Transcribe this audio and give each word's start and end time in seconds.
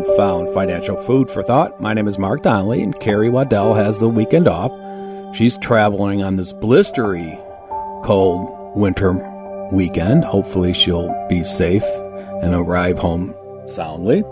You 0.00 0.16
found 0.16 0.54
financial 0.54 0.96
food 1.02 1.30
for 1.30 1.42
thought. 1.42 1.78
My 1.78 1.92
name 1.92 2.08
is 2.08 2.18
Mark 2.18 2.42
Donnelly, 2.42 2.82
and 2.82 2.98
Carrie 3.00 3.28
Waddell 3.28 3.74
has 3.74 4.00
the 4.00 4.08
weekend 4.08 4.48
off. 4.48 4.72
She's 5.36 5.58
traveling 5.58 6.22
on 6.22 6.36
this 6.36 6.54
blistery, 6.54 7.36
cold 8.02 8.74
winter 8.74 9.12
weekend. 9.70 10.24
Hopefully, 10.24 10.72
she'll 10.72 11.14
be 11.28 11.44
safe 11.44 11.84
and 12.40 12.54
arrive 12.54 12.98
home 12.98 13.34
soundly. 13.66 14.22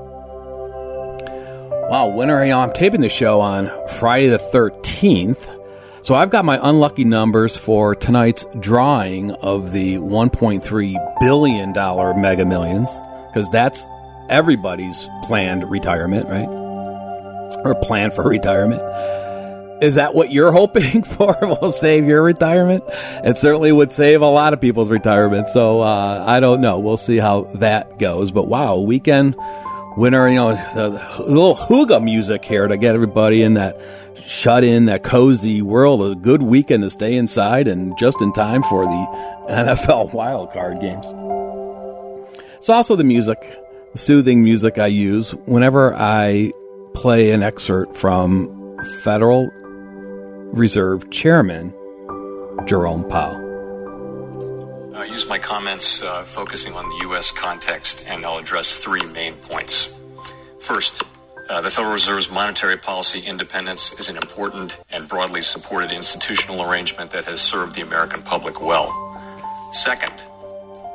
Wow, 1.90 2.14
winter! 2.16 2.46
Know, 2.46 2.60
I'm 2.60 2.72
taping 2.72 3.02
the 3.02 3.10
show 3.10 3.42
on 3.42 3.70
Friday 3.98 4.28
the 4.28 4.38
13th. 4.38 5.54
So 6.00 6.14
I've 6.14 6.30
got 6.30 6.46
my 6.46 6.58
unlucky 6.66 7.04
numbers 7.04 7.58
for 7.58 7.94
tonight's 7.94 8.46
drawing 8.58 9.32
of 9.32 9.72
the 9.72 9.96
1.3 9.96 11.20
billion 11.20 11.74
dollar 11.74 12.14
Mega 12.14 12.46
Millions 12.46 12.88
because 13.26 13.50
that's 13.50 13.86
everybody's 14.28 15.08
planned 15.24 15.68
retirement, 15.70 16.28
right? 16.28 16.48
Or 17.64 17.74
plan 17.82 18.10
for 18.10 18.24
retirement. 18.28 18.82
Is 19.82 19.94
that 19.94 20.14
what 20.14 20.32
you're 20.32 20.50
hoping 20.50 21.02
for 21.04 21.36
will 21.40 21.70
save 21.70 22.06
your 22.06 22.22
retirement? 22.22 22.84
It 23.24 23.38
certainly 23.38 23.70
would 23.70 23.92
save 23.92 24.22
a 24.22 24.26
lot 24.26 24.52
of 24.52 24.60
people's 24.60 24.90
retirement. 24.90 25.48
So 25.50 25.82
uh, 25.82 26.24
I 26.26 26.40
don't 26.40 26.60
know. 26.60 26.80
We'll 26.80 26.96
see 26.96 27.18
how 27.18 27.42
that 27.56 27.98
goes. 27.98 28.30
But 28.30 28.48
wow, 28.48 28.78
weekend 28.78 29.36
winter, 29.96 30.28
you 30.28 30.36
know, 30.36 30.54
the, 30.54 31.22
little 31.24 31.56
hygge 31.56 32.02
music 32.02 32.44
here 32.44 32.66
to 32.66 32.76
get 32.76 32.94
everybody 32.94 33.42
in 33.42 33.54
that 33.54 33.80
shut 34.26 34.64
in, 34.64 34.86
that 34.86 35.02
cozy 35.02 35.62
world. 35.62 36.02
A 36.02 36.14
good 36.14 36.42
weekend 36.42 36.82
to 36.82 36.90
stay 36.90 37.14
inside 37.14 37.68
and 37.68 37.96
just 37.98 38.20
in 38.20 38.32
time 38.32 38.62
for 38.64 38.84
the 38.84 38.90
NFL 39.50 40.12
wild 40.12 40.52
card 40.52 40.80
games. 40.80 41.12
It's 42.56 42.68
also 42.68 42.96
the 42.96 43.04
music 43.04 43.38
soothing 43.94 44.42
music 44.42 44.78
I 44.78 44.86
use 44.86 45.32
whenever 45.46 45.94
I 45.94 46.52
play 46.94 47.30
an 47.30 47.42
excerpt 47.42 47.96
from 47.96 48.78
Federal 49.02 49.48
Reserve 50.52 51.10
Chairman 51.10 51.72
Jerome 52.66 53.08
Powell. 53.08 53.46
I 54.96 55.04
use 55.04 55.28
my 55.28 55.38
comments 55.38 56.02
uh, 56.02 56.24
focusing 56.24 56.74
on 56.74 56.88
the 56.88 56.98
U.S. 57.08 57.30
context, 57.30 58.04
and 58.08 58.24
I'll 58.26 58.38
address 58.38 58.78
three 58.78 59.04
main 59.12 59.34
points. 59.34 59.98
First, 60.60 61.02
uh, 61.48 61.60
the 61.60 61.70
Federal 61.70 61.94
Reserve's 61.94 62.30
monetary 62.30 62.76
policy 62.76 63.20
independence 63.20 63.98
is 63.98 64.08
an 64.08 64.16
important 64.16 64.76
and 64.90 65.08
broadly 65.08 65.40
supported 65.40 65.92
institutional 65.92 66.62
arrangement 66.62 67.10
that 67.12 67.24
has 67.24 67.40
served 67.40 67.74
the 67.74 67.80
American 67.80 68.22
public 68.22 68.60
well. 68.60 68.92
Second, 69.72 70.12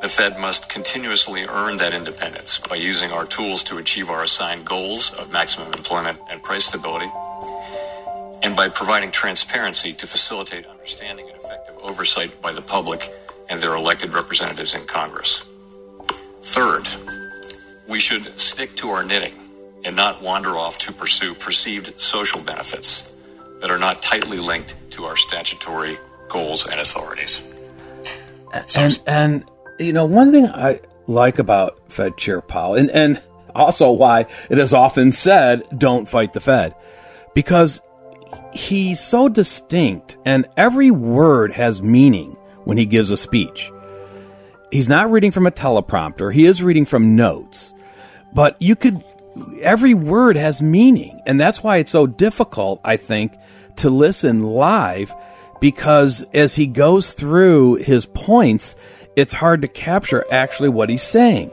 the 0.04 0.10
Fed 0.10 0.38
must 0.38 0.70
continuously 0.70 1.46
earn 1.46 1.78
that 1.78 1.94
independence 1.94 2.60
by 2.60 2.76
using 2.76 3.14
our 3.14 3.26
tools 3.26 3.64
to 3.64 3.78
achieve 3.78 4.10
our 4.10 4.22
assigned 4.22 4.66
goals 4.66 5.14
of 5.14 5.32
maximum 5.32 5.72
employment 5.72 6.20
and 6.30 6.44
price 6.44 6.66
stability, 6.66 7.10
and 8.44 8.54
by 8.54 8.68
providing 8.68 9.12
transparency 9.12 9.94
to 9.94 10.06
facilitate 10.06 10.66
understanding 10.66 11.30
and 11.30 11.38
effective 11.38 11.78
oversight 11.82 12.42
by 12.42 12.52
the 12.52 12.62
public 12.62 13.14
and 13.48 13.62
their 13.62 13.76
elected 13.76 14.14
representatives 14.14 14.76
in 14.76 14.86
Congress. 14.86 15.50
Third, 16.42 16.86
we 17.88 17.98
should 18.02 18.26
stick 18.38 18.76
to 18.76 18.90
our 18.90 19.06
knitting 19.06 19.36
and 19.86 19.96
not 19.96 20.22
wander 20.22 20.58
off 20.58 20.78
to 20.80 20.92
pursue 20.92 21.34
perceived 21.34 22.02
social 22.02 22.42
benefits 22.42 23.14
that 23.62 23.70
are 23.70 23.80
not 23.80 24.02
tightly 24.02 24.38
linked 24.38 24.76
to 24.92 25.06
our 25.06 25.16
statutory 25.16 25.98
goals 26.28 26.66
and 26.68 26.82
authorities. 26.82 27.50
And, 28.76 29.00
and 29.08 29.44
you 29.80 29.94
know, 29.94 30.06
one 30.06 30.32
thing 30.32 30.48
I 30.48 30.80
like 31.08 31.40
about 31.40 31.92
Fed 31.92 32.18
Chair 32.18 32.42
Powell, 32.42 32.76
and, 32.76 32.90
and 32.92 33.22
also 33.56 33.92
why 33.92 34.28
it 34.50 34.58
is 34.58 34.74
often 34.74 35.12
said, 35.12 35.64
don't 35.78 36.08
fight 36.08 36.34
the 36.34 36.42
Fed, 36.42 36.76
because 37.34 37.82
he's 38.54 39.00
so 39.00 39.30
distinct 39.30 40.18
and 40.26 40.48
every 40.58 40.92
word 40.92 41.52
has 41.54 41.82
meaning 41.82 42.32
when 42.64 42.78
he 42.78 42.86
gives 42.86 43.12
a 43.12 43.18
speech. 43.18 43.72
He's 44.72 44.90
not 44.90 45.12
reading 45.12 45.32
from 45.32 45.46
a 45.46 45.52
teleprompter, 45.52 46.34
he 46.34 46.46
is 46.46 46.64
reading 46.64 46.86
from 46.86 47.16
notes, 47.16 47.74
but 48.34 48.60
you 48.62 48.76
could, 48.76 49.04
every 49.62 49.94
word 49.94 50.36
has 50.36 50.62
meaning. 50.62 51.22
And 51.26 51.40
that's 51.40 51.62
why 51.62 51.78
it's 51.78 51.92
so 51.92 52.08
difficult, 52.08 52.82
I 52.84 52.98
think, 52.98 53.34
to 53.78 53.90
listen 53.90 54.44
live 54.44 55.14
because 55.60 56.26
as 56.34 56.56
he 56.56 56.68
goes 56.68 57.14
through 57.14 57.76
his 57.76 58.06
points, 58.06 58.76
it's 59.16 59.34
hard 59.34 59.62
to 59.62 59.68
capture 59.68 60.26
actually 60.32 60.70
what 60.70 60.90
he's 60.90 61.04
saying. 61.04 61.52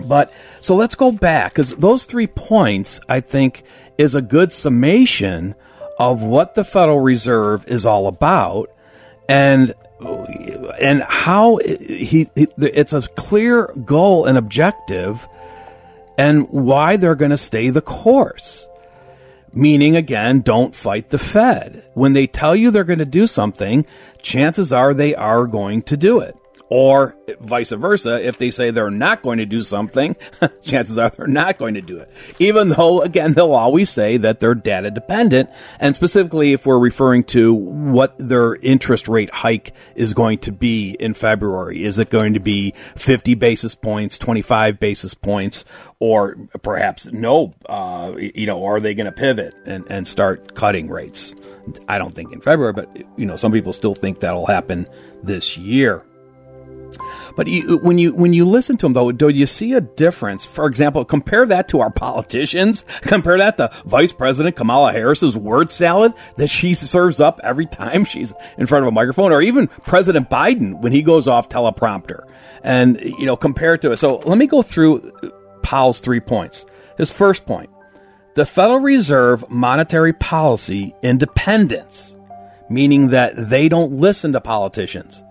But 0.00 0.32
so 0.60 0.74
let's 0.74 0.94
go 0.94 1.12
back 1.12 1.52
because 1.52 1.74
those 1.74 2.04
three 2.04 2.26
points, 2.26 3.00
I 3.08 3.20
think, 3.20 3.62
is 3.96 4.14
a 4.14 4.22
good 4.22 4.52
summation 4.52 5.54
of 5.98 6.22
what 6.22 6.54
the 6.54 6.64
Federal 6.64 7.00
Reserve 7.00 7.66
is 7.68 7.86
all 7.86 8.08
about, 8.08 8.70
and 9.28 9.74
and 10.80 11.02
how 11.02 11.58
he, 11.58 12.28
he 12.34 12.48
it's 12.58 12.92
a 12.92 13.02
clear 13.02 13.72
goal 13.84 14.24
and 14.24 14.36
objective, 14.36 15.28
and 16.18 16.48
why 16.48 16.96
they're 16.96 17.14
going 17.14 17.30
to 17.30 17.36
stay 17.36 17.70
the 17.70 17.82
course. 17.82 18.68
Meaning, 19.56 19.94
again, 19.94 20.40
don't 20.40 20.74
fight 20.74 21.10
the 21.10 21.18
Fed. 21.18 21.84
When 21.94 22.12
they 22.12 22.26
tell 22.26 22.56
you 22.56 22.72
they're 22.72 22.82
going 22.82 22.98
to 22.98 23.04
do 23.04 23.28
something, 23.28 23.86
chances 24.20 24.72
are 24.72 24.92
they 24.92 25.14
are 25.14 25.46
going 25.46 25.82
to 25.82 25.96
do 25.96 26.18
it 26.18 26.36
Or 26.76 27.14
vice 27.38 27.70
versa, 27.70 28.20
if 28.26 28.36
they 28.38 28.50
say 28.50 28.72
they're 28.72 28.90
not 28.90 29.22
going 29.22 29.38
to 29.38 29.46
do 29.46 29.62
something, 29.62 30.16
chances 30.64 30.98
are 30.98 31.08
they're 31.08 31.28
not 31.28 31.56
going 31.56 31.74
to 31.74 31.80
do 31.80 31.98
it. 31.98 32.10
Even 32.40 32.70
though, 32.70 33.00
again, 33.00 33.34
they'll 33.34 33.52
always 33.52 33.88
say 33.88 34.16
that 34.16 34.40
they're 34.40 34.56
data 34.56 34.90
dependent. 34.90 35.50
And 35.78 35.94
specifically, 35.94 36.52
if 36.52 36.66
we're 36.66 36.80
referring 36.80 37.22
to 37.26 37.54
what 37.54 38.16
their 38.18 38.56
interest 38.56 39.06
rate 39.06 39.32
hike 39.32 39.72
is 39.94 40.14
going 40.14 40.40
to 40.40 40.50
be 40.50 40.96
in 40.98 41.14
February, 41.14 41.84
is 41.84 42.00
it 42.00 42.10
going 42.10 42.34
to 42.34 42.40
be 42.40 42.74
50 42.96 43.34
basis 43.36 43.76
points, 43.76 44.18
25 44.18 44.80
basis 44.80 45.14
points, 45.14 45.64
or 46.00 46.34
perhaps 46.60 47.06
no, 47.06 47.54
uh, 47.68 48.14
you 48.16 48.46
know, 48.46 48.64
are 48.64 48.80
they 48.80 48.94
going 48.94 49.06
to 49.06 49.12
pivot 49.12 49.54
and, 49.64 49.88
and 49.92 50.08
start 50.08 50.56
cutting 50.56 50.88
rates? 50.88 51.36
I 51.86 51.98
don't 51.98 52.12
think 52.12 52.32
in 52.32 52.40
February, 52.40 52.72
but, 52.72 52.96
you 53.16 53.26
know, 53.26 53.36
some 53.36 53.52
people 53.52 53.72
still 53.72 53.94
think 53.94 54.18
that'll 54.18 54.46
happen 54.46 54.88
this 55.22 55.56
year. 55.56 56.04
But 57.36 57.46
you, 57.46 57.78
when 57.78 57.98
you 57.98 58.14
when 58.14 58.32
you 58.32 58.44
listen 58.44 58.76
to 58.78 58.86
them, 58.86 58.92
though, 58.92 59.12
do 59.12 59.28
you 59.28 59.46
see 59.46 59.72
a 59.72 59.80
difference? 59.80 60.44
For 60.44 60.66
example, 60.66 61.04
compare 61.04 61.46
that 61.46 61.68
to 61.68 61.80
our 61.80 61.90
politicians. 61.90 62.84
Compare 63.02 63.38
that 63.38 63.56
to 63.58 63.70
Vice 63.84 64.12
President 64.12 64.56
Kamala 64.56 64.92
Harris's 64.92 65.36
word 65.36 65.70
salad 65.70 66.12
that 66.36 66.48
she 66.48 66.74
serves 66.74 67.20
up 67.20 67.40
every 67.42 67.66
time 67.66 68.04
she's 68.04 68.32
in 68.58 68.66
front 68.66 68.84
of 68.84 68.88
a 68.88 68.92
microphone, 68.92 69.32
or 69.32 69.42
even 69.42 69.68
President 69.68 70.30
Biden 70.30 70.80
when 70.80 70.92
he 70.92 71.02
goes 71.02 71.28
off 71.28 71.48
teleprompter. 71.48 72.28
And 72.62 73.00
you 73.00 73.26
know, 73.26 73.36
compare 73.36 73.74
it 73.74 73.82
to 73.82 73.92
it. 73.92 73.96
So 73.96 74.16
let 74.18 74.38
me 74.38 74.46
go 74.46 74.62
through 74.62 75.12
Powell's 75.62 76.00
three 76.00 76.20
points. 76.20 76.64
His 76.96 77.10
first 77.10 77.46
point: 77.46 77.70
the 78.34 78.46
Federal 78.46 78.80
Reserve 78.80 79.48
monetary 79.50 80.12
policy 80.12 80.94
independence, 81.02 82.16
meaning 82.68 83.08
that 83.08 83.32
they 83.36 83.68
don't 83.68 83.92
listen 83.92 84.32
to 84.32 84.40
politicians. 84.40 85.22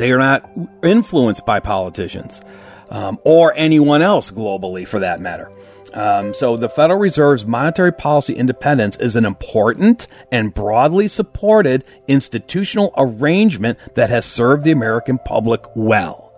They 0.00 0.12
are 0.12 0.18
not 0.18 0.50
influenced 0.82 1.44
by 1.44 1.60
politicians 1.60 2.40
um, 2.88 3.18
or 3.22 3.52
anyone 3.54 4.00
else 4.00 4.30
globally, 4.30 4.88
for 4.88 5.00
that 5.00 5.20
matter. 5.20 5.52
Um, 5.92 6.32
so 6.32 6.56
the 6.56 6.70
Federal 6.70 6.98
Reserve's 6.98 7.44
monetary 7.44 7.92
policy 7.92 8.32
independence 8.32 8.96
is 8.96 9.14
an 9.14 9.26
important 9.26 10.06
and 10.32 10.54
broadly 10.54 11.06
supported 11.06 11.84
institutional 12.08 12.94
arrangement 12.96 13.78
that 13.94 14.08
has 14.08 14.24
served 14.24 14.64
the 14.64 14.70
American 14.70 15.18
public 15.18 15.60
well. 15.74 16.32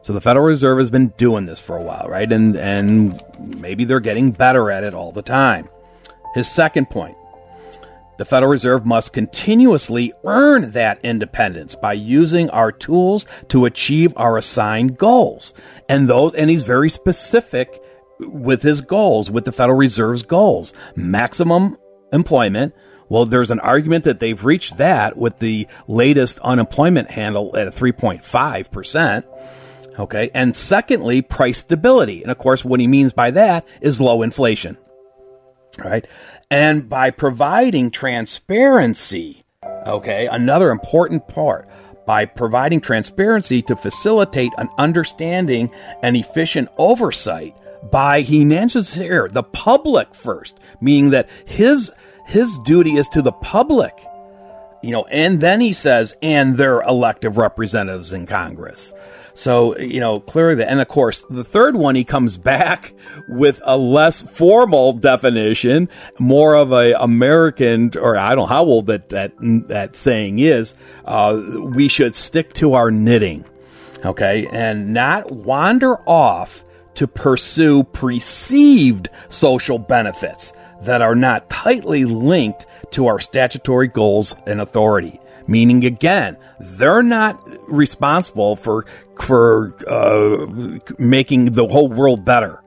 So 0.00 0.14
the 0.14 0.22
Federal 0.22 0.46
Reserve 0.46 0.78
has 0.78 0.90
been 0.90 1.08
doing 1.18 1.44
this 1.44 1.60
for 1.60 1.76
a 1.76 1.82
while, 1.82 2.06
right? 2.08 2.32
And 2.32 2.56
and 2.56 3.22
maybe 3.38 3.84
they're 3.84 4.00
getting 4.00 4.30
better 4.30 4.70
at 4.70 4.82
it 4.82 4.94
all 4.94 5.12
the 5.12 5.20
time. 5.20 5.68
His 6.34 6.50
second 6.50 6.88
point 6.88 7.18
the 8.16 8.24
Federal 8.24 8.52
Reserve 8.52 8.86
must 8.86 9.12
continuously 9.12 10.12
earn 10.24 10.70
that 10.72 11.00
independence 11.02 11.74
by 11.74 11.92
using 11.94 12.50
our 12.50 12.70
tools 12.70 13.26
to 13.48 13.64
achieve 13.64 14.12
our 14.16 14.36
assigned 14.36 14.98
goals. 14.98 15.54
And 15.88 16.08
those, 16.08 16.34
and 16.34 16.50
he's 16.50 16.62
very 16.62 16.88
specific 16.88 17.80
with 18.20 18.62
his 18.62 18.80
goals, 18.80 19.30
with 19.30 19.44
the 19.44 19.52
Federal 19.52 19.78
Reserve's 19.78 20.22
goals. 20.22 20.72
Maximum 20.94 21.76
employment. 22.12 22.74
Well, 23.08 23.26
there's 23.26 23.50
an 23.50 23.60
argument 23.60 24.04
that 24.04 24.20
they've 24.20 24.44
reached 24.44 24.78
that 24.78 25.16
with 25.16 25.38
the 25.38 25.66
latest 25.86 26.38
unemployment 26.40 27.10
handle 27.10 27.56
at 27.56 27.68
3.5%. 27.68 29.24
Okay. 29.98 30.30
And 30.34 30.56
secondly, 30.56 31.22
price 31.22 31.58
stability. 31.58 32.22
And 32.22 32.30
of 32.30 32.38
course, 32.38 32.64
what 32.64 32.80
he 32.80 32.86
means 32.88 33.12
by 33.12 33.30
that 33.32 33.66
is 33.80 34.00
low 34.00 34.22
inflation. 34.22 34.78
Right 35.78 36.06
and 36.50 36.88
by 36.88 37.10
providing 37.10 37.90
transparency. 37.90 39.44
Okay, 39.86 40.26
another 40.26 40.70
important 40.70 41.28
part 41.28 41.68
by 42.06 42.26
providing 42.26 42.80
transparency 42.80 43.62
to 43.62 43.76
facilitate 43.76 44.52
an 44.58 44.68
understanding 44.78 45.70
and 46.02 46.16
efficient 46.16 46.68
oversight 46.76 47.56
by 47.90 48.20
he 48.20 48.44
mentions 48.44 48.94
here 48.94 49.28
the 49.28 49.42
public 49.42 50.14
first, 50.14 50.58
meaning 50.80 51.10
that 51.10 51.28
his 51.46 51.92
his 52.26 52.58
duty 52.58 52.96
is 52.96 53.08
to 53.10 53.22
the 53.22 53.32
public. 53.32 53.94
You 54.82 54.90
know, 54.90 55.04
and 55.04 55.40
then 55.40 55.60
he 55.60 55.72
says, 55.72 56.14
and 56.20 56.56
their 56.56 56.82
elective 56.82 57.38
representatives 57.38 58.12
in 58.12 58.26
Congress. 58.26 58.92
So, 59.34 59.76
you 59.76 59.98
know, 59.98 60.20
clearly, 60.20 60.54
the, 60.56 60.70
and 60.70 60.80
of 60.80 60.86
course, 60.86 61.24
the 61.28 61.42
third 61.42 61.74
one, 61.74 61.96
he 61.96 62.04
comes 62.04 62.38
back 62.38 62.94
with 63.28 63.60
a 63.64 63.76
less 63.76 64.22
formal 64.22 64.92
definition, 64.92 65.88
more 66.18 66.54
of 66.54 66.72
a 66.72 66.92
American, 66.92 67.90
or 67.98 68.16
I 68.16 68.30
don't 68.30 68.38
know 68.38 68.46
how 68.46 68.64
old 68.64 68.86
that, 68.86 69.10
that, 69.10 69.32
that 69.68 69.96
saying 69.96 70.38
is. 70.38 70.74
Uh, 71.04 71.40
we 71.74 71.88
should 71.88 72.14
stick 72.14 72.54
to 72.54 72.74
our 72.74 72.90
knitting, 72.90 73.44
okay, 74.04 74.46
and 74.52 74.94
not 74.94 75.30
wander 75.32 75.96
off 76.08 76.64
to 76.94 77.08
pursue 77.08 77.82
perceived 77.82 79.08
social 79.28 79.78
benefits 79.78 80.52
that 80.82 81.02
are 81.02 81.16
not 81.16 81.50
tightly 81.50 82.04
linked 82.04 82.66
to 82.92 83.08
our 83.08 83.18
statutory 83.18 83.88
goals 83.88 84.36
and 84.46 84.60
authority 84.60 85.18
meaning 85.46 85.84
again 85.84 86.36
they're 86.60 87.02
not 87.02 87.40
responsible 87.70 88.56
for 88.56 88.86
for 89.20 89.74
uh, 89.88 90.80
making 90.98 91.52
the 91.52 91.66
whole 91.66 91.88
world 91.88 92.24
better. 92.24 92.60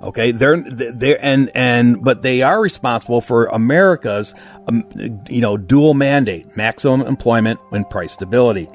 Okay, 0.00 0.30
they're 0.30 0.62
they're 0.62 1.22
and 1.24 1.50
and 1.54 2.02
but 2.02 2.22
they 2.22 2.42
are 2.42 2.60
responsible 2.60 3.20
for 3.20 3.46
America's 3.46 4.32
um, 4.68 4.84
you 5.28 5.40
know 5.40 5.56
dual 5.56 5.94
mandate, 5.94 6.56
maximum 6.56 7.02
employment 7.02 7.58
and 7.72 7.88
price 7.90 8.12
stability. 8.12 8.68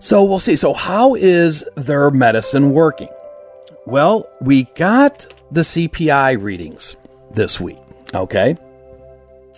So 0.00 0.24
we'll 0.24 0.40
see. 0.40 0.56
So 0.56 0.72
how 0.72 1.14
is 1.14 1.64
their 1.76 2.10
medicine 2.10 2.72
working? 2.72 3.10
Well, 3.86 4.28
we 4.40 4.64
got 4.74 5.32
the 5.52 5.60
CPI 5.60 6.42
readings 6.42 6.96
this 7.32 7.60
week. 7.60 7.78
Okay. 8.12 8.56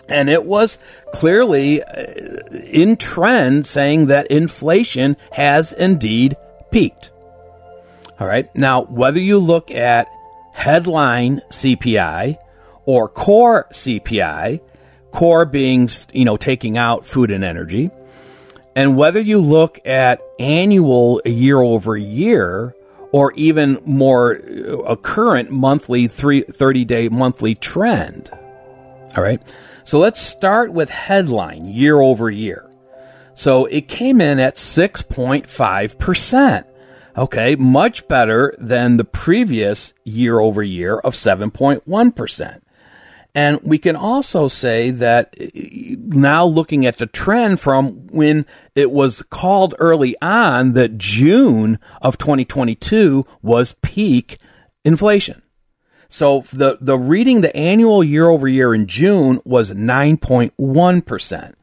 And 0.07 0.29
it 0.29 0.45
was 0.45 0.77
clearly 1.13 1.81
uh, 1.81 2.03
in 2.51 2.97
trend 2.97 3.65
saying 3.65 4.07
that 4.07 4.27
inflation 4.27 5.15
has 5.31 5.71
indeed 5.73 6.35
peaked. 6.71 7.09
All 8.19 8.27
right. 8.27 8.53
Now, 8.55 8.83
whether 8.83 9.19
you 9.19 9.39
look 9.39 9.71
at 9.71 10.07
headline 10.53 11.41
CPI 11.49 12.37
or 12.85 13.09
core 13.09 13.67
CPI, 13.71 14.61
core 15.11 15.45
being, 15.45 15.89
you 16.11 16.25
know, 16.25 16.37
taking 16.37 16.77
out 16.77 17.05
food 17.05 17.31
and 17.31 17.43
energy, 17.43 17.89
and 18.75 18.97
whether 18.97 19.19
you 19.19 19.39
look 19.39 19.79
at 19.85 20.21
annual 20.39 21.21
year 21.25 21.59
over 21.59 21.95
year 21.95 22.75
or 23.11 23.31
even 23.33 23.79
more 23.85 24.35
uh, 24.35 24.77
a 24.79 24.97
current 24.97 25.51
monthly 25.51 26.07
30 26.07 26.85
day 26.85 27.09
monthly 27.09 27.55
trend. 27.55 28.29
All 29.15 29.23
right. 29.23 29.41
So 29.83 29.99
let's 29.99 30.19
start 30.19 30.73
with 30.73 30.89
headline 30.89 31.65
year 31.65 31.99
over 31.99 32.29
year. 32.29 32.69
So 33.33 33.65
it 33.65 33.87
came 33.87 34.21
in 34.21 34.39
at 34.39 34.55
6.5%. 34.55 36.65
Okay, 37.15 37.55
much 37.55 38.07
better 38.07 38.55
than 38.57 38.97
the 38.97 39.03
previous 39.03 39.93
year 40.03 40.39
over 40.39 40.63
year 40.63 40.97
of 40.97 41.13
7.1%. 41.13 42.61
And 43.35 43.59
we 43.63 43.77
can 43.77 43.95
also 43.95 44.47
say 44.47 44.91
that 44.91 45.35
eh, 45.39 45.95
now 45.97 46.45
looking 46.45 46.85
at 46.85 46.97
the 46.97 47.05
trend 47.05 47.59
from 47.59 48.07
when 48.07 48.45
it 48.75 48.91
was 48.91 49.23
called 49.23 49.75
early 49.79 50.15
on 50.21 50.73
that 50.73 50.97
June 50.97 51.79
of 52.01 52.17
2022 52.17 53.25
was 53.41 53.75
peak 53.81 54.39
inflation. 54.83 55.42
So 56.13 56.45
the, 56.53 56.77
the 56.79 56.95
reading, 56.95 57.41
the 57.41 57.57
annual 57.57 58.03
year 58.03 58.29
over 58.29 58.47
year 58.47 58.75
in 58.75 58.85
June 58.85 59.41
was 59.43 59.73
9.1%. 59.73 61.53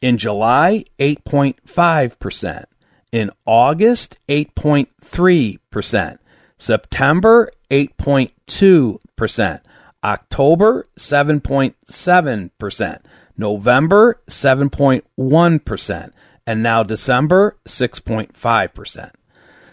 In 0.00 0.16
July, 0.16 0.84
8.5%. 1.00 2.64
In 3.10 3.32
August, 3.44 4.16
8.3%. 4.28 6.18
September, 6.56 7.50
8.2%. 7.68 9.60
October, 10.04 10.86
7.7%. 10.96 13.00
November, 13.36 14.20
7.1%. 14.30 16.12
And 16.46 16.62
now 16.62 16.84
December, 16.84 17.56
6.5%. 17.66 19.10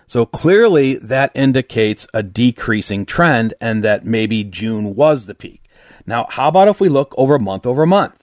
So 0.07 0.25
clearly 0.25 0.95
that 0.97 1.31
indicates 1.33 2.07
a 2.13 2.23
decreasing 2.23 3.05
trend 3.05 3.53
and 3.61 3.83
that 3.83 4.05
maybe 4.05 4.43
June 4.43 4.95
was 4.95 5.25
the 5.25 5.35
peak. 5.35 5.63
Now, 6.05 6.27
how 6.29 6.49
about 6.49 6.67
if 6.67 6.79
we 6.79 6.89
look 6.89 7.13
over 7.17 7.39
month 7.39 7.65
over 7.65 7.85
month? 7.85 8.21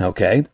Okay. 0.00 0.46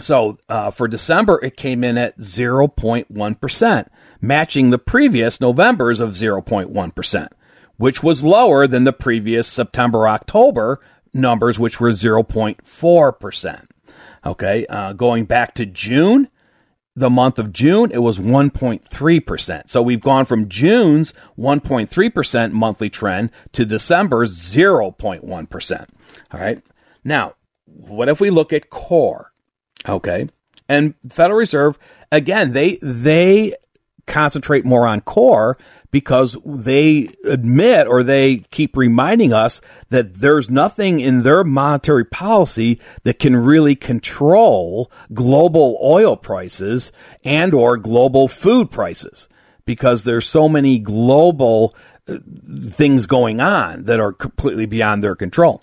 So 0.00 0.38
uh, 0.48 0.70
for 0.70 0.88
December, 0.88 1.42
it 1.42 1.56
came 1.56 1.82
in 1.82 1.96
at 1.96 2.18
0.1%, 2.18 3.86
matching 4.20 4.70
the 4.70 4.78
previous 4.78 5.40
November's 5.40 6.00
of 6.00 6.10
0.1%, 6.10 7.28
which 7.76 8.02
was 8.02 8.22
lower 8.22 8.66
than 8.66 8.84
the 8.84 8.92
previous 8.92 9.48
September 9.48 10.06
October 10.06 10.80
numbers, 11.14 11.58
which 11.58 11.80
were 11.80 11.92
0.4%. 11.92 13.66
Okay. 14.26 14.66
Uh, 14.66 14.92
going 14.92 15.24
back 15.24 15.54
to 15.54 15.64
June, 15.64 16.28
the 16.96 17.10
month 17.10 17.38
of 17.38 17.52
June, 17.52 17.90
it 17.92 17.98
was 17.98 18.18
1.3%. 18.18 19.68
So 19.68 19.82
we've 19.82 20.00
gone 20.00 20.24
from 20.24 20.48
June's 20.48 21.12
1.3% 21.38 22.52
monthly 22.52 22.88
trend 22.88 23.30
to 23.52 23.66
December's 23.66 24.36
0.1%. 24.38 25.86
All 26.32 26.40
right. 26.40 26.62
Now, 27.04 27.34
what 27.66 28.08
if 28.08 28.18
we 28.18 28.30
look 28.30 28.52
at 28.52 28.70
core? 28.70 29.32
Okay. 29.86 30.28
And 30.68 30.94
Federal 31.08 31.38
Reserve, 31.38 31.78
again, 32.10 32.52
they, 32.52 32.78
they 32.80 33.54
concentrate 34.06 34.64
more 34.64 34.86
on 34.86 35.02
core 35.02 35.58
because 35.90 36.36
they 36.44 37.08
admit 37.24 37.86
or 37.86 38.02
they 38.02 38.38
keep 38.50 38.76
reminding 38.76 39.32
us 39.32 39.60
that 39.90 40.14
there's 40.14 40.50
nothing 40.50 41.00
in 41.00 41.22
their 41.22 41.44
monetary 41.44 42.04
policy 42.04 42.80
that 43.02 43.18
can 43.18 43.36
really 43.36 43.74
control 43.74 44.90
global 45.12 45.78
oil 45.82 46.16
prices 46.16 46.92
and 47.24 47.54
or 47.54 47.76
global 47.76 48.28
food 48.28 48.70
prices 48.70 49.28
because 49.64 50.04
there's 50.04 50.26
so 50.26 50.48
many 50.48 50.78
global 50.78 51.74
uh, 52.08 52.18
things 52.70 53.06
going 53.06 53.40
on 53.40 53.84
that 53.84 54.00
are 54.00 54.12
completely 54.12 54.66
beyond 54.66 55.02
their 55.02 55.16
control. 55.16 55.62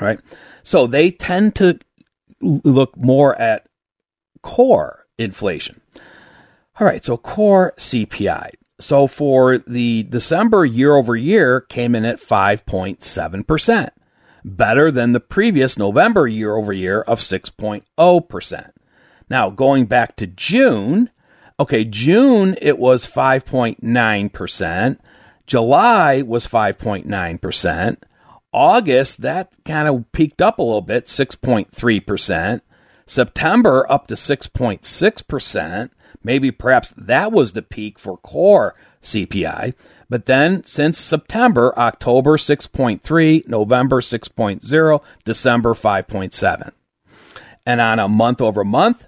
Right? 0.00 0.18
So 0.62 0.86
they 0.86 1.10
tend 1.10 1.54
to 1.56 1.78
look 2.40 2.96
more 2.96 3.40
at 3.40 3.66
core 4.42 5.06
inflation. 5.18 5.80
All 6.78 6.86
right, 6.86 7.04
so 7.04 7.16
core 7.16 7.72
CPI. 7.78 8.50
So 8.78 9.06
for 9.06 9.58
the 9.58 10.02
December 10.04 10.64
year 10.64 10.94
over 10.94 11.16
year 11.16 11.62
came 11.62 11.94
in 11.94 12.04
at 12.04 12.20
5.7%, 12.20 13.90
better 14.44 14.90
than 14.90 15.12
the 15.12 15.20
previous 15.20 15.78
November 15.78 16.28
year 16.28 16.54
over 16.54 16.72
year 16.72 17.00
of 17.02 17.20
6.0%. 17.20 18.70
Now 19.30 19.50
going 19.50 19.86
back 19.86 20.16
to 20.16 20.26
June, 20.26 21.10
okay, 21.58 21.84
June 21.84 22.56
it 22.60 22.78
was 22.78 23.06
5.9%, 23.06 24.98
July 25.46 26.22
was 26.22 26.46
5.9%, 26.46 27.96
August 28.52 29.22
that 29.22 29.52
kind 29.64 29.88
of 29.88 30.10
peaked 30.12 30.42
up 30.42 30.58
a 30.58 30.62
little 30.62 30.80
bit, 30.82 31.06
6.3%, 31.06 32.60
September 33.06 33.90
up 33.90 34.06
to 34.08 34.14
6.6%, 34.14 35.90
Maybe 36.26 36.50
perhaps 36.50 36.92
that 36.96 37.30
was 37.30 37.52
the 37.52 37.62
peak 37.62 38.00
for 38.00 38.16
core 38.16 38.74
CPI. 39.00 39.74
But 40.10 40.26
then 40.26 40.64
since 40.66 40.98
September, 40.98 41.72
October 41.78 42.36
6.3, 42.36 43.46
November 43.46 44.00
6.0, 44.00 45.02
December 45.24 45.74
5.7. 45.74 46.72
And 47.64 47.80
on 47.80 48.00
a 48.00 48.08
month 48.08 48.42
over 48.42 48.64
month, 48.64 49.06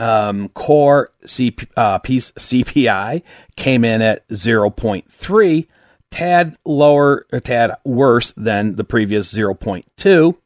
um, 0.00 0.48
core 0.48 1.10
uh, 1.22 1.98
CPI 2.00 3.22
came 3.54 3.84
in 3.84 4.02
at 4.02 4.28
0.3, 4.28 5.66
tad 6.10 6.56
lower, 6.64 7.26
tad 7.44 7.70
worse 7.84 8.34
than 8.36 8.74
the 8.74 8.84
previous 8.84 9.32
0.2, 9.32 10.36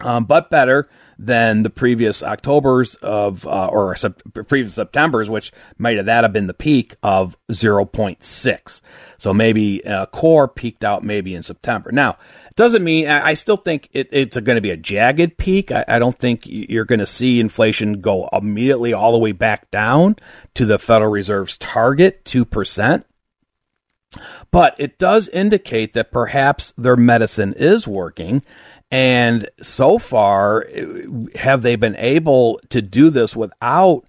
um, 0.00 0.24
but 0.24 0.50
better 0.50 0.88
than 1.18 1.62
the 1.62 1.70
previous 1.70 2.22
October's 2.22 2.94
of 2.96 3.46
uh, 3.46 3.66
or 3.66 3.94
sep- 3.96 4.22
previous 4.46 4.74
September's, 4.74 5.30
which 5.30 5.52
might 5.78 5.96
have 5.96 6.06
that 6.06 6.24
have 6.24 6.32
been 6.32 6.46
the 6.46 6.54
peak 6.54 6.96
of 7.02 7.36
0.6. 7.50 8.82
So 9.18 9.32
maybe 9.32 9.84
uh, 9.86 10.06
core 10.06 10.48
peaked 10.48 10.84
out 10.84 11.02
maybe 11.02 11.34
in 11.34 11.42
September. 11.42 11.92
Now, 11.92 12.18
doesn't 12.56 12.84
mean 12.84 13.08
I 13.08 13.34
still 13.34 13.56
think 13.56 13.88
it, 13.92 14.08
it's 14.12 14.38
going 14.38 14.56
to 14.56 14.62
be 14.62 14.70
a 14.70 14.76
jagged 14.76 15.38
peak. 15.38 15.72
I, 15.72 15.84
I 15.88 15.98
don't 15.98 16.16
think 16.16 16.42
you're 16.46 16.84
going 16.84 17.00
to 17.00 17.06
see 17.06 17.40
inflation 17.40 18.00
go 18.00 18.28
immediately 18.32 18.92
all 18.92 19.12
the 19.12 19.18
way 19.18 19.32
back 19.32 19.70
down 19.70 20.16
to 20.54 20.64
the 20.64 20.78
Federal 20.78 21.10
Reserve's 21.10 21.58
target 21.58 22.24
two 22.24 22.44
percent. 22.44 23.06
But 24.52 24.76
it 24.78 24.98
does 24.98 25.28
indicate 25.28 25.94
that 25.94 26.12
perhaps 26.12 26.72
their 26.76 26.96
medicine 26.96 27.52
is 27.54 27.88
working 27.88 28.44
and 28.94 29.50
so 29.60 29.98
far, 29.98 30.68
have 31.34 31.62
they 31.62 31.74
been 31.74 31.96
able 31.96 32.60
to 32.68 32.80
do 32.80 33.10
this 33.10 33.34
without 33.34 34.04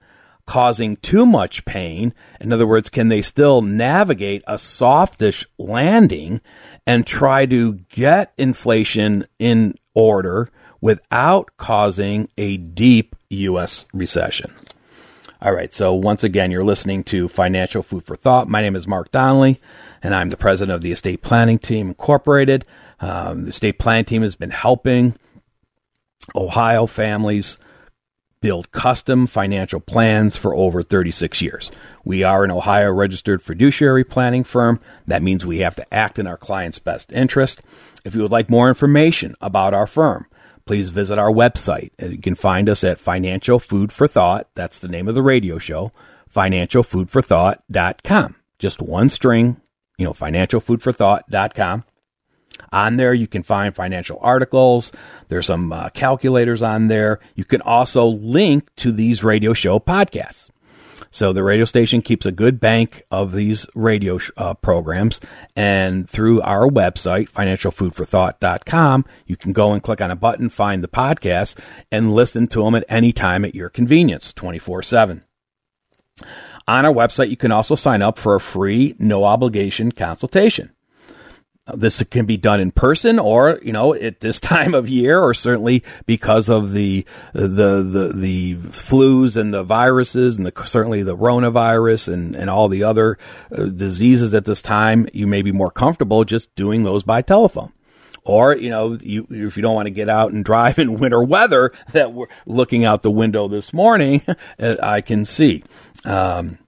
causing 0.45 0.97
too 0.97 1.25
much 1.25 1.65
pain? 1.65 2.13
In 2.39 2.53
other 2.53 2.67
words, 2.67 2.91
can 2.91 3.07
they 3.07 3.23
still 3.23 3.63
navigate 3.63 4.43
a 4.45 4.59
softish 4.59 5.43
landing 5.57 6.39
and 6.85 7.07
try 7.07 7.47
to 7.47 7.79
get 7.89 8.31
inflation 8.37 9.25
in 9.39 9.73
order 9.95 10.49
without 10.81 11.49
causing 11.57 12.29
a 12.37 12.57
deep 12.57 13.15
U.S. 13.31 13.85
recession? 13.91 14.53
All 15.41 15.55
right, 15.55 15.73
so 15.73 15.95
once 15.95 16.23
again, 16.23 16.51
you're 16.51 16.63
listening 16.63 17.03
to 17.05 17.27
Financial 17.27 17.81
Food 17.81 18.05
for 18.05 18.15
Thought. 18.15 18.47
My 18.47 18.61
name 18.61 18.75
is 18.75 18.85
Mark 18.85 19.11
Donnelly, 19.11 19.59
and 20.03 20.13
I'm 20.13 20.29
the 20.29 20.37
president 20.37 20.75
of 20.75 20.83
the 20.83 20.91
Estate 20.91 21.23
Planning 21.23 21.57
Team 21.57 21.87
Incorporated. 21.87 22.65
Um, 22.99 23.45
the 23.45 23.51
state 23.51 23.79
planning 23.79 24.05
team 24.05 24.21
has 24.21 24.35
been 24.35 24.51
helping 24.51 25.15
Ohio 26.35 26.85
families 26.85 27.57
build 28.41 28.71
custom 28.71 29.25
financial 29.25 29.79
plans 29.79 30.37
for 30.37 30.53
over 30.53 30.83
36 30.83 31.41
years. 31.41 31.71
We 32.03 32.23
are 32.23 32.43
an 32.43 32.51
Ohio 32.51 32.91
registered 32.91 33.41
fiduciary 33.41 34.03
planning 34.03 34.43
firm. 34.43 34.79
That 35.07 35.23
means 35.23 35.45
we 35.45 35.59
have 35.59 35.75
to 35.75 35.93
act 35.93 36.19
in 36.19 36.27
our 36.27 36.37
client's 36.37 36.77
best 36.77 37.11
interest. 37.11 37.61
If 38.03 38.13
you 38.13 38.21
would 38.21 38.31
like 38.31 38.49
more 38.49 38.69
information 38.69 39.35
about 39.41 39.73
our 39.73 39.87
firm, 39.87 40.27
please 40.65 40.91
visit 40.91 41.17
our 41.17 41.31
website. 41.31 41.91
You 41.99 42.19
can 42.19 42.35
find 42.35 42.69
us 42.69 42.83
at 42.83 42.99
Financial 42.99 43.57
Food 43.57 43.91
for 43.91 44.07
Thought. 44.07 44.47
That's 44.53 44.79
the 44.79 44.89
name 44.89 45.07
of 45.07 45.15
the 45.15 45.23
radio 45.23 45.57
show, 45.57 45.91
financialfoodforthought.com. 46.31 48.35
Just 48.59 48.81
one 48.81 49.09
string, 49.09 49.57
you 49.97 50.05
know, 50.05 50.13
financialfoodforthought.com. 50.13 51.83
On 52.71 52.97
there, 52.97 53.13
you 53.13 53.27
can 53.27 53.43
find 53.43 53.75
financial 53.75 54.17
articles. 54.21 54.91
There's 55.27 55.47
some 55.47 55.71
uh, 55.71 55.89
calculators 55.89 56.61
on 56.63 56.87
there. 56.87 57.19
You 57.35 57.45
can 57.45 57.61
also 57.61 58.05
link 58.05 58.69
to 58.77 58.91
these 58.91 59.23
radio 59.23 59.53
show 59.53 59.79
podcasts. 59.79 60.49
So 61.11 61.33
the 61.33 61.43
radio 61.43 61.65
station 61.65 62.01
keeps 62.01 62.25
a 62.25 62.31
good 62.31 62.59
bank 62.59 63.03
of 63.11 63.31
these 63.31 63.65
radio 63.73 64.19
uh, 64.37 64.53
programs, 64.55 65.19
and 65.55 66.09
through 66.09 66.41
our 66.41 66.67
website, 66.67 67.29
financialfoodforthought.com, 67.29 69.05
you 69.25 69.35
can 69.35 69.53
go 69.53 69.71
and 69.71 69.83
click 69.83 70.01
on 70.01 70.11
a 70.11 70.15
button, 70.15 70.49
find 70.49 70.83
the 70.83 70.87
podcast, 70.87 71.57
and 71.91 72.13
listen 72.13 72.47
to 72.47 72.63
them 72.63 72.75
at 72.75 72.85
any 72.89 73.13
time 73.13 73.45
at 73.45 73.55
your 73.55 73.69
convenience, 73.69 74.33
24 74.33 74.83
7. 74.83 75.23
On 76.67 76.85
our 76.85 76.93
website, 76.93 77.29
you 77.29 77.37
can 77.37 77.51
also 77.51 77.75
sign 77.75 78.01
up 78.01 78.17
for 78.17 78.35
a 78.35 78.41
free, 78.41 78.95
no 78.97 79.23
obligation 79.23 79.91
consultation. 79.91 80.74
This 81.73 82.03
can 82.11 82.27
be 82.27 82.37
done 82.37 82.59
in 82.59 82.71
person 82.71 83.17
or, 83.17 83.59
you 83.63 83.73
know, 83.73 83.95
at 83.95 84.19
this 84.19 84.39
time 84.55 84.75
of 84.75 84.87
year 84.87 85.19
or 85.19 85.33
certainly 85.33 85.83
because 86.05 86.47
of 86.47 86.73
the, 86.73 87.05
the, 87.33 87.47
the, 87.83 88.13
the 88.15 88.55
flus 88.55 89.35
and 89.35 89.53
the 89.53 89.63
viruses 89.63 90.37
and 90.37 90.45
the, 90.45 90.65
certainly 90.65 91.01
the 91.01 91.17
coronavirus 91.17 92.13
and, 92.13 92.35
and 92.35 92.49
all 92.49 92.67
the 92.67 92.83
other 92.83 93.17
uh, 93.51 93.63
diseases 93.63 94.33
at 94.33 94.45
this 94.45 94.61
time, 94.61 95.07
you 95.11 95.25
may 95.25 95.41
be 95.41 95.51
more 95.51 95.71
comfortable 95.71 96.23
just 96.23 96.53
doing 96.55 96.83
those 96.83 97.03
by 97.03 97.21
telephone. 97.23 97.73
Or, 98.23 98.55
you 98.55 98.71
know, 98.71 98.97
you, 99.01 99.27
if 99.29 99.55
you 99.55 99.63
don't 99.63 99.75
want 99.75 99.85
to 99.85 99.91
get 99.91 100.09
out 100.09 100.33
and 100.33 100.43
drive 100.45 100.77
in 100.77 100.99
winter 100.99 101.23
weather 101.23 101.71
that 101.93 102.13
we're 102.13 102.27
looking 102.45 102.85
out 102.85 103.01
the 103.01 103.11
window 103.11 103.47
this 103.47 103.73
morning, 103.73 104.21
I 104.59 105.01
can 105.01 105.25
see. 105.25 105.63
Um, 106.03 106.59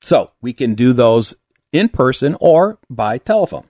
so 0.00 0.30
we 0.40 0.52
can 0.52 0.74
do 0.74 0.92
those 0.92 1.34
in 1.72 1.88
person 1.88 2.36
or 2.40 2.78
by 2.88 3.18
telephone. 3.18 3.64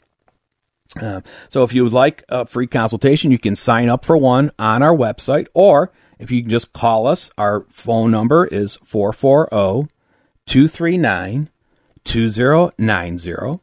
Uh, 1.01 1.21
so 1.49 1.63
if 1.63 1.73
you 1.73 1.85
would 1.85 1.93
like 1.93 2.25
a 2.29 2.47
free 2.47 2.67
consultation, 2.67 3.31
you 3.31 3.39
can 3.39 3.55
sign 3.55 3.89
up 3.89 4.05
for 4.05 4.17
one 4.17 4.51
on 4.59 4.83
our 4.83 4.97
website, 4.97 5.47
or 5.55 5.93
if 6.19 6.31
you 6.31 6.43
can 6.43 6.51
just 6.51 6.73
call 6.73 7.07
us, 7.07 7.31
our 7.37 7.67
phone 7.69 8.11
number 8.11 8.47
is 8.47 8.77
440 8.85 9.89
239 10.47 11.51
2090. 12.05 13.61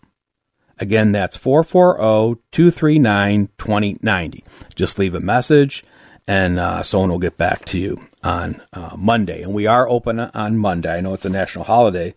Again, 0.80 1.12
that's 1.12 1.38
440 1.38 2.42
239 2.52 3.50
2090. 3.58 4.44
Just 4.76 5.00
leave 5.00 5.16
a 5.16 5.20
message, 5.20 5.84
and 6.28 6.60
uh, 6.60 6.84
someone 6.84 7.10
will 7.10 7.20
get 7.20 7.38
back 7.38 7.66
to 7.66 7.80
you 7.80 8.08
on 8.24 8.62
uh, 8.74 8.96
Monday. 8.98 9.42
And 9.42 9.54
we 9.54 9.66
are 9.66 9.88
open 9.88 10.20
on 10.20 10.58
Monday. 10.58 10.98
I 10.98 11.02
know 11.02 11.14
it's 11.14 11.26
a 11.26 11.30
national 11.30 11.66
holiday, 11.66 12.14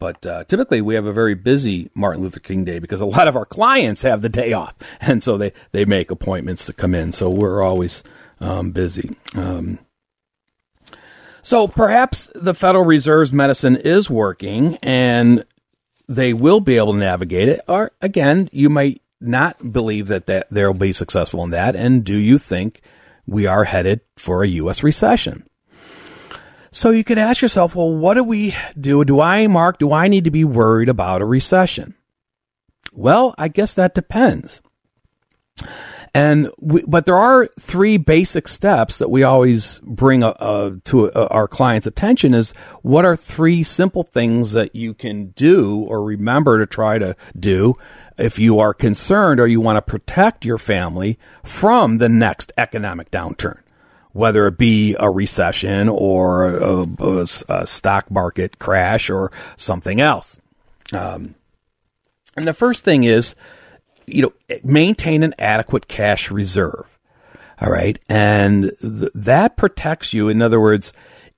but 0.00 0.26
uh, 0.26 0.42
typically, 0.44 0.80
we 0.80 0.96
have 0.96 1.06
a 1.06 1.12
very 1.12 1.34
busy 1.34 1.90
Martin 1.94 2.22
Luther 2.22 2.40
King 2.40 2.64
Day 2.64 2.80
because 2.80 3.00
a 3.00 3.06
lot 3.06 3.28
of 3.28 3.36
our 3.36 3.46
clients 3.46 4.02
have 4.02 4.22
the 4.22 4.28
day 4.28 4.52
off, 4.52 4.74
and 5.00 5.22
so 5.22 5.38
they 5.38 5.52
they 5.70 5.84
make 5.84 6.10
appointments 6.10 6.66
to 6.66 6.72
come 6.72 6.94
in. 6.94 7.12
So 7.12 7.30
we're 7.30 7.62
always 7.62 8.02
um, 8.40 8.72
busy. 8.72 9.16
Um, 9.36 9.78
so 11.42 11.68
perhaps 11.68 12.30
the 12.34 12.54
Federal 12.54 12.84
Reserve's 12.84 13.32
medicine 13.32 13.76
is 13.76 14.10
working, 14.10 14.76
and 14.82 15.44
they 16.08 16.32
will 16.32 16.60
be 16.60 16.76
able 16.76 16.94
to 16.94 16.98
navigate 16.98 17.48
it. 17.48 17.60
Or 17.68 17.92
again, 18.00 18.48
you 18.52 18.68
might 18.68 19.00
not 19.20 19.72
believe 19.72 20.08
that, 20.08 20.26
that 20.26 20.48
they'll 20.50 20.74
be 20.74 20.92
successful 20.92 21.44
in 21.44 21.50
that. 21.50 21.76
And 21.76 22.04
do 22.04 22.16
you 22.16 22.38
think 22.38 22.80
we 23.26 23.46
are 23.46 23.64
headed 23.64 24.00
for 24.16 24.42
a 24.42 24.48
U.S. 24.48 24.82
recession? 24.82 25.44
So 26.72 26.90
you 26.90 27.04
could 27.04 27.18
ask 27.18 27.42
yourself, 27.42 27.74
well, 27.74 27.92
what 27.92 28.14
do 28.14 28.24
we 28.24 28.54
do? 28.78 29.04
Do 29.04 29.20
I, 29.20 29.46
Mark, 29.46 29.78
do 29.78 29.92
I 29.92 30.08
need 30.08 30.24
to 30.24 30.30
be 30.30 30.44
worried 30.44 30.88
about 30.88 31.22
a 31.22 31.26
recession? 31.26 31.94
Well, 32.92 33.34
I 33.38 33.48
guess 33.48 33.74
that 33.74 33.94
depends. 33.94 34.62
And 36.12 36.50
we, 36.60 36.82
but 36.86 37.06
there 37.06 37.16
are 37.16 37.46
three 37.58 37.96
basic 37.96 38.48
steps 38.48 38.98
that 38.98 39.10
we 39.10 39.22
always 39.22 39.78
bring 39.84 40.24
uh, 40.24 40.30
uh, 40.30 40.70
to 40.86 41.10
uh, 41.12 41.28
our 41.30 41.46
clients' 41.46 41.86
attention. 41.86 42.34
Is 42.34 42.52
what 42.82 43.04
are 43.04 43.14
three 43.14 43.62
simple 43.62 44.02
things 44.02 44.52
that 44.52 44.74
you 44.74 44.92
can 44.92 45.28
do 45.30 45.84
or 45.88 46.02
remember 46.02 46.58
to 46.58 46.66
try 46.66 46.98
to 46.98 47.14
do 47.38 47.74
if 48.18 48.38
you 48.38 48.58
are 48.58 48.74
concerned 48.74 49.38
or 49.38 49.46
you 49.46 49.60
want 49.60 49.76
to 49.76 49.82
protect 49.82 50.44
your 50.44 50.58
family 50.58 51.16
from 51.44 51.98
the 51.98 52.08
next 52.08 52.52
economic 52.58 53.10
downturn, 53.12 53.60
whether 54.12 54.46
it 54.46 54.58
be 54.58 54.96
a 54.98 55.10
recession 55.10 55.88
or 55.88 56.46
a, 56.46 56.86
a, 56.98 57.26
a 57.48 57.66
stock 57.66 58.10
market 58.10 58.58
crash 58.58 59.10
or 59.10 59.30
something 59.56 60.00
else. 60.00 60.40
Um, 60.92 61.34
and 62.36 62.46
the 62.46 62.54
first 62.54 62.84
thing 62.84 63.04
is 63.04 63.34
you 64.10 64.22
know, 64.22 64.32
maintain 64.62 65.22
an 65.22 65.34
adequate 65.38 65.88
cash 65.88 66.30
reserve. 66.30 66.98
All 67.60 67.70
right. 67.70 67.98
And 68.08 68.72
th- 68.80 69.12
that 69.14 69.56
protects 69.56 70.12
you. 70.12 70.28
In 70.28 70.42
other 70.42 70.60
words, 70.60 70.92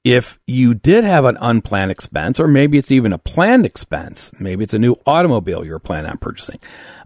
if 0.05 0.41
you 0.49 0.75
did 0.75 1.05
have 1.05 1.25
an 1.25 1.37
unplanned 1.41 1.93
expense, 1.93 2.41
or 2.41 2.49
maybe 2.49 2.77
it's 2.77 2.91
even 2.91 3.13
a 3.13 3.19
planned 3.19 3.65
expense, 3.65 4.33
maybe 4.41 4.65
it's 4.65 4.75
a 4.75 4.79
new 4.79 4.97
automobile 5.07 5.65
you're 5.65 5.79
planning 5.79 6.11
on 6.11 6.19
purchasing, 6.19 6.59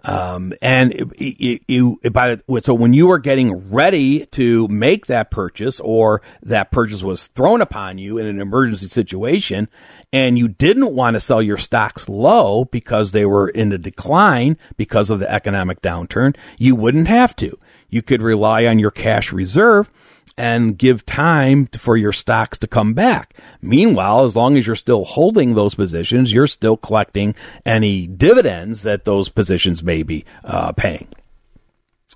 um, 0.05 0.55
and 0.62 1.12
you 1.19 2.00
by 2.11 2.38
so 2.62 2.73
when 2.73 2.95
you 2.95 3.07
were 3.07 3.19
getting 3.19 3.71
ready 3.71 4.25
to 4.26 4.67
make 4.69 5.07
that 5.07 5.31
purchase, 5.31 5.79
or 5.81 6.23
that 6.43 6.71
purchase 6.71 7.03
was 7.03 7.26
thrown 7.26 7.61
upon 7.61 7.99
you 7.99 8.17
in 8.17 8.26
an 8.26 8.41
emergency 8.41 8.88
situation, 8.88 9.69
and 10.11 10.38
you 10.38 10.49
didn't 10.49 10.95
want 10.95 11.15
to 11.15 11.21
sell 11.21 11.43
your 11.43 11.59
stocks 11.59 12.09
low 12.09 12.65
because 12.65 13.12
they 13.12 13.26
were 13.26 13.49
in 13.49 13.73
a 13.73 13.79
decline 13.79 14.57
because 14.79 15.11
of 15.11 15.21
the 15.21 15.31
economic 15.31 15.83
downturn, 15.83 16.35
you 16.57 16.75
wouldn't 16.75 17.09
have 17.09 17.37
to. 17.37 17.59
You 17.91 18.00
could 18.00 18.23
rely 18.23 18.65
on 18.65 18.79
your 18.79 18.91
cash 18.91 19.33
reserve 19.33 19.91
and 20.37 20.76
give 20.76 21.07
time 21.07 21.66
for 21.66 21.97
your 21.97 22.12
stocks 22.12 22.59
to 22.59 22.66
come 22.66 22.95
back. 22.95 23.35
Meanwhile, 23.62 24.25
as 24.25 24.37
long 24.37 24.57
as 24.57 24.66
you're 24.66 24.76
still 24.76 25.05
holding 25.05 25.55
those 25.55 25.75
positions, 25.75 26.33
you're 26.33 26.47
still 26.47 26.76
collecting 26.76 27.35
any 27.64 28.07
dividends 28.07 28.83
that 28.83 29.05
those 29.05 29.28
positions 29.28 29.83
may 29.83 30.02
be 30.02 30.25
uh, 30.45 30.73
paying. 30.73 31.09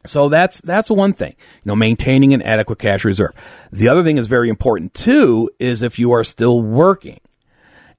So 0.07 0.29
that's 0.29 0.61
that's 0.63 0.91
one 0.91 1.13
thing, 1.13 1.35
you 1.39 1.67
know, 1.67 1.77
maintaining 1.77 2.33
an 2.33 2.41
adequate 2.43 2.79
cash 2.79 3.05
reserve. 3.05 3.33
The 3.71 3.89
other 3.89 4.03
thing 4.03 4.17
is 4.17 4.27
very 4.27 4.49
important 4.49 4.95
too 4.95 5.51
is 5.59 5.83
if 5.83 5.99
you 5.99 6.13
are 6.13 6.25
still 6.25 6.63
working. 6.63 7.21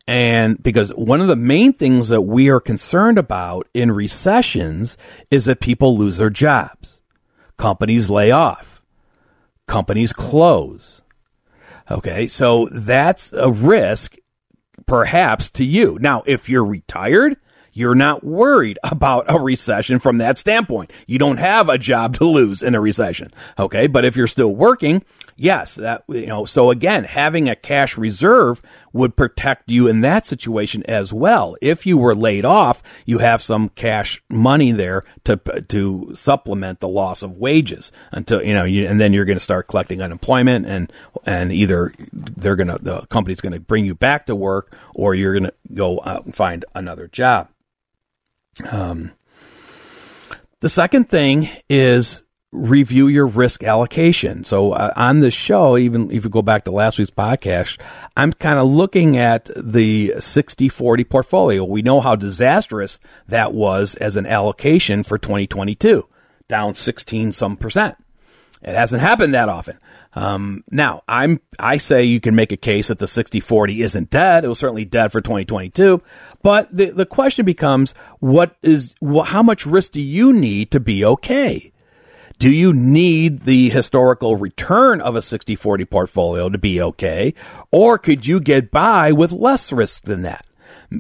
And 0.08 0.62
because 0.62 0.90
one 0.90 1.22
of 1.22 1.28
the 1.28 1.36
main 1.36 1.74
things 1.74 2.10
that 2.10 2.24
we 2.24 2.50
are 2.50 2.60
concerned 2.60 3.20
about 3.20 3.68
in 3.74 3.92
recessions 3.92 4.98
is 5.30 5.46
that 5.46 5.60
people 5.60 5.96
lose 5.96 6.18
their 6.18 6.32
jobs. 6.32 7.02
Companies 7.56 8.10
lay 8.10 8.32
off. 8.32 8.71
Companies 9.72 10.12
close. 10.12 11.02
Okay. 11.90 12.28
So 12.28 12.68
that's 12.74 13.32
a 13.32 13.50
risk 13.50 14.18
perhaps 14.86 15.50
to 15.52 15.64
you. 15.64 15.98
Now, 16.02 16.24
if 16.26 16.50
you're 16.50 16.66
retired, 16.66 17.38
you're 17.72 17.96
not 17.96 18.22
worried 18.22 18.80
about 18.84 19.26
a 19.30 19.40
recession 19.40 20.00
from 20.00 20.18
that 20.18 20.38
standpoint. 20.38 20.92
You 21.08 21.20
don't 21.20 21.38
have 21.38 21.70
a 21.70 21.78
job 21.78 22.16
to 22.16 22.26
lose 22.26 22.62
in 22.62 22.76
a 22.76 22.82
recession. 22.82 23.32
Okay. 23.58 23.88
But 23.88 24.04
if 24.04 24.18
you're 24.18 24.28
still 24.28 24.54
working, 24.54 25.06
yes, 25.36 25.76
that, 25.76 26.04
you 26.08 26.28
know, 26.28 26.46
so 26.46 26.72
again, 26.72 27.04
having 27.04 27.48
a 27.48 27.56
cash 27.56 27.98
reserve 27.98 28.62
would 28.94 29.16
protect 29.16 29.72
you 29.72 29.88
in 29.88 30.02
that 30.02 30.26
situation 30.26 30.84
as 30.88 31.14
well. 31.14 31.56
If 31.62 31.86
you 31.86 31.98
were 31.98 32.16
laid 32.16 32.46
off, 32.46 32.84
you 33.06 33.20
have 33.20 33.42
some 33.42 33.70
cash 33.70 34.22
money 34.30 34.72
there 34.72 35.04
to, 35.24 35.38
to 35.70 36.12
supplement 36.14 36.80
the 36.80 36.88
loss 36.88 37.24
of 37.24 37.38
wages 37.38 37.92
until, 38.12 38.44
you 38.44 38.54
know, 38.54 38.66
you, 38.66 38.88
and 38.88 39.00
then 39.00 39.14
you're 39.14 39.26
going 39.26 39.38
to 39.38 39.44
start 39.44 39.68
collecting 39.68 40.02
unemployment 40.02 40.66
and, 40.66 40.92
and 41.26 41.52
either 41.52 41.94
they're 42.12 42.56
going 42.56 42.68
to, 42.68 42.80
the 42.82 43.02
company's 43.08 43.42
going 43.42 43.54
to 43.54 43.60
bring 43.60 43.86
you 43.86 43.96
back 43.96 44.26
to 44.26 44.36
work 44.36 44.76
or 44.96 45.16
you're 45.16 45.34
going 45.34 45.50
to 45.50 45.54
go 45.74 46.02
out 46.06 46.26
and 46.26 46.36
find 46.36 46.66
another 46.76 47.08
job. 47.08 47.50
Um, 48.70 49.12
the 50.60 50.70
second 50.70 51.10
thing 51.10 51.50
is 51.70 52.24
review 52.52 53.08
your 53.08 53.26
risk 53.26 53.64
allocation. 53.64 54.44
So 54.44 54.74
uh, 54.74 54.92
on 54.96 55.20
this 55.20 55.34
show, 55.34 55.78
even 55.78 56.12
if 56.12 56.24
you 56.24 56.30
go 56.30 56.42
back 56.42 56.66
to 56.66 56.72
last 56.72 57.00
week's 57.00 57.12
podcast, 57.12 57.80
I'm 58.18 58.34
kind 58.34 58.60
of 58.60 58.68
looking 58.68 59.18
at 59.18 59.46
the 59.56 60.14
60-40 60.18 61.10
portfolio. 61.10 61.64
We 61.64 61.82
know 61.82 62.02
how 62.02 62.16
disastrous 62.16 63.00
that 63.28 63.54
was 63.54 63.96
as 63.96 64.18
an 64.18 64.26
allocation 64.26 65.04
for 65.04 65.18
2022, 65.18 66.08
down 66.48 66.76
16 66.76 67.32
some 67.32 67.56
percent. 67.56 67.96
It 68.62 68.76
hasn't 68.76 69.02
happened 69.02 69.34
that 69.34 69.50
often. 69.50 69.80
Um, 70.14 70.64
now, 70.70 71.04
I'm 71.08 71.40
I 71.58 71.78
say 71.78 72.04
you 72.04 72.20
can 72.20 72.36
make 72.36 72.52
a 72.52 72.58
case 72.58 72.90
that 72.90 73.00
the 73.00 73.08
60-40 73.08 73.80
isn't 73.80 74.10
dead. 74.12 74.46
It 74.46 74.50
was 74.50 74.60
certainly 74.60 74.86
dead 74.86 75.12
for 75.12 75.20
2022, 75.20 76.02
but 76.44 76.76
the 76.76 76.92
the 76.92 77.06
question 77.08 77.44
becomes 77.46 77.96
what 78.20 78.56
is 78.62 78.94
how 79.26 79.42
much 79.42 79.66
risk 79.66 79.94
do 79.94 80.02
you 80.02 80.32
need 80.32 80.70
to 80.72 80.80
be 80.80 81.04
okay? 81.04 81.72
Do 82.42 82.50
you 82.50 82.74
need 82.74 83.42
the 83.42 83.70
historical 83.70 84.36
return 84.36 85.00
of 85.00 85.16
a 85.16 85.20
60-40 85.20 85.88
portfolio 85.88 86.50
to 86.50 86.58
be 86.58 86.82
okay, 86.82 87.36
or 87.70 88.00
could 88.00 88.26
you 88.26 88.40
get 88.40 88.72
by 88.72 89.12
with 89.12 89.32
less 89.32 89.72
risk 89.72 90.06
than 90.06 90.24
that? 90.24 90.48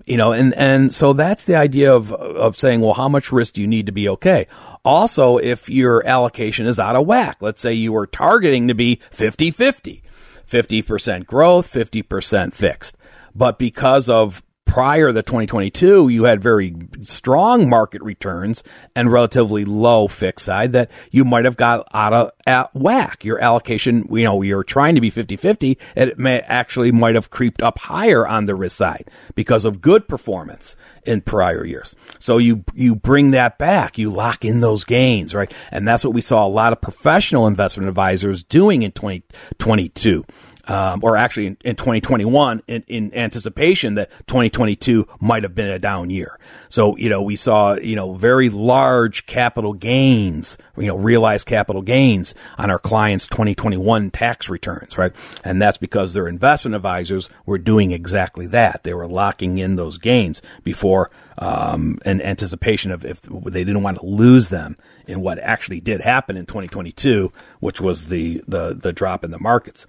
You 0.05 0.17
know, 0.17 0.33
and, 0.33 0.53
and 0.53 0.93
so 0.93 1.13
that's 1.13 1.45
the 1.45 1.55
idea 1.55 1.91
of, 1.91 2.13
of 2.13 2.59
saying, 2.59 2.81
well, 2.81 2.93
how 2.93 3.09
much 3.09 3.31
risk 3.31 3.55
do 3.55 3.61
you 3.61 3.67
need 3.67 3.87
to 3.87 3.91
be 3.91 4.07
okay? 4.07 4.45
Also, 4.85 5.37
if 5.37 5.67
your 5.67 6.05
allocation 6.05 6.67
is 6.67 6.79
out 6.79 6.95
of 6.95 7.07
whack, 7.07 7.37
let's 7.41 7.59
say 7.59 7.73
you 7.73 7.91
were 7.91 8.05
targeting 8.05 8.67
to 8.67 8.75
be 8.75 9.01
50 9.09 9.49
50, 9.49 10.03
50% 10.47 11.25
growth, 11.25 11.73
50% 11.73 12.53
fixed. 12.53 12.95
But 13.33 13.57
because 13.57 14.09
of 14.09 14.43
prior 14.71 15.11
to 15.11 15.21
2022, 15.21 16.07
you 16.07 16.23
had 16.23 16.41
very 16.41 16.73
strong 17.01 17.69
market 17.69 18.01
returns 18.01 18.63
and 18.95 19.11
relatively 19.11 19.65
low 19.65 20.07
fixed 20.07 20.45
side 20.45 20.71
that 20.71 20.89
you 21.11 21.25
might 21.25 21.43
have 21.43 21.57
got 21.57 21.85
out 21.93 22.13
of 22.13 22.31
at 22.47 22.73
whack. 22.73 23.25
Your 23.25 23.37
allocation, 23.43 24.07
you 24.09 24.23
know, 24.23 24.41
you're 24.41 24.63
trying 24.63 24.95
to 24.95 25.01
be 25.01 25.09
50 25.09 25.35
50, 25.35 25.77
it 25.97 26.17
may 26.17 26.39
actually 26.39 26.89
might 26.93 27.15
have 27.15 27.29
creeped 27.29 27.61
up 27.61 27.79
higher 27.79 28.25
on 28.25 28.45
the 28.45 28.55
risk 28.55 28.77
side 28.77 29.11
because 29.35 29.65
of 29.65 29.81
good 29.81 30.07
performance 30.07 30.77
in 31.05 31.19
prior 31.19 31.65
years. 31.65 31.93
So 32.17 32.37
you, 32.37 32.63
you 32.73 32.95
bring 32.95 33.31
that 33.31 33.57
back, 33.57 33.97
you 33.97 34.09
lock 34.09 34.45
in 34.45 34.59
those 34.59 34.85
gains, 34.85 35.35
right? 35.35 35.53
And 35.71 35.85
that's 35.85 36.05
what 36.05 36.13
we 36.13 36.21
saw 36.21 36.45
a 36.45 36.47
lot 36.47 36.71
of 36.71 36.79
professional 36.79 37.45
investment 37.45 37.89
advisors 37.89 38.41
doing 38.41 38.83
in 38.83 38.93
2022 38.93 40.23
um, 40.71 41.01
or 41.03 41.17
actually 41.17 41.47
in, 41.47 41.57
in 41.65 41.75
2021 41.75 42.63
in, 42.65 42.83
in, 42.87 43.13
anticipation 43.13 43.95
that 43.95 44.09
2022 44.27 45.05
might 45.19 45.43
have 45.43 45.53
been 45.53 45.69
a 45.69 45.77
down 45.77 46.09
year. 46.09 46.39
So, 46.69 46.95
you 46.95 47.09
know, 47.09 47.21
we 47.21 47.35
saw, 47.35 47.73
you 47.73 47.97
know, 47.97 48.13
very 48.13 48.49
large 48.49 49.25
capital 49.25 49.73
gains, 49.73 50.57
you 50.77 50.87
know, 50.87 50.95
realized 50.95 51.45
capital 51.45 51.81
gains 51.81 52.33
on 52.57 52.71
our 52.71 52.79
clients' 52.79 53.27
2021 53.27 54.11
tax 54.11 54.47
returns, 54.47 54.97
right? 54.97 55.13
And 55.43 55.61
that's 55.61 55.77
because 55.77 56.13
their 56.13 56.29
investment 56.29 56.73
advisors 56.73 57.27
were 57.45 57.57
doing 57.57 57.91
exactly 57.91 58.47
that. 58.47 58.83
They 58.83 58.93
were 58.93 59.07
locking 59.07 59.57
in 59.57 59.75
those 59.75 59.97
gains 59.97 60.41
before 60.63 61.11
um, 61.37 61.99
in 62.05 62.21
anticipation 62.21 62.91
of 62.91 63.03
if 63.03 63.21
they 63.23 63.65
didn't 63.65 63.83
want 63.83 63.99
to 63.99 64.05
lose 64.05 64.47
them 64.47 64.77
in 65.05 65.19
what 65.19 65.37
actually 65.39 65.81
did 65.81 65.99
happen 65.99 66.37
in 66.37 66.45
2022, 66.45 67.33
which 67.59 67.81
was 67.81 68.07
the, 68.07 68.41
the, 68.47 68.73
the 68.73 68.93
drop 68.93 69.25
in 69.25 69.31
the 69.31 69.39
markets. 69.39 69.85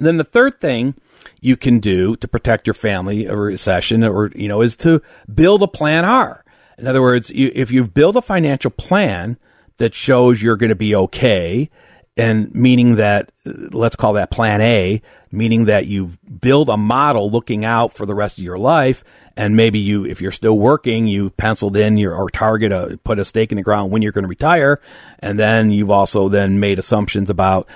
And 0.00 0.06
then 0.06 0.16
the 0.16 0.24
third 0.24 0.62
thing 0.62 0.94
you 1.42 1.58
can 1.58 1.78
do 1.78 2.16
to 2.16 2.26
protect 2.26 2.66
your 2.66 2.72
family 2.72 3.26
a 3.26 3.36
recession 3.36 4.02
or, 4.02 4.30
you 4.34 4.48
know, 4.48 4.62
is 4.62 4.74
to 4.76 5.02
build 5.32 5.62
a 5.62 5.68
plan 5.68 6.06
R. 6.06 6.42
In 6.78 6.86
other 6.86 7.02
words, 7.02 7.28
you, 7.28 7.52
if 7.54 7.70
you 7.70 7.86
build 7.86 8.16
a 8.16 8.22
financial 8.22 8.70
plan 8.70 9.36
that 9.76 9.94
shows 9.94 10.42
you're 10.42 10.56
going 10.56 10.70
to 10.70 10.74
be 10.74 10.94
okay, 10.94 11.68
and 12.16 12.50
meaning 12.54 12.96
that, 12.96 13.30
let's 13.44 13.94
call 13.94 14.14
that 14.14 14.30
plan 14.30 14.62
A, 14.62 15.02
meaning 15.30 15.66
that 15.66 15.86
you 15.86 16.12
build 16.40 16.70
a 16.70 16.78
model 16.78 17.30
looking 17.30 17.66
out 17.66 17.92
for 17.92 18.06
the 18.06 18.14
rest 18.14 18.38
of 18.38 18.44
your 18.44 18.58
life. 18.58 19.04
And 19.36 19.54
maybe 19.54 19.78
you, 19.78 20.06
if 20.06 20.22
you're 20.22 20.32
still 20.32 20.58
working, 20.58 21.06
you 21.06 21.28
penciled 21.28 21.76
in 21.76 21.98
your, 21.98 22.14
or 22.14 22.30
target 22.30 22.72
a, 22.72 22.98
put 23.04 23.18
a 23.18 23.24
stake 23.26 23.52
in 23.52 23.56
the 23.56 23.62
ground 23.62 23.90
when 23.90 24.00
you're 24.00 24.12
going 24.12 24.24
to 24.24 24.28
retire. 24.28 24.80
And 25.18 25.38
then 25.38 25.70
you've 25.70 25.90
also 25.90 26.30
then 26.30 26.58
made 26.58 26.78
assumptions 26.78 27.28
about, 27.28 27.68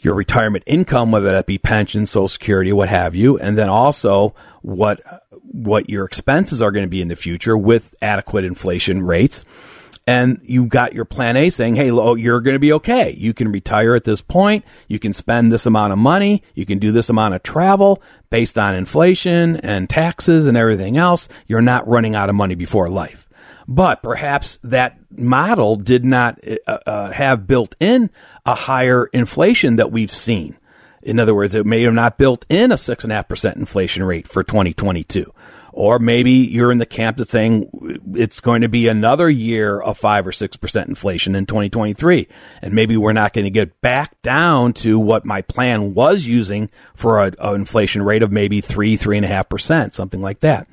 your 0.00 0.14
retirement 0.14 0.64
income, 0.66 1.10
whether 1.10 1.30
that 1.30 1.46
be 1.46 1.58
pension, 1.58 2.06
social 2.06 2.28
security, 2.28 2.72
what 2.72 2.88
have 2.88 3.14
you, 3.14 3.38
and 3.38 3.56
then 3.56 3.68
also 3.68 4.34
what 4.62 5.00
what 5.42 5.88
your 5.88 6.04
expenses 6.04 6.60
are 6.60 6.70
going 6.70 6.84
to 6.84 6.90
be 6.90 7.00
in 7.00 7.08
the 7.08 7.16
future 7.16 7.56
with 7.56 7.94
adequate 8.02 8.44
inflation 8.44 9.02
rates. 9.02 9.44
and 10.06 10.40
you 10.44 10.66
got 10.66 10.92
your 10.92 11.04
plan 11.04 11.36
A 11.36 11.50
saying, 11.50 11.74
Hey, 11.74 11.90
lo, 11.90 12.14
you're 12.14 12.40
going 12.40 12.54
to 12.54 12.60
be 12.60 12.72
okay. 12.74 13.14
You 13.16 13.34
can 13.34 13.50
retire 13.50 13.94
at 13.96 14.04
this 14.04 14.20
point. 14.20 14.64
You 14.86 14.98
can 14.98 15.12
spend 15.12 15.50
this 15.50 15.66
amount 15.66 15.92
of 15.92 15.98
money. 15.98 16.42
You 16.54 16.64
can 16.64 16.78
do 16.78 16.92
this 16.92 17.08
amount 17.10 17.34
of 17.34 17.42
travel 17.42 18.00
based 18.30 18.56
on 18.58 18.74
inflation 18.74 19.56
and 19.56 19.90
taxes 19.90 20.46
and 20.46 20.56
everything 20.56 20.96
else. 20.96 21.28
You're 21.48 21.60
not 21.62 21.88
running 21.88 22.14
out 22.14 22.28
of 22.28 22.36
money 22.36 22.54
before 22.54 22.88
life. 22.88 23.25
But 23.68 24.02
perhaps 24.02 24.58
that 24.62 24.98
model 25.10 25.76
did 25.76 26.04
not 26.04 26.38
uh, 26.66 26.78
uh, 26.86 27.10
have 27.10 27.46
built 27.46 27.74
in 27.80 28.10
a 28.44 28.54
higher 28.54 29.06
inflation 29.06 29.76
that 29.76 29.90
we've 29.90 30.12
seen. 30.12 30.56
In 31.02 31.20
other 31.20 31.34
words, 31.34 31.54
it 31.54 31.66
may 31.66 31.82
have 31.82 31.94
not 31.94 32.18
built 32.18 32.44
in 32.48 32.72
a 32.72 32.76
six 32.76 33.04
and 33.04 33.12
a 33.12 33.16
half 33.16 33.28
percent 33.28 33.56
inflation 33.56 34.02
rate 34.02 34.26
for 34.26 34.42
2022. 34.42 35.32
Or 35.72 35.98
maybe 35.98 36.30
you're 36.30 36.72
in 36.72 36.78
the 36.78 36.86
camp 36.86 37.18
that's 37.18 37.30
saying 37.30 38.00
it's 38.14 38.40
going 38.40 38.62
to 38.62 38.68
be 38.68 38.88
another 38.88 39.28
year 39.28 39.78
of 39.78 39.98
five 39.98 40.26
or 40.26 40.32
six 40.32 40.56
percent 40.56 40.88
inflation 40.88 41.36
in 41.36 41.44
2023. 41.44 42.28
And 42.62 42.72
maybe 42.72 42.96
we're 42.96 43.12
not 43.12 43.34
going 43.34 43.44
to 43.44 43.50
get 43.50 43.80
back 43.82 44.20
down 44.22 44.72
to 44.74 44.98
what 44.98 45.26
my 45.26 45.42
plan 45.42 45.92
was 45.92 46.24
using 46.24 46.70
for 46.94 47.22
an 47.22 47.34
inflation 47.40 48.02
rate 48.02 48.22
of 48.22 48.32
maybe 48.32 48.60
three, 48.60 48.96
three 48.96 49.18
and 49.18 49.26
a 49.26 49.28
half 49.28 49.48
percent, 49.48 49.94
something 49.94 50.22
like 50.22 50.40
that. 50.40 50.66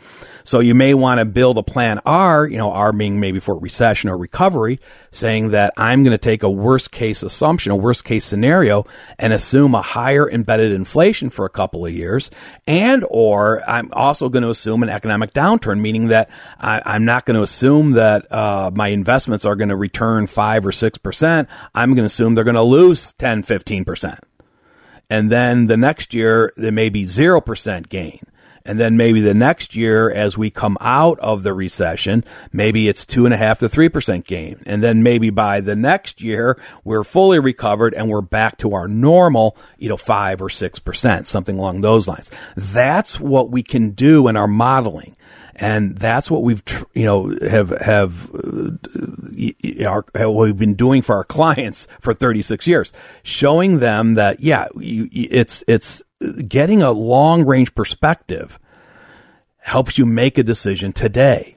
So 0.44 0.60
you 0.60 0.76
may 0.76 0.94
want 0.94 1.20
to 1.20 1.26
build 1.26 1.58
a 1.58 1.64
plan 1.64 2.00
R, 2.06 2.46
you 2.46 2.58
know, 2.58 2.72
R 2.72 2.92
being 2.92 3.20
maybe 3.20 3.40
for 3.40 3.58
recession 3.58 4.10
or 4.10 4.18
recovery, 4.18 4.80
saying 5.12 5.52
that 5.52 5.74
I'm 5.78 6.04
going 6.04 6.12
to 6.12 6.18
take 6.18 6.44
a 6.44 6.52
worst 6.52 6.92
case 6.92 7.24
assumption, 7.24 7.72
a 7.72 7.76
worst 7.76 8.04
case 8.04 8.26
scenario 8.26 8.86
and 9.18 9.34
assume 9.34 9.76
a 9.76 9.82
higher 9.82 10.30
embedded 10.30 10.72
inflation 10.72 11.30
for 11.30 11.46
a 11.46 11.50
couple 11.50 11.86
of 11.86 11.94
years. 11.94 12.30
And 12.68 13.06
or 13.10 13.68
I'm 13.70 13.92
also 13.94 14.30
going 14.30 14.44
to 14.44 14.50
assume 14.50 14.84
an 14.84 14.90
economic 14.90 15.34
downturn, 15.34 15.80
meaning 15.80 16.08
that 16.08 16.30
I, 16.60 16.96
am 16.96 17.06
not 17.06 17.26
going 17.26 17.36
to 17.36 17.44
assume 17.44 17.92
that 17.92 18.32
uh, 18.32 18.72
my 18.74 18.90
investments 18.90 19.46
are 19.46 19.56
going 19.56 19.70
to 19.70 19.76
return 19.76 20.28
five 20.28 20.66
or 20.66 20.72
six 20.72 20.98
percent. 20.98 21.50
I'm 21.74 21.92
going 21.92 22.04
to 22.04 22.06
assume 22.06 22.36
they're 22.36 22.44
going 22.44 22.56
to 22.56 22.64
lose 22.64 23.14
10, 23.18 23.44
15 23.44 23.86
percent. 23.86 24.20
And 25.10 25.32
then 25.32 25.68
the 25.68 25.78
next 25.78 26.14
year, 26.14 26.54
there 26.58 26.72
may 26.72 26.90
be 26.90 27.04
0% 27.04 27.90
gain. 27.90 28.20
And 28.66 28.80
then 28.80 28.96
maybe 28.96 29.22
the 29.22 29.34
next 29.34 29.76
year, 29.76 30.10
as 30.10 30.38
we 30.38 30.50
come 30.50 30.78
out 30.80 31.20
of 31.20 31.44
the 31.44 31.54
recession, 31.54 32.24
maybe 32.52 32.88
it's 32.88 33.06
two 33.06 33.26
and 33.26 33.34
a 33.34 33.38
half 33.38 33.60
to 33.60 33.70
three 33.70 33.90
percent 33.90 34.26
gain. 34.26 34.62
And 34.66 34.82
then 34.82 35.04
maybe 35.04 35.30
by 35.30 35.62
the 35.62 35.76
next 35.76 36.22
year, 36.22 36.58
we're 36.84 37.04
fully 37.04 37.40
recovered 37.40 37.94
and 37.94 38.10
we're 38.10 38.22
back 38.22 38.58
to 38.60 38.74
our 38.74 38.88
normal, 38.88 39.58
you 39.78 39.90
know, 39.90 39.98
five 39.98 40.42
or 40.42 40.50
six 40.50 40.80
percent, 40.80 41.28
something 41.28 41.58
along 41.60 41.82
those 41.82 42.08
lines. 42.08 42.32
That's 42.56 43.20
what 43.20 43.50
we 43.50 43.64
can 43.64 43.92
do 43.92 44.28
in 44.28 44.38
our 44.38 44.48
modeling 44.48 45.16
and 45.56 45.98
that's 45.98 46.32
what 46.32 46.44
we've 46.44 46.64
you 46.94 47.06
know 47.06 47.36
have 47.48 47.70
have 47.70 48.34
uh, 48.34 48.72
our, 49.88 50.06
what 50.14 50.46
we've 50.46 50.58
been 50.58 50.76
doing 50.76 51.02
for 51.02 51.16
our 51.16 51.24
clients 51.24 51.88
for 52.02 52.14
36 52.14 52.66
years 52.68 52.92
showing 53.24 53.80
them 53.80 54.16
that 54.16 54.40
yeah 54.40 54.68
you, 54.76 55.08
it's 55.12 55.64
it's 55.68 56.02
getting 56.48 56.82
a 56.82 56.92
long 56.92 57.46
range 57.46 57.74
perspective 57.76 58.60
helps 59.64 59.98
you 59.98 60.06
make 60.06 60.38
a 60.38 60.44
decision 60.44 60.92
today. 60.92 61.56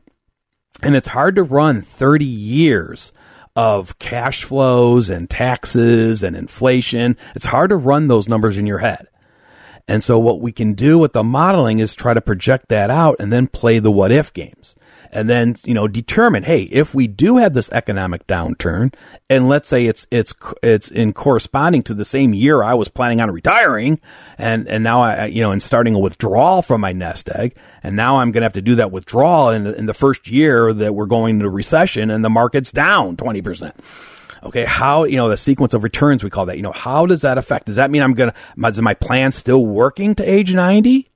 And 0.80 0.94
it's 0.94 1.08
hard 1.08 1.36
to 1.36 1.42
run 1.42 1.82
30 1.82 2.24
years 2.24 3.12
of 3.56 3.98
cash 3.98 4.44
flows 4.44 5.10
and 5.10 5.28
taxes 5.28 6.22
and 6.22 6.36
inflation. 6.36 7.16
It's 7.34 7.46
hard 7.46 7.70
to 7.70 7.76
run 7.76 8.06
those 8.06 8.28
numbers 8.28 8.58
in 8.58 8.66
your 8.66 8.78
head. 8.78 9.08
And 9.88 10.02
so 10.02 10.18
what 10.18 10.40
we 10.40 10.52
can 10.52 10.74
do 10.74 10.98
with 10.98 11.12
the 11.12 11.22
modeling 11.22 11.78
is 11.78 11.94
try 11.94 12.12
to 12.12 12.20
project 12.20 12.68
that 12.68 12.90
out 12.90 13.16
and 13.20 13.32
then 13.32 13.46
play 13.46 13.78
the 13.78 13.90
what 13.90 14.10
if 14.10 14.32
games. 14.32 14.74
And 15.12 15.30
then 15.30 15.54
you 15.64 15.72
know 15.72 15.86
determine 15.86 16.42
hey 16.42 16.62
if 16.64 16.92
we 16.92 17.06
do 17.06 17.36
have 17.36 17.54
this 17.54 17.70
economic 17.70 18.26
downturn 18.26 18.92
and 19.30 19.48
let's 19.48 19.68
say 19.68 19.86
it's 19.86 20.04
it's 20.10 20.34
it's 20.64 20.90
in 20.90 21.12
corresponding 21.12 21.84
to 21.84 21.94
the 21.94 22.04
same 22.04 22.34
year 22.34 22.62
I 22.62 22.74
was 22.74 22.88
planning 22.88 23.20
on 23.20 23.30
retiring 23.30 24.00
and 24.36 24.68
and 24.68 24.82
now 24.82 25.02
I 25.02 25.26
you 25.26 25.40
know 25.40 25.52
and 25.52 25.62
starting 25.62 25.94
a 25.94 26.00
withdrawal 26.00 26.60
from 26.60 26.80
my 26.80 26.92
nest 26.92 27.30
egg 27.30 27.56
and 27.84 27.94
now 27.94 28.16
I'm 28.16 28.32
going 28.32 28.42
to 28.42 28.46
have 28.46 28.54
to 28.54 28.62
do 28.62 28.74
that 28.74 28.90
withdrawal 28.90 29.50
in, 29.50 29.66
in 29.68 29.86
the 29.86 29.94
first 29.94 30.28
year 30.28 30.74
that 30.74 30.92
we're 30.92 31.06
going 31.06 31.36
into 31.36 31.48
recession 31.48 32.10
and 32.10 32.24
the 32.24 32.28
market's 32.28 32.72
down 32.72 33.16
20% 33.16 33.72
okay 34.46 34.64
how 34.64 35.04
you 35.04 35.16
know 35.16 35.28
the 35.28 35.36
sequence 35.36 35.74
of 35.74 35.84
returns 35.84 36.24
we 36.24 36.30
call 36.30 36.46
that 36.46 36.56
you 36.56 36.62
know 36.62 36.72
how 36.72 37.06
does 37.06 37.20
that 37.20 37.38
affect 37.38 37.66
does 37.66 37.76
that 37.76 37.90
mean 37.90 38.02
i'm 38.02 38.14
gonna 38.14 38.34
is 38.68 38.80
my 38.80 38.94
plan 38.94 39.30
still 39.30 39.64
working 39.64 40.14
to 40.14 40.24
age 40.24 40.54
90 40.54 41.10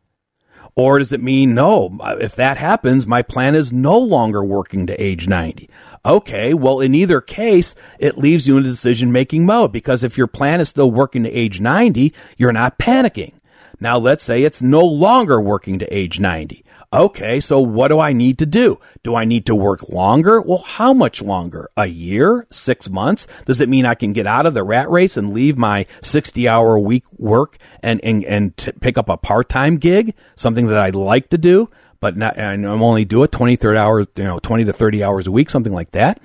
or 0.76 0.98
does 0.98 1.12
it 1.12 1.22
mean, 1.22 1.54
no, 1.54 1.98
uh, 2.00 2.16
if 2.20 2.34
that 2.36 2.56
happens, 2.56 3.06
my 3.06 3.22
plan 3.22 3.54
is 3.54 3.72
no 3.72 3.98
longer 3.98 4.42
working 4.44 4.86
to 4.86 5.02
age 5.02 5.28
90? 5.28 5.68
Okay, 6.04 6.54
well, 6.54 6.80
in 6.80 6.94
either 6.94 7.20
case, 7.20 7.74
it 7.98 8.16
leaves 8.16 8.46
you 8.48 8.56
in 8.56 8.64
a 8.64 8.68
decision 8.68 9.12
making 9.12 9.44
mode 9.44 9.72
because 9.72 10.02
if 10.02 10.16
your 10.16 10.26
plan 10.26 10.60
is 10.60 10.68
still 10.68 10.90
working 10.90 11.24
to 11.24 11.30
age 11.30 11.60
90, 11.60 12.14
you're 12.36 12.52
not 12.52 12.78
panicking. 12.78 13.34
Now, 13.78 13.98
let's 13.98 14.22
say 14.22 14.42
it's 14.42 14.62
no 14.62 14.80
longer 14.80 15.40
working 15.40 15.78
to 15.80 15.94
age 15.94 16.20
90. 16.20 16.64
Okay, 16.92 17.38
so 17.38 17.60
what 17.60 17.88
do 17.88 18.00
I 18.00 18.12
need 18.12 18.38
to 18.38 18.46
do? 18.46 18.80
Do 19.04 19.14
I 19.14 19.24
need 19.24 19.46
to 19.46 19.54
work 19.54 19.88
longer? 19.90 20.40
Well, 20.40 20.58
how 20.58 20.92
much 20.92 21.22
longer? 21.22 21.70
A 21.76 21.86
year? 21.86 22.48
Six 22.50 22.90
months? 22.90 23.28
Does 23.44 23.60
it 23.60 23.68
mean 23.68 23.86
I 23.86 23.94
can 23.94 24.12
get 24.12 24.26
out 24.26 24.44
of 24.44 24.54
the 24.54 24.64
rat 24.64 24.90
race 24.90 25.16
and 25.16 25.32
leave 25.32 25.56
my 25.56 25.86
60 26.02 26.48
hour 26.48 26.74
a 26.74 26.80
week 26.80 27.04
work 27.16 27.58
and, 27.80 28.00
and, 28.02 28.24
and 28.24 28.56
t- 28.56 28.72
pick 28.72 28.98
up 28.98 29.08
a 29.08 29.16
part 29.16 29.48
time 29.48 29.76
gig? 29.76 30.14
Something 30.34 30.66
that 30.66 30.78
I'd 30.78 30.96
like 30.96 31.28
to 31.28 31.38
do, 31.38 31.70
but 32.00 32.16
not, 32.16 32.36
and 32.36 32.66
I'm 32.66 32.82
only 32.82 33.04
do 33.04 33.22
it 33.22 33.30
20, 33.30 33.54
30 33.54 33.78
hours, 33.78 34.06
you 34.16 34.24
know, 34.24 34.40
20 34.40 34.64
to 34.64 34.72
30 34.72 35.04
hours 35.04 35.28
a 35.28 35.30
week, 35.32 35.48
something 35.48 35.72
like 35.72 35.92
that. 35.92 36.20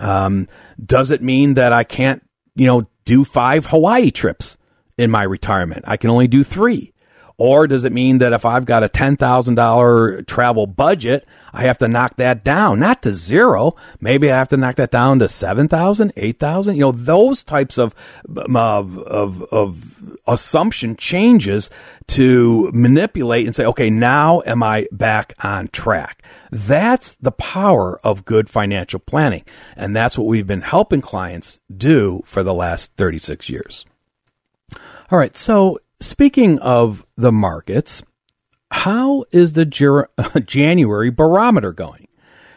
Um, 0.00 0.48
does 0.82 1.10
it 1.10 1.22
mean 1.22 1.54
that 1.54 1.74
I 1.74 1.84
can't, 1.84 2.26
you 2.54 2.66
know, 2.66 2.86
do 3.04 3.22
five 3.22 3.66
Hawaii 3.66 4.10
trips 4.10 4.56
in 4.96 5.10
my 5.10 5.24
retirement? 5.24 5.84
I 5.86 5.98
can 5.98 6.08
only 6.08 6.26
do 6.26 6.42
three. 6.42 6.94
Or 7.38 7.66
does 7.66 7.84
it 7.84 7.92
mean 7.92 8.18
that 8.18 8.32
if 8.32 8.46
I've 8.46 8.64
got 8.64 8.82
a 8.82 8.88
$10,000 8.88 10.26
travel 10.26 10.66
budget, 10.66 11.26
I 11.52 11.62
have 11.62 11.76
to 11.78 11.88
knock 11.88 12.16
that 12.16 12.44
down, 12.44 12.80
not 12.80 13.02
to 13.02 13.12
zero. 13.12 13.74
Maybe 14.00 14.32
I 14.32 14.38
have 14.38 14.48
to 14.48 14.56
knock 14.56 14.76
that 14.76 14.90
down 14.90 15.18
to 15.18 15.28
7,000, 15.28 16.14
8,000. 16.16 16.76
You 16.76 16.80
know, 16.80 16.92
those 16.92 17.42
types 17.42 17.76
of, 17.76 17.94
um, 18.26 18.56
of, 18.56 18.98
of, 18.98 19.42
of 19.52 20.18
assumption 20.26 20.96
changes 20.96 21.68
to 22.08 22.70
manipulate 22.72 23.46
and 23.46 23.54
say, 23.54 23.66
okay, 23.66 23.90
now 23.90 24.42
am 24.46 24.62
I 24.62 24.86
back 24.90 25.34
on 25.40 25.68
track? 25.68 26.22
That's 26.50 27.16
the 27.16 27.32
power 27.32 28.00
of 28.02 28.24
good 28.24 28.48
financial 28.48 29.00
planning. 29.00 29.44
And 29.76 29.94
that's 29.94 30.16
what 30.16 30.26
we've 30.26 30.46
been 30.46 30.62
helping 30.62 31.02
clients 31.02 31.60
do 31.74 32.22
for 32.24 32.42
the 32.42 32.54
last 32.54 32.94
36 32.96 33.50
years. 33.50 33.84
All 35.10 35.18
right. 35.18 35.36
So 35.36 35.78
Speaking 36.00 36.58
of 36.58 37.06
the 37.16 37.32
markets, 37.32 38.02
how 38.70 39.24
is 39.32 39.54
the 39.54 39.64
January 40.44 41.10
barometer 41.10 41.72
going? 41.72 42.08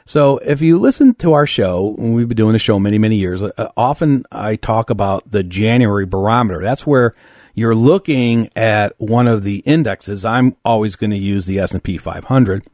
So, 0.05 0.39
if 0.39 0.61
you 0.61 0.79
listen 0.79 1.13
to 1.15 1.33
our 1.33 1.45
show, 1.45 1.95
we've 1.97 2.27
been 2.27 2.35
doing 2.35 2.53
the 2.53 2.59
show 2.59 2.79
many, 2.79 2.97
many 2.97 3.17
years. 3.17 3.43
Uh, 3.43 3.69
often 3.77 4.25
I 4.31 4.55
talk 4.55 4.89
about 4.89 5.29
the 5.29 5.43
January 5.43 6.07
barometer. 6.07 6.61
That's 6.63 6.85
where 6.85 7.13
you're 7.53 7.75
looking 7.75 8.49
at 8.55 8.93
one 8.97 9.27
of 9.27 9.43
the 9.43 9.57
indexes. 9.59 10.25
I'm 10.25 10.55
always 10.65 10.95
going 10.95 11.11
to 11.11 11.17
use 11.17 11.45
the 11.45 11.59
S&P 11.59 11.97
500 11.97 12.65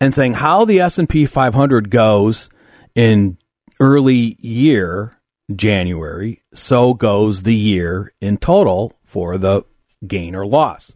and 0.00 0.12
saying 0.12 0.34
how 0.34 0.64
the 0.64 0.80
S&P 0.80 1.24
500 1.24 1.90
goes 1.90 2.50
in 2.94 3.38
early 3.80 4.36
year 4.40 5.12
January, 5.54 6.42
so 6.52 6.92
goes 6.92 7.44
the 7.44 7.54
year 7.54 8.12
in 8.20 8.36
total 8.36 8.92
for 9.08 9.38
the 9.38 9.64
gain 10.06 10.36
or 10.36 10.46
loss. 10.46 10.92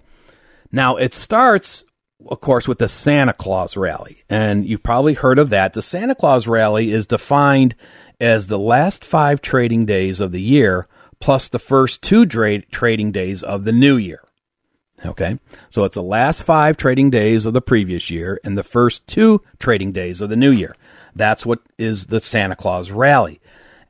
Now, 0.70 0.96
it 0.96 1.14
starts, 1.14 1.82
of 2.28 2.40
course, 2.40 2.68
with 2.68 2.78
the 2.78 2.88
Santa 2.88 3.32
Claus 3.32 3.76
rally. 3.76 4.22
And 4.28 4.66
you've 4.66 4.82
probably 4.82 5.14
heard 5.14 5.38
of 5.38 5.50
that. 5.50 5.72
The 5.72 5.82
Santa 5.82 6.14
Claus 6.14 6.46
rally 6.46 6.92
is 6.92 7.06
defined 7.06 7.74
as 8.20 8.46
the 8.46 8.58
last 8.58 9.04
five 9.04 9.40
trading 9.40 9.86
days 9.86 10.20
of 10.20 10.30
the 10.30 10.40
year 10.40 10.86
plus 11.20 11.48
the 11.48 11.58
first 11.58 12.02
two 12.02 12.26
tra- 12.26 12.62
trading 12.66 13.12
days 13.12 13.42
of 13.42 13.64
the 13.64 13.72
new 13.72 13.96
year. 13.96 14.22
Okay. 15.04 15.38
So 15.70 15.84
it's 15.84 15.94
the 15.94 16.02
last 16.02 16.42
five 16.42 16.76
trading 16.76 17.10
days 17.10 17.46
of 17.46 17.54
the 17.54 17.62
previous 17.62 18.10
year 18.10 18.38
and 18.44 18.56
the 18.56 18.62
first 18.62 19.06
two 19.06 19.40
trading 19.58 19.92
days 19.92 20.20
of 20.20 20.28
the 20.28 20.36
new 20.36 20.52
year. 20.52 20.76
That's 21.14 21.46
what 21.46 21.60
is 21.78 22.06
the 22.06 22.20
Santa 22.20 22.56
Claus 22.56 22.90
rally. 22.90 23.40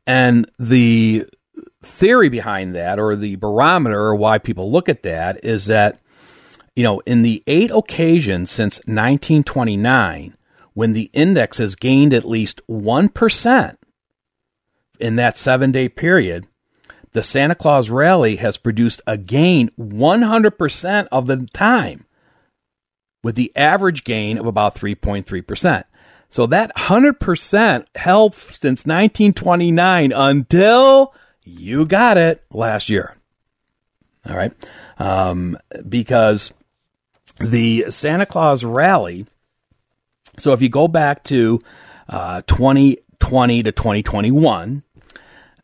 And 0.07 0.51
the 0.59 1.27
theory 1.83 2.29
behind 2.29 2.75
that, 2.75 2.99
or 2.99 3.15
the 3.17 3.37
barometer, 3.37 4.01
or 4.01 4.15
why 4.15 4.39
people 4.39 4.71
look 4.71 4.89
at 4.89 5.03
that, 5.03 5.45
is 5.45 5.67
that, 5.67 5.99
you 6.75 6.83
know, 6.83 7.01
in 7.01 7.23
the 7.23 7.43
eight 7.47 7.71
occasions 7.71 8.51
since 8.51 8.79
1929, 8.87 10.37
when 10.75 10.93
the 10.93 11.11
index 11.13 11.59
has 11.59 11.75
gained 11.75 12.15
at 12.15 12.25
least 12.25 12.61
1% 12.69 13.77
in 14.99 15.17
that 15.17 15.37
seven 15.37 15.73
day 15.73 15.89
period, 15.89 16.47
the 17.13 17.23
Santa 17.23 17.55
Claus 17.55 17.91
rally 17.91 18.37
has 18.37 18.57
produced 18.57 19.03
a 19.07 19.19
gain 19.19 19.71
100% 19.79 21.09
of 21.13 21.27
the 21.27 21.47
time, 21.53 22.07
with 23.23 23.35
the 23.35 23.53
average 23.55 24.05
gain 24.05 24.39
of 24.39 24.47
about 24.47 24.75
3.3%. 24.75 25.85
So 26.29 26.47
that 26.47 26.75
100% 26.77 27.87
held 27.95 28.33
since 28.33 28.87
1929 28.87 30.13
until 30.13 31.15
you 31.45 31.87
got 31.87 32.17
it 32.17 32.45
last 32.51 32.89
year. 32.89 33.17
All 34.29 34.37
right. 34.37 34.53
Um, 34.99 35.59
because 35.89 36.53
the 37.39 37.87
Santa 37.91 38.27
Claus 38.27 38.65
rally, 38.65 39.27
so 40.39 40.53
if 40.53 40.63
you 40.63 40.69
go 40.69 40.89
back 40.89 41.25
to 41.25 41.61
uh, 42.09 42.43
2020 42.47 43.63
to 43.65 43.73
2021, 43.73 44.83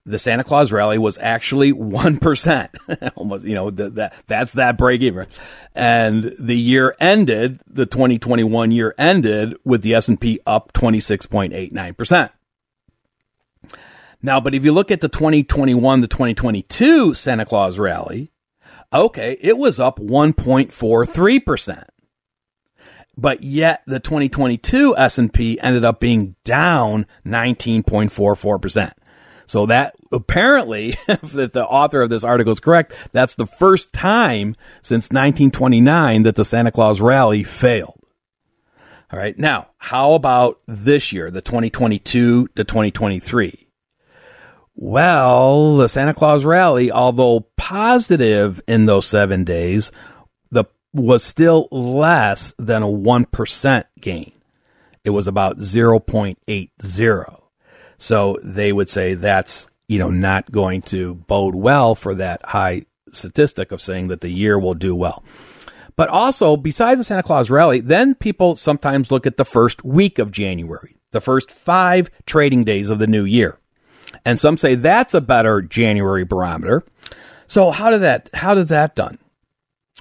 the 0.04 0.18
Santa 0.18 0.42
Claus 0.42 0.72
rally 0.72 0.98
was 0.98 1.18
actually 1.20 1.72
1%. 1.74 3.12
Almost, 3.16 3.44
you 3.44 3.54
know, 3.54 3.70
the, 3.70 3.90
that, 3.90 4.14
that's 4.26 4.54
that 4.54 4.78
break 4.78 5.02
even. 5.02 5.26
And 5.74 6.34
the 6.40 6.56
year 6.56 6.96
ended, 6.98 7.60
the 7.66 7.86
2021 7.86 8.72
year 8.72 8.94
ended 8.98 9.54
with 9.64 9.82
the 9.82 9.94
S&P 9.94 10.40
up 10.46 10.72
26.89%. 10.72 12.30
Now, 14.22 14.40
but 14.40 14.54
if 14.54 14.64
you 14.64 14.72
look 14.72 14.90
at 14.90 15.00
the 15.00 15.08
2021 15.08 16.00
to 16.00 16.08
2022 16.08 17.14
Santa 17.14 17.44
Claus 17.44 17.78
rally, 17.78 18.32
okay, 18.92 19.36
it 19.40 19.56
was 19.56 19.78
up 19.78 19.98
1.43%. 19.98 21.84
But 23.16 23.42
yet 23.42 23.82
the 23.86 24.00
2022 24.00 24.96
S&P 24.96 25.60
ended 25.60 25.84
up 25.84 26.00
being 26.00 26.36
down 26.44 27.06
19.44%. 27.26 28.92
So 29.46 29.66
that 29.66 29.94
apparently, 30.12 30.96
if 31.08 31.32
the 31.52 31.66
author 31.66 32.02
of 32.02 32.10
this 32.10 32.22
article 32.22 32.52
is 32.52 32.60
correct, 32.60 32.92
that's 33.12 33.34
the 33.34 33.46
first 33.46 33.92
time 33.92 34.54
since 34.82 35.06
1929 35.06 36.24
that 36.24 36.34
the 36.36 36.44
Santa 36.44 36.70
Claus 36.70 37.00
rally 37.00 37.42
failed. 37.42 37.98
All 39.10 39.18
right. 39.18 39.38
Now, 39.38 39.68
how 39.78 40.12
about 40.12 40.60
this 40.66 41.12
year, 41.12 41.30
the 41.30 41.40
2022 41.40 42.48
to 42.48 42.64
2023? 42.64 43.67
Well, 44.80 45.78
the 45.78 45.88
Santa 45.88 46.14
Claus 46.14 46.44
rally, 46.44 46.92
although 46.92 47.48
positive 47.56 48.62
in 48.68 48.86
those 48.86 49.06
seven 49.06 49.42
days, 49.42 49.90
the 50.52 50.66
was 50.94 51.24
still 51.24 51.66
less 51.72 52.54
than 52.58 52.84
a 52.84 52.86
1% 52.86 53.84
gain. 54.00 54.32
It 55.02 55.10
was 55.10 55.26
about 55.26 55.58
0.80. 55.58 57.42
So 57.96 58.38
they 58.44 58.72
would 58.72 58.88
say 58.88 59.14
that's, 59.14 59.66
you 59.88 59.98
know, 59.98 60.10
not 60.10 60.52
going 60.52 60.82
to 60.82 61.16
bode 61.16 61.56
well 61.56 61.96
for 61.96 62.14
that 62.14 62.42
high 62.44 62.84
statistic 63.12 63.72
of 63.72 63.82
saying 63.82 64.06
that 64.08 64.20
the 64.20 64.30
year 64.30 64.60
will 64.60 64.74
do 64.74 64.94
well. 64.94 65.24
But 65.96 66.08
also, 66.08 66.56
besides 66.56 67.00
the 67.00 67.04
Santa 67.04 67.24
Claus 67.24 67.50
rally, 67.50 67.80
then 67.80 68.14
people 68.14 68.54
sometimes 68.54 69.10
look 69.10 69.26
at 69.26 69.38
the 69.38 69.44
first 69.44 69.82
week 69.82 70.20
of 70.20 70.30
January, 70.30 70.94
the 71.10 71.20
first 71.20 71.50
five 71.50 72.10
trading 72.26 72.62
days 72.62 72.90
of 72.90 73.00
the 73.00 73.08
new 73.08 73.24
year. 73.24 73.58
And 74.24 74.38
some 74.38 74.56
say 74.56 74.74
that's 74.74 75.14
a 75.14 75.20
better 75.20 75.62
January 75.62 76.24
barometer. 76.24 76.84
So 77.46 77.70
how 77.70 77.90
did 77.90 78.02
that 78.02 78.28
how 78.34 78.54
does 78.54 78.68
that 78.68 78.94
done? 78.94 79.18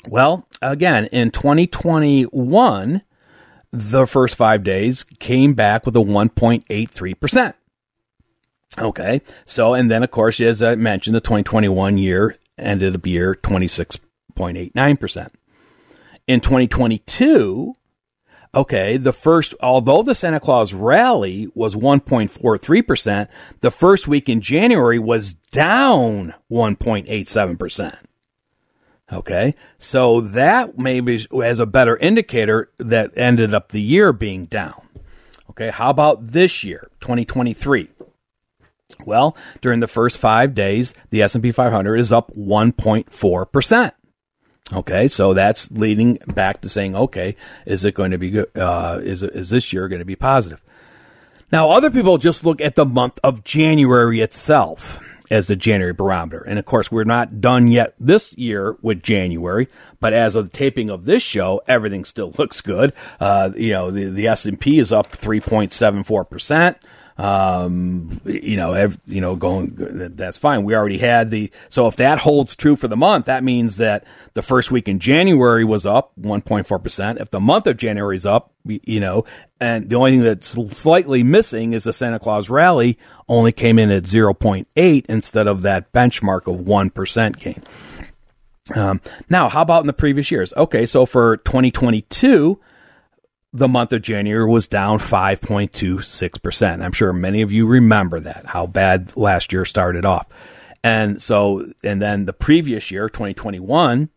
Well, 0.08 0.47
again, 0.62 1.06
in 1.06 1.32
2021, 1.32 3.01
the 3.71 4.06
first 4.06 4.36
5 4.36 4.63
days 4.63 5.03
came 5.19 5.53
back 5.53 5.86
with 5.86 5.95
a 5.95 5.99
1.83%. 5.99 7.53
Okay. 8.77 9.21
So, 9.45 9.73
and 9.73 9.89
then 9.91 10.03
of 10.03 10.12
course, 10.12 10.39
as 10.39 10.62
I 10.62 10.75
mentioned, 10.75 11.15
the 11.15 11.21
2021 11.21 11.97
year 11.97 12.38
ended 12.58 12.95
up 12.95 13.06
year 13.06 13.36
26.89%. 13.36 15.30
In 16.27 16.41
2022, 16.41 17.73
okay, 18.58 18.98
the 18.98 19.13
first, 19.13 19.54
although 19.62 20.04
the 20.04 20.15
Santa 20.15 20.39
Claus 20.39 20.74
rally 20.74 21.48
was 21.54 21.76
1.43%, 21.76 23.28
the 23.62 23.72
first 23.72 24.08
week 24.08 24.28
in 24.28 24.41
January 24.41 25.00
was 25.00 25.36
down 25.52 26.34
1.87%. 26.52 27.98
Okay. 29.13 29.54
So 29.78 30.20
that 30.20 30.78
maybe 30.78 31.26
as 31.43 31.60
a 31.60 31.65
better 31.65 31.96
indicator 31.96 32.70
that 32.78 33.12
ended 33.15 33.54
up 33.54 33.70
the 33.70 33.82
year 33.82 34.12
being 34.12 34.46
down. 34.46 34.89
Okay. 35.52 35.70
How 35.70 35.89
about 35.89 36.28
this 36.28 36.63
year, 36.63 36.89
2023? 37.00 37.89
Well, 39.06 39.38
during 39.62 39.80
the 39.80 39.88
first 39.88 40.17
five 40.17 40.54
days, 40.54 40.93
the 41.10 41.22
S&P 41.22 41.52
500 41.52 41.98
is 41.98 42.12
up 42.12 42.34
1.4%. 42.36 43.91
Okay, 44.73 45.08
so 45.08 45.34
that's 45.34 45.71
leading 45.71 46.19
back 46.27 46.62
to 46.62 46.69
saying, 46.69 46.95
okay, 46.95 47.38
is 47.65 47.86
it 47.86 47.93
going 47.93 48.12
to 48.12 48.17
be 48.17 48.32
good? 48.32 48.56
Uh, 48.58 48.99
is 49.01 49.23
is 49.23 49.49
this 49.49 49.71
year 49.71 49.88
going 49.88 49.99
to 49.99 50.06
be 50.06 50.15
positive? 50.15 50.62
Now, 51.51 51.69
other 51.69 51.89
people 51.89 52.17
just 52.17 52.43
look 52.43 52.60
at 52.60 52.75
the 52.75 52.86
month 52.86 53.19
of 53.23 53.45
January 53.45 54.19
itself 54.19 55.01
as 55.32 55.47
the 55.47 55.56
January 55.56 55.93
barometer, 55.93 56.41
and 56.41 56.60
of 56.60 56.65
course, 56.65 56.91
we're 56.91 57.06
not 57.06 57.39
done 57.39 57.69
yet 57.69 57.93
this 57.97 58.34
year 58.38 58.75
with 58.82 59.01
January. 59.01 59.69
But 60.01 60.13
as 60.13 60.36
of 60.36 60.51
the 60.51 60.58
taping 60.58 60.89
of 60.89 61.06
this 61.06 61.23
show, 61.23 61.62
everything 61.67 62.03
still 62.03 62.34
looks 62.38 62.60
good. 62.60 62.91
Uh, 63.21 63.51
you 63.56 63.71
know, 63.71 63.89
the 63.89 64.10
the 64.10 64.27
S 64.27 64.45
and 64.45 64.60
P 64.60 64.80
is 64.80 64.91
up 64.91 65.08
three 65.08 65.39
point 65.39 65.71
seven 65.71 66.03
four 66.03 66.25
percent 66.25 66.77
um, 67.17 68.21
you 68.25 68.58
know, 68.58 68.73
ev- 68.73 68.99
you 69.06 69.21
know, 69.21 69.36
going, 69.36 69.73
that's 70.15 70.38
fine. 70.38 70.63
We 70.63 70.75
already 70.75 70.99
had 70.99 71.32
the, 71.32 71.51
so 71.69 71.88
if 71.88 71.95
that 71.95 72.19
holds 72.19 72.56
true 72.56 72.75
for 72.75 72.88
the 72.88 72.97
month, 72.97 73.25
that 73.25 73.43
means 73.43 73.77
that 73.77 74.06
the 74.34 74.43
first 74.43 74.69
week 74.69 74.88
in 74.88 74.99
January 74.99 75.65
was 75.65 75.86
up 75.86 76.12
1.4%. 76.21 77.19
If 77.19 77.32
the 77.32 77.39
month 77.39 77.65
of 77.65 77.77
January 77.77 78.15
is 78.15 78.25
up, 78.25 78.53
you 78.65 78.99
know, 78.99 79.25
and 79.60 79.89
the 79.89 79.95
only 79.95 80.12
thing 80.12 80.23
that's 80.23 80.49
slightly 80.77 81.23
missing 81.23 81.73
is 81.73 81.86
the 81.86 81.93
Santa 81.93 82.19
Claus 82.19 82.49
rally 82.49 82.99
only 83.27 83.51
came 83.51 83.80
in 83.80 83.89
at 83.89 84.03
0.8 84.03 85.06
instead 85.10 85.47
of 85.47 85.63
that 85.63 85.91
benchmark 85.91 86.51
of 86.51 86.65
1% 86.65 87.39
gain. 87.39 87.63
Um, 88.75 89.01
now, 89.30 89.49
how 89.49 89.62
about 89.62 89.82
in 89.82 89.88
the 89.88 89.93
previous 89.93 90.30
years? 90.30 90.53
Okay, 90.56 90.86
so 90.86 91.06
for 91.06 91.38
2022, 91.38 92.60
the 93.54 93.68
month 93.68 93.94
of 93.94 94.02
January 94.02 94.50
was 94.50 94.68
down 94.68 95.00
5.26%. 95.00 96.84
I'm 96.84 96.92
sure 96.92 97.14
many 97.14 97.42
of 97.42 97.52
you 97.52 97.66
remember 97.66 98.20
that, 98.20 98.46
how 98.48 98.68
bad 98.68 99.16
last 99.16 99.54
year 99.54 99.66
started 99.66 100.06
off. 100.06 100.28
And 100.84 101.22
so, 101.22 101.72
and 101.84 102.02
then 102.02 102.26
the 102.26 102.34
previous 102.34 102.92
year, 102.92 103.10
2021, 103.10 104.10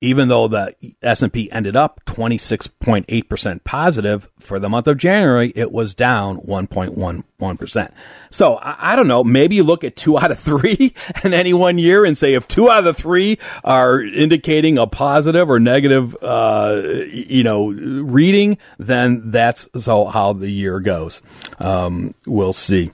even 0.00 0.28
though 0.28 0.46
the 0.46 0.74
S&P 1.02 1.50
ended 1.50 1.76
up 1.76 2.00
26.8% 2.06 3.64
positive 3.64 4.28
for 4.38 4.60
the 4.60 4.68
month 4.68 4.86
of 4.86 4.96
January, 4.96 5.52
it 5.56 5.72
was 5.72 5.94
down 5.94 6.38
1.11%. 6.40 7.90
So 8.30 8.54
I, 8.54 8.92
I, 8.92 8.96
don't 8.96 9.08
know, 9.08 9.24
maybe 9.24 9.56
you 9.56 9.64
look 9.64 9.82
at 9.82 9.96
two 9.96 10.16
out 10.16 10.30
of 10.30 10.38
three 10.38 10.94
in 11.24 11.34
any 11.34 11.52
one 11.52 11.78
year 11.78 12.04
and 12.04 12.16
say 12.16 12.34
if 12.34 12.46
two 12.46 12.70
out 12.70 12.78
of 12.78 12.84
the 12.84 12.94
three 12.94 13.38
are 13.64 14.00
indicating 14.00 14.78
a 14.78 14.86
positive 14.86 15.50
or 15.50 15.58
negative, 15.58 16.16
uh, 16.22 16.80
you 17.12 17.42
know, 17.42 17.68
reading, 17.68 18.58
then 18.78 19.30
that's 19.32 19.68
so 19.78 20.06
how 20.06 20.32
the 20.32 20.50
year 20.50 20.78
goes. 20.78 21.22
Um, 21.58 22.14
we'll 22.24 22.52
see. 22.52 22.92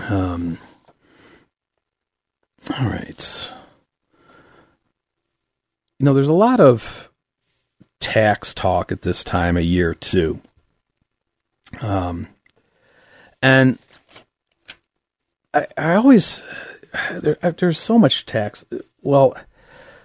Um, 0.00 0.58
all 2.76 2.86
right 2.86 3.52
you 6.02 6.06
know, 6.06 6.14
there's 6.14 6.26
a 6.26 6.32
lot 6.32 6.58
of 6.58 7.08
tax 8.00 8.52
talk 8.52 8.90
at 8.90 9.02
this 9.02 9.22
time 9.22 9.56
of 9.56 9.62
year 9.62 9.94
too. 9.94 10.40
Um, 11.80 12.26
and 13.40 13.78
I, 15.54 15.68
I 15.78 15.94
always 15.94 16.42
there, 17.12 17.36
there's 17.56 17.78
so 17.78 18.00
much 18.00 18.26
tax. 18.26 18.64
Well, 19.00 19.36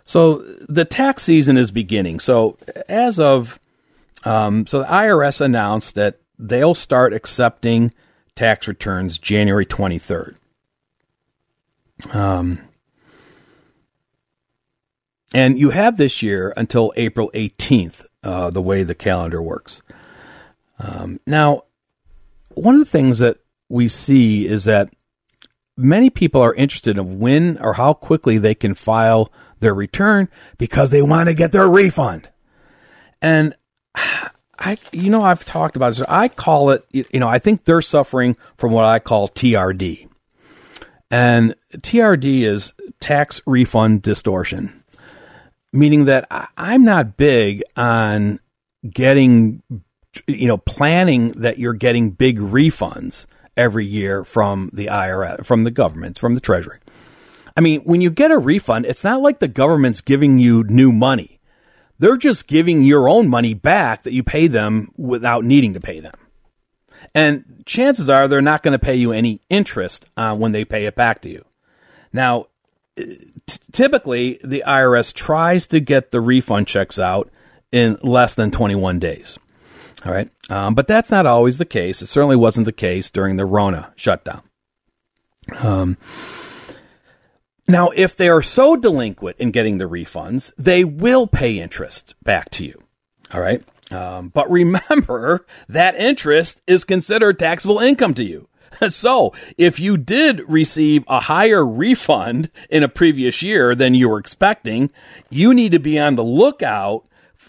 so 0.06 0.44
the 0.70 0.86
tax 0.86 1.24
season 1.24 1.58
is 1.58 1.72
beginning. 1.72 2.20
So 2.20 2.60
as 2.88 3.20
of 3.20 3.60
um, 4.24 4.68
so 4.68 4.80
the 4.80 4.86
IRS 4.86 5.42
announced 5.42 5.96
that 5.96 6.20
they'll 6.38 6.76
start 6.76 7.12
accepting 7.12 7.92
tax 8.36 8.68
returns 8.68 9.18
January 9.18 9.66
23rd. 9.66 10.36
Um, 12.12 12.67
and 15.34 15.60
you 15.60 15.72
have 15.72 15.98
this 15.98 16.22
year 16.22 16.54
until 16.56 16.94
April 16.96 17.32
18th, 17.34 18.06
uh, 18.24 18.50
the 18.50 18.62
way 18.62 18.84
the 18.84 18.96
calendar 18.96 19.42
works. 19.42 19.82
Um, 20.80 21.20
now, 21.26 21.64
one 22.54 22.76
of 22.76 22.80
the 22.80 22.86
things 22.86 23.20
that 23.20 23.38
we 23.70 23.88
see 23.88 24.48
is 24.48 24.66
that 24.66 24.90
many 25.76 26.10
people 26.10 26.42
are 26.42 26.54
interested 26.54 26.98
in 26.98 27.20
when 27.20 27.58
or 27.60 27.74
how 27.74 27.94
quickly 27.94 28.38
they 28.38 28.56
can 28.56 28.74
file 28.74 29.32
their 29.60 29.74
return 29.74 30.30
because 30.58 30.92
they 30.92 31.02
want 31.02 31.28
to 31.28 31.34
get 31.34 31.52
their 31.52 31.68
refund. 31.68 32.30
And 33.22 33.56
I, 34.60 34.78
you 34.92 35.10
know, 35.10 35.22
I've 35.22 35.46
talked 35.46 35.76
about 35.76 35.96
this. 35.96 36.02
I 36.08 36.30
call 36.30 36.70
it, 36.72 36.86
you 36.92 37.20
know, 37.20 37.28
I 37.28 37.40
think 37.40 37.66
they're 37.66 37.82
suffering 37.82 38.38
from 38.58 38.72
what 38.72 38.86
I 38.86 39.00
call 39.00 39.28
TRD. 39.30 40.08
And 41.12 41.56
TRD 41.74 42.42
is 42.42 42.74
tax 43.00 43.42
refund 43.46 44.02
distortion 44.02 44.77
meaning 45.74 46.06
that 46.06 46.28
I'm 46.58 46.84
not 46.84 47.18
big 47.18 47.64
on 47.76 48.40
getting 48.90 49.62
you 50.26 50.48
know, 50.48 50.58
planning 50.58 51.32
that 51.34 51.60
you're 51.60 51.74
getting 51.74 52.12
big 52.12 52.40
refunds 52.40 53.26
every 53.56 53.86
year 53.86 54.24
from 54.24 54.70
the 54.74 54.88
IRS, 54.88 55.46
from 55.46 55.64
the 55.64 55.72
government, 55.72 56.18
from 56.18 56.36
the 56.36 56.42
Treasury. 56.42 56.80
I 57.56 57.62
mean, 57.62 57.82
when 57.82 58.02
you 58.02 58.10
get 58.10 58.32
a 58.32 58.38
refund, 58.38 58.86
it's 58.86 59.04
not 59.04 59.22
like 59.22 59.40
the 59.40 59.48
government's 59.48 60.02
giving 60.02 60.38
you 60.38 60.64
new 60.64 60.92
money. 60.92 61.40
They're 62.00 62.18
just 62.18 62.48
giving 62.48 62.84
your 62.84 63.10
own 63.10 63.28
money 63.28 63.56
back 63.56 64.04
that 64.04 64.14
you 64.14 64.24
pay 64.24 64.48
them 64.48 64.92
without 64.96 65.44
needing 65.44 65.74
to 65.74 65.80
pay 65.80 66.00
them. 66.00 66.14
And 67.16 67.64
chances 67.66 68.10
are 68.10 68.28
they're 68.28 68.42
not 68.42 68.62
going 68.62 68.74
to 68.74 68.86
pay 68.86 68.96
you 68.96 69.12
any 69.12 69.42
interest 69.50 70.08
uh, 70.16 70.36
when 70.36 70.52
they 70.52 70.66
pay 70.66 70.86
it 70.86 70.96
back 70.96 71.22
to 71.24 71.30
you. 71.30 71.46
Now, 72.14 72.48
t- 72.98 73.60
typically, 73.72 74.40
the 74.44 74.64
IRS 74.68 75.14
tries 75.14 75.68
to 75.68 75.80
get 75.80 76.12
the 76.12 76.22
refund 76.22 76.68
checks 76.68 77.00
out 77.00 77.30
in 77.72 77.98
less 78.02 78.36
than 78.36 78.52
21 78.52 79.00
days. 79.00 79.38
All 80.06 80.12
right. 80.12 80.30
Um, 80.50 80.76
but 80.76 80.88
that's 80.88 81.12
not 81.12 81.26
always 81.26 81.58
the 81.58 81.66
case. 81.66 82.02
It 82.02 82.08
certainly 82.08 82.36
wasn't 82.36 82.66
the 82.66 82.72
case 82.72 83.10
during 83.10 83.36
the 83.36 83.46
Rona 83.46 83.94
shutdown. 83.96 84.42
Um, 85.58 85.98
now, 87.68 87.90
if 87.96 88.16
they 88.16 88.30
are 88.30 88.42
so 88.42 88.76
delinquent 88.76 89.38
in 89.40 89.52
getting 89.52 89.78
the 89.78 89.90
refunds, 89.90 90.52
they 90.58 90.84
will 90.84 91.28
pay 91.28 91.60
interest 91.60 92.16
back 92.24 92.50
to 92.52 92.66
you. 92.66 92.82
All 93.34 93.42
right. 93.42 93.62
Um, 93.92 94.30
but 94.30 94.50
remember 94.50 95.46
that 95.70 95.96
interest 95.96 96.62
is 96.68 96.84
considered 96.84 97.40
taxable 97.40 97.80
income 97.80 98.14
to 98.16 98.24
you. 98.24 98.48
So 98.90 99.34
if 99.58 99.80
you 99.80 99.98
did 99.98 100.42
receive 100.48 101.04
a 101.08 101.20
higher 101.20 101.66
refund 101.66 102.50
in 102.70 102.84
a 102.84 102.90
previous 102.90 103.42
year 103.42 103.76
than 103.76 103.96
you 103.96 104.10
were 104.10 104.20
expecting, 104.20 104.92
you 105.30 105.54
need 105.54 105.72
to 105.72 105.80
be 105.80 106.00
on 106.00 106.16
the 106.16 106.24
lookout 106.24 107.06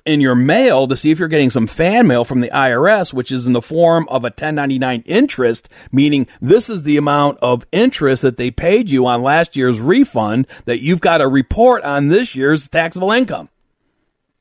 in 0.09 0.21
your 0.21 0.35
mail 0.35 0.89
to 0.89 0.97
see 0.97 1.11
if 1.11 1.19
you're 1.19 1.29
getting 1.29 1.51
some 1.51 1.67
fan 1.67 2.07
mail 2.07 2.25
from 2.25 2.41
the 2.41 2.51
IRS, 2.51 3.13
which 3.13 3.31
is 3.31 3.47
in 3.47 3.53
the 3.53 3.63
form 3.63 4.09
of 4.09 4.25
a 4.25 4.33
1099 4.33 5.03
interest, 5.07 5.69
meaning 5.93 6.27
this 6.41 6.71
is 6.71 6.83
the 6.83 6.97
amount 6.97 7.39
of 7.43 7.67
interest 7.73 8.23
that 8.23 8.39
they 8.39 8.51
paid 8.51 8.89
you 8.89 9.07
on 9.07 9.23
last 9.23 9.55
year's 9.55 9.79
refund 9.79 10.47
that 10.65 10.81
you've 10.81 11.01
got 11.01 11.19
to 11.19 11.29
report 11.29 11.85
on 11.85 12.09
this 12.09 12.35
year's 12.35 12.69
taxable 12.69 13.13
income. 13.13 13.51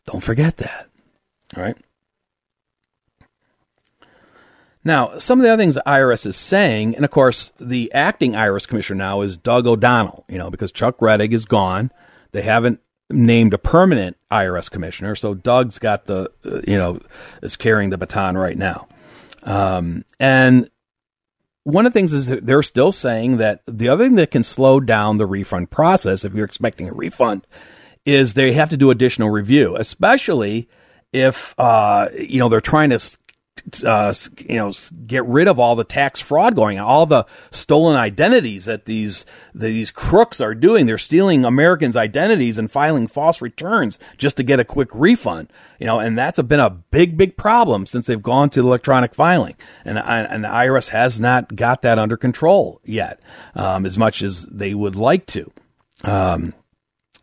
Don't 0.06 0.24
forget 0.24 0.58
that. 0.58 0.88
All 1.56 1.64
right. 1.64 1.78
Now, 4.88 5.18
some 5.18 5.42
of 5.42 5.44
the 5.44 5.52
other 5.52 5.62
things 5.62 5.76
the 5.76 5.84
IRS 5.86 6.26
is 6.26 6.38
saying, 6.38 6.96
and 6.96 7.04
of 7.04 7.12
course, 7.12 7.52
the 7.60 7.92
acting 7.92 8.32
IRS 8.32 8.66
commissioner 8.66 8.98
now 8.98 9.22
is 9.22 9.36
Doug 9.36 9.68
O'Donnell, 9.68 10.24
you 10.30 10.38
know, 10.38 10.50
because 10.50 10.72
Chuck 10.72 11.00
Rettig 11.00 11.34
is 11.34 11.44
gone. 11.44 11.92
They 12.32 12.42
haven't 12.42 12.80
named 13.10 13.54
a 13.54 13.58
permanent 13.58 14.16
IRS 14.32 14.72
commissioner. 14.72 15.14
So 15.16 15.34
Doug's 15.34 15.78
got 15.78 16.06
the, 16.06 16.32
uh, 16.46 16.62
you 16.66 16.78
know, 16.78 17.02
is 17.44 17.58
carrying 17.58 17.90
the 17.90 17.98
baton 17.98 18.38
right 18.38 18.58
now. 18.58 18.88
Um, 19.44 20.06
and 20.22 20.70
one 21.64 21.86
of 21.86 21.92
the 21.92 22.00
things 22.00 22.14
is 22.14 22.28
they're 22.28 22.64
still 22.64 22.94
saying 22.94 23.38
that 23.38 23.64
the 23.68 23.90
other 23.90 24.06
thing 24.06 24.16
that 24.16 24.32
can 24.32 24.42
slow 24.42 24.80
down 24.80 25.18
the 25.18 25.26
refund 25.26 25.70
process, 25.70 26.24
if 26.24 26.34
you're 26.34 26.46
expecting 26.46 26.88
a 26.88 26.94
refund, 26.94 27.46
is 28.06 28.36
they 28.36 28.54
have 28.54 28.70
to 28.70 28.78
do 28.78 28.90
additional 28.90 29.30
review, 29.32 29.76
especially 29.76 30.70
if, 31.12 31.54
uh, 31.58 32.08
you 32.18 32.40
know, 32.40 32.48
they're 32.48 32.62
trying 32.62 32.92
to 32.92 33.00
uh, 33.84 34.14
you 34.48 34.58
know, 34.58 34.72
get 35.06 35.26
rid 35.26 35.48
of 35.48 35.60
all 35.60 35.76
the 35.76 35.84
tax 35.84 36.20
fraud 36.20 36.56
going 36.56 36.80
on, 36.80 36.86
all 36.86 37.06
the 37.06 37.26
stolen 37.52 37.96
identities 37.96 38.66
that 38.66 38.86
these 38.86 39.26
these 39.54 39.92
crooks 39.92 40.42
are 40.42 40.56
doing. 40.56 40.86
They're 40.86 40.98
stealing 40.98 41.46
Americans' 41.46 41.98
identities 41.98 42.58
and 42.58 42.72
filing 42.72 43.08
false 43.08 43.42
returns 43.42 44.00
just 44.18 44.38
to 44.38 44.44
get 44.44 44.60
a 44.60 44.66
quick 44.66 44.90
refund. 44.94 45.52
You 45.80 45.86
know, 45.88 46.00
and 46.00 46.18
that's 46.18 46.42
been 46.42 46.60
a 46.60 46.70
big, 46.70 47.18
big 47.18 47.38
problem 47.38 47.86
since 47.86 48.08
they've 48.08 48.22
gone 48.22 48.50
to 48.52 48.62
electronic 48.62 49.14
filing, 49.14 49.56
and 49.86 50.00
and 50.00 50.44
the 50.44 50.50
IRS 50.50 50.90
has 50.90 51.20
not 51.20 51.56
got 51.56 51.82
that 51.84 52.00
under 52.00 52.18
control 52.18 52.82
yet, 52.84 53.22
um, 53.56 53.86
as 53.86 53.98
much 53.98 54.22
as 54.22 54.46
they 54.46 54.74
would 54.74 54.96
like 54.96 55.26
to. 55.28 55.52
Um, 56.04 56.54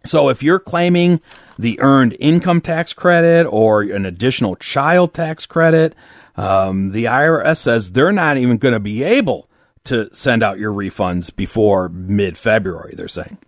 so 0.04 0.28
if 0.28 0.42
you're 0.42 0.58
claiming 0.58 1.20
the 1.58 1.80
earned 1.80 2.16
income 2.20 2.60
tax 2.60 2.92
credit 2.92 3.46
or 3.46 3.82
an 3.82 4.04
additional 4.04 4.54
child 4.56 5.14
tax 5.14 5.46
credit, 5.46 5.94
um, 6.36 6.90
the 6.90 7.04
IRS 7.04 7.58
says 7.58 7.92
they're 7.92 8.12
not 8.12 8.36
even 8.36 8.58
going 8.58 8.74
to 8.74 8.80
be 8.80 9.02
able 9.02 9.48
to 9.84 10.08
send 10.14 10.42
out 10.42 10.58
your 10.58 10.72
refunds 10.72 11.34
before 11.34 11.88
mid 11.88 12.36
February, 12.38 12.94
they're 12.96 13.08
saying. 13.08 13.38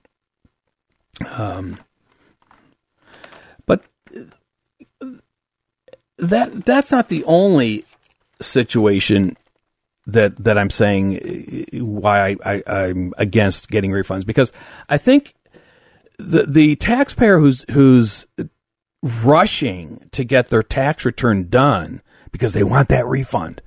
Um, 1.24 1.78
but 3.64 3.82
that 6.18 6.64
that's 6.64 6.90
not 6.90 7.08
the 7.08 7.24
only 7.24 7.84
situation 8.40 9.36
that 10.06 10.36
that 10.44 10.58
I'm 10.58 10.70
saying 10.70 11.66
why 11.72 12.36
I, 12.44 12.62
I, 12.66 12.86
am 12.88 13.12
against 13.18 13.70
getting 13.70 13.90
refunds 13.90 14.26
because 14.26 14.52
I 14.88 14.98
think 14.98 15.34
the 16.18 16.46
the 16.46 16.76
taxpayer 16.76 17.38
who's 17.38 17.64
who's 17.70 18.26
rushing 19.02 20.08
to 20.12 20.24
get 20.24 20.48
their 20.48 20.62
tax 20.62 21.04
return 21.04 21.48
done 21.48 22.02
because 22.36 22.52
they 22.52 22.62
want 22.62 22.88
that 22.88 23.06
refund. 23.06 23.62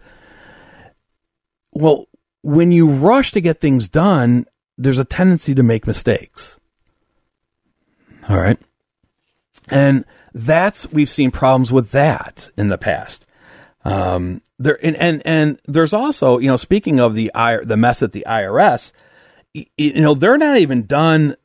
Well, 1.72 2.06
when 2.42 2.72
you 2.72 2.90
rush 2.90 3.32
to 3.32 3.42
get 3.42 3.60
things 3.60 3.90
done, 3.90 4.46
there's 4.78 5.00
a 5.00 5.06
tendency 5.06 5.56
to 5.56 5.64
make 5.64 5.88
mistakes. 5.88 6.60
All 8.30 8.38
right. 8.38 8.60
And 9.70 10.06
that's, 10.34 10.90
we've 10.92 11.10
seen 11.10 11.32
problems 11.32 11.72
with 11.72 11.92
that 11.92 12.52
in 12.58 12.70
the 12.70 12.78
past. 12.78 13.26
Um, 13.84 14.42
there, 14.60 14.78
and, 14.84 14.96
and, 14.98 15.22
and 15.26 15.60
there's 15.68 15.94
also, 15.94 16.38
you 16.38 16.48
know, 16.48 16.58
speaking 16.58 17.00
of 17.00 17.16
the, 17.16 17.32
the 17.64 17.78
mess 17.78 18.04
at 18.04 18.12
the 18.12 18.26
IRS, 18.28 18.92
you 19.54 20.02
know, 20.02 20.14
they're 20.14 20.38
not 20.38 20.58
even 20.58 20.84
done 20.84 21.36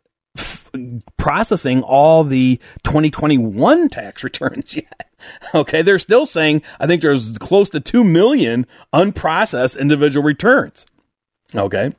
processing 1.16 1.82
all 1.82 2.24
the 2.24 2.60
2021 2.82 3.88
tax 3.88 4.22
returns 4.24 4.76
yet. 4.76 5.10
Okay, 5.54 5.82
they're 5.82 5.98
still 5.98 6.26
saying 6.26 6.62
I 6.80 6.87
think 6.87 7.00
there's 7.00 7.38
close 7.38 7.70
to 7.70 7.80
2 7.80 8.02
million 8.02 8.66
unprocessed 8.92 9.78
individual 9.78 10.24
returns. 10.24 10.87
Okay. 11.54 11.92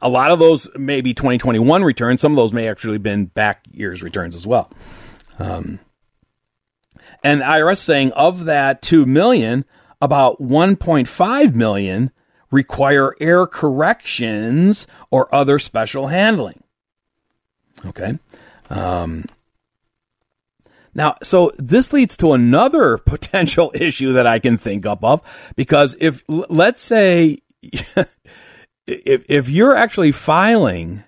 A 0.00 0.08
lot 0.08 0.30
of 0.30 0.38
those 0.38 0.68
may 0.76 1.00
be 1.00 1.14
2021 1.14 1.82
returns. 1.82 2.20
Some 2.20 2.32
of 2.32 2.36
those 2.36 2.52
may 2.52 2.68
actually 2.68 2.94
have 2.94 3.02
been 3.02 3.26
back 3.26 3.64
years 3.72 4.02
returns 4.02 4.36
as 4.36 4.46
well. 4.46 4.70
Um, 5.38 5.80
and 7.22 7.42
IRS 7.42 7.78
saying 7.78 8.12
of 8.12 8.44
that 8.44 8.82
2 8.82 9.06
million, 9.06 9.64
about 10.00 10.40
1.5 10.40 11.54
million 11.54 12.10
require 12.50 13.14
error 13.20 13.46
corrections 13.46 14.86
or 15.10 15.34
other 15.34 15.58
special 15.58 16.08
handling. 16.08 16.62
Okay. 17.84 18.18
Um, 18.70 19.24
now, 20.96 21.16
so 21.22 21.52
this 21.58 21.92
leads 21.92 22.16
to 22.16 22.32
another 22.32 22.96
potential 23.06 23.70
issue 23.74 24.14
that 24.14 24.26
I 24.26 24.38
can 24.38 24.56
think 24.56 24.86
up 24.86 25.04
of 25.04 25.20
because 25.54 25.94
if 26.00 26.24
let's 26.26 26.80
say 26.80 27.38
if 27.62 28.08
if 28.86 29.48
you're 29.48 29.76
actually 29.76 30.10
filing 30.10 31.04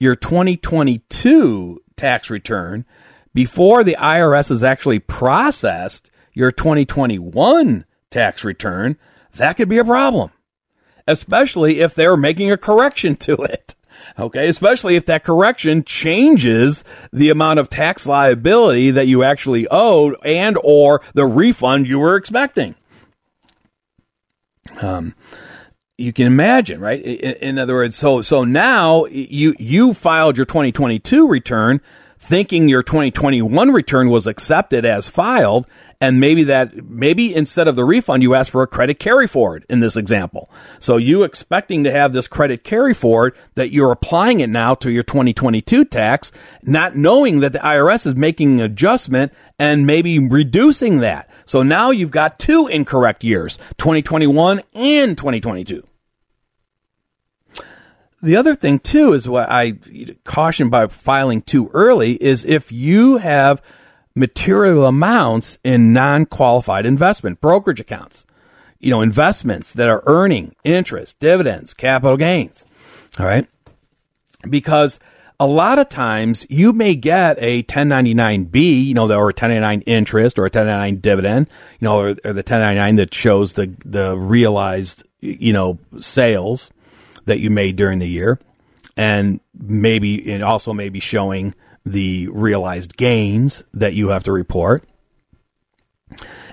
your 0.00 0.16
2022 0.16 1.80
tax 1.94 2.28
return 2.28 2.84
before 3.32 3.84
the 3.84 3.96
IRS 4.00 4.48
has 4.48 4.64
actually 4.64 4.98
processed 4.98 6.10
your 6.32 6.50
2021 6.50 7.84
tax 8.10 8.42
return, 8.42 8.96
that 9.36 9.56
could 9.56 9.68
be 9.68 9.78
a 9.78 9.84
problem, 9.84 10.32
especially 11.06 11.78
if 11.78 11.94
they're 11.94 12.16
making 12.16 12.50
a 12.50 12.56
correction 12.56 13.14
to 13.26 13.34
it. 13.34 13.76
Okay. 14.18 14.48
Especially 14.48 14.96
if 14.96 15.06
that 15.06 15.24
correction 15.24 15.84
changes 15.84 16.84
the 17.12 17.30
amount 17.30 17.58
of 17.58 17.68
tax 17.68 18.06
liability 18.06 18.90
that 18.90 19.06
you 19.06 19.22
actually 19.22 19.66
owed 19.70 20.16
and 20.24 20.56
or 20.62 21.02
the 21.14 21.26
refund 21.26 21.86
you 21.86 21.98
were 21.98 22.16
expecting. 22.16 22.74
Um, 24.80 25.14
you 25.98 26.12
can 26.12 26.26
imagine, 26.26 26.80
right? 26.80 27.00
In, 27.00 27.34
in, 27.36 27.58
other 27.58 27.74
words, 27.74 27.96
so 27.96 28.22
so 28.22 28.44
now 28.44 29.04
you 29.06 29.54
you 29.58 29.92
filed 29.92 30.36
your 30.36 30.46
2022 30.46 31.28
return 31.28 31.80
thinking 32.20 32.68
your 32.68 32.82
2021 32.82 33.72
return 33.72 34.10
was 34.10 34.26
accepted 34.26 34.84
as 34.84 35.08
filed, 35.08 35.66
and 36.00 36.18
maybe 36.18 36.44
that 36.44 36.88
maybe 36.88 37.34
instead 37.34 37.68
of 37.68 37.76
the 37.76 37.84
refund 37.84 38.22
you 38.22 38.34
ask 38.34 38.50
for 38.50 38.62
a 38.62 38.66
credit 38.66 38.98
carry 38.98 39.26
forward 39.26 39.66
in 39.68 39.80
this 39.80 39.96
example. 39.96 40.50
So 40.78 40.96
you 40.96 41.22
expecting 41.22 41.84
to 41.84 41.92
have 41.92 42.12
this 42.12 42.26
credit 42.26 42.64
carry 42.64 42.94
forward 42.94 43.34
that 43.54 43.70
you're 43.70 43.92
applying 43.92 44.40
it 44.40 44.48
now 44.48 44.74
to 44.76 44.90
your 44.90 45.02
2022 45.02 45.84
tax 45.84 46.32
not 46.62 46.96
knowing 46.96 47.40
that 47.40 47.52
the 47.52 47.58
IRS 47.58 48.06
is 48.06 48.14
making 48.14 48.60
an 48.60 48.66
adjustment 48.66 49.32
and 49.58 49.86
maybe 49.86 50.18
reducing 50.18 51.00
that. 51.00 51.30
So 51.44 51.62
now 51.62 51.90
you've 51.90 52.10
got 52.10 52.38
two 52.38 52.66
incorrect 52.66 53.22
years 53.22 53.58
2021 53.76 54.62
and 54.74 55.18
2022 55.18 55.84
the 58.22 58.36
other 58.36 58.54
thing 58.54 58.78
too 58.78 59.14
is 59.14 59.28
what 59.28 59.50
I 59.50 59.78
caution 60.24 60.68
by 60.68 60.86
filing 60.88 61.42
too 61.42 61.70
early 61.72 62.22
is 62.22 62.44
if 62.44 62.70
you 62.70 63.16
have 63.18 63.62
material 64.14 64.86
amounts 64.86 65.58
in 65.64 65.92
non 65.92 66.26
qualified 66.26 66.86
investment 66.86 67.40
brokerage 67.40 67.80
accounts. 67.80 68.26
You 68.78 68.90
know, 68.90 69.02
investments 69.02 69.72
that 69.74 69.88
are 69.88 70.02
earning 70.06 70.54
interest, 70.64 71.20
dividends, 71.20 71.74
capital 71.74 72.16
gains. 72.16 72.64
All 73.18 73.26
right. 73.26 73.46
Because 74.48 74.98
a 75.38 75.46
lot 75.46 75.78
of 75.78 75.88
times 75.88 76.46
you 76.50 76.72
may 76.72 76.94
get 76.94 77.36
a 77.40 77.62
1099B, 77.62 78.86
you 78.86 78.94
know, 78.94 79.04
or 79.10 79.30
a 79.30 79.32
1099 79.32 79.82
interest 79.82 80.38
or 80.38 80.42
a 80.42 80.52
1099 80.52 81.00
dividend, 81.00 81.48
you 81.80 81.86
know, 81.86 81.98
or, 81.98 82.08
or 82.08 82.32
the 82.32 82.44
1099 82.44 82.96
that 82.96 83.14
shows 83.14 83.54
the, 83.54 83.74
the 83.84 84.16
realized, 84.16 85.02
you 85.20 85.52
know, 85.52 85.78
sales 85.98 86.70
that 87.24 87.38
you 87.38 87.48
made 87.48 87.76
during 87.76 87.98
the 87.98 88.08
year. 88.08 88.38
And 88.96 89.40
maybe, 89.58 90.30
it 90.30 90.42
also 90.42 90.74
may 90.74 90.90
be 90.90 91.00
showing 91.00 91.54
the 91.84 92.28
realized 92.28 92.96
gains 92.96 93.64
that 93.72 93.94
you 93.94 94.08
have 94.08 94.24
to 94.24 94.32
report. 94.32 94.84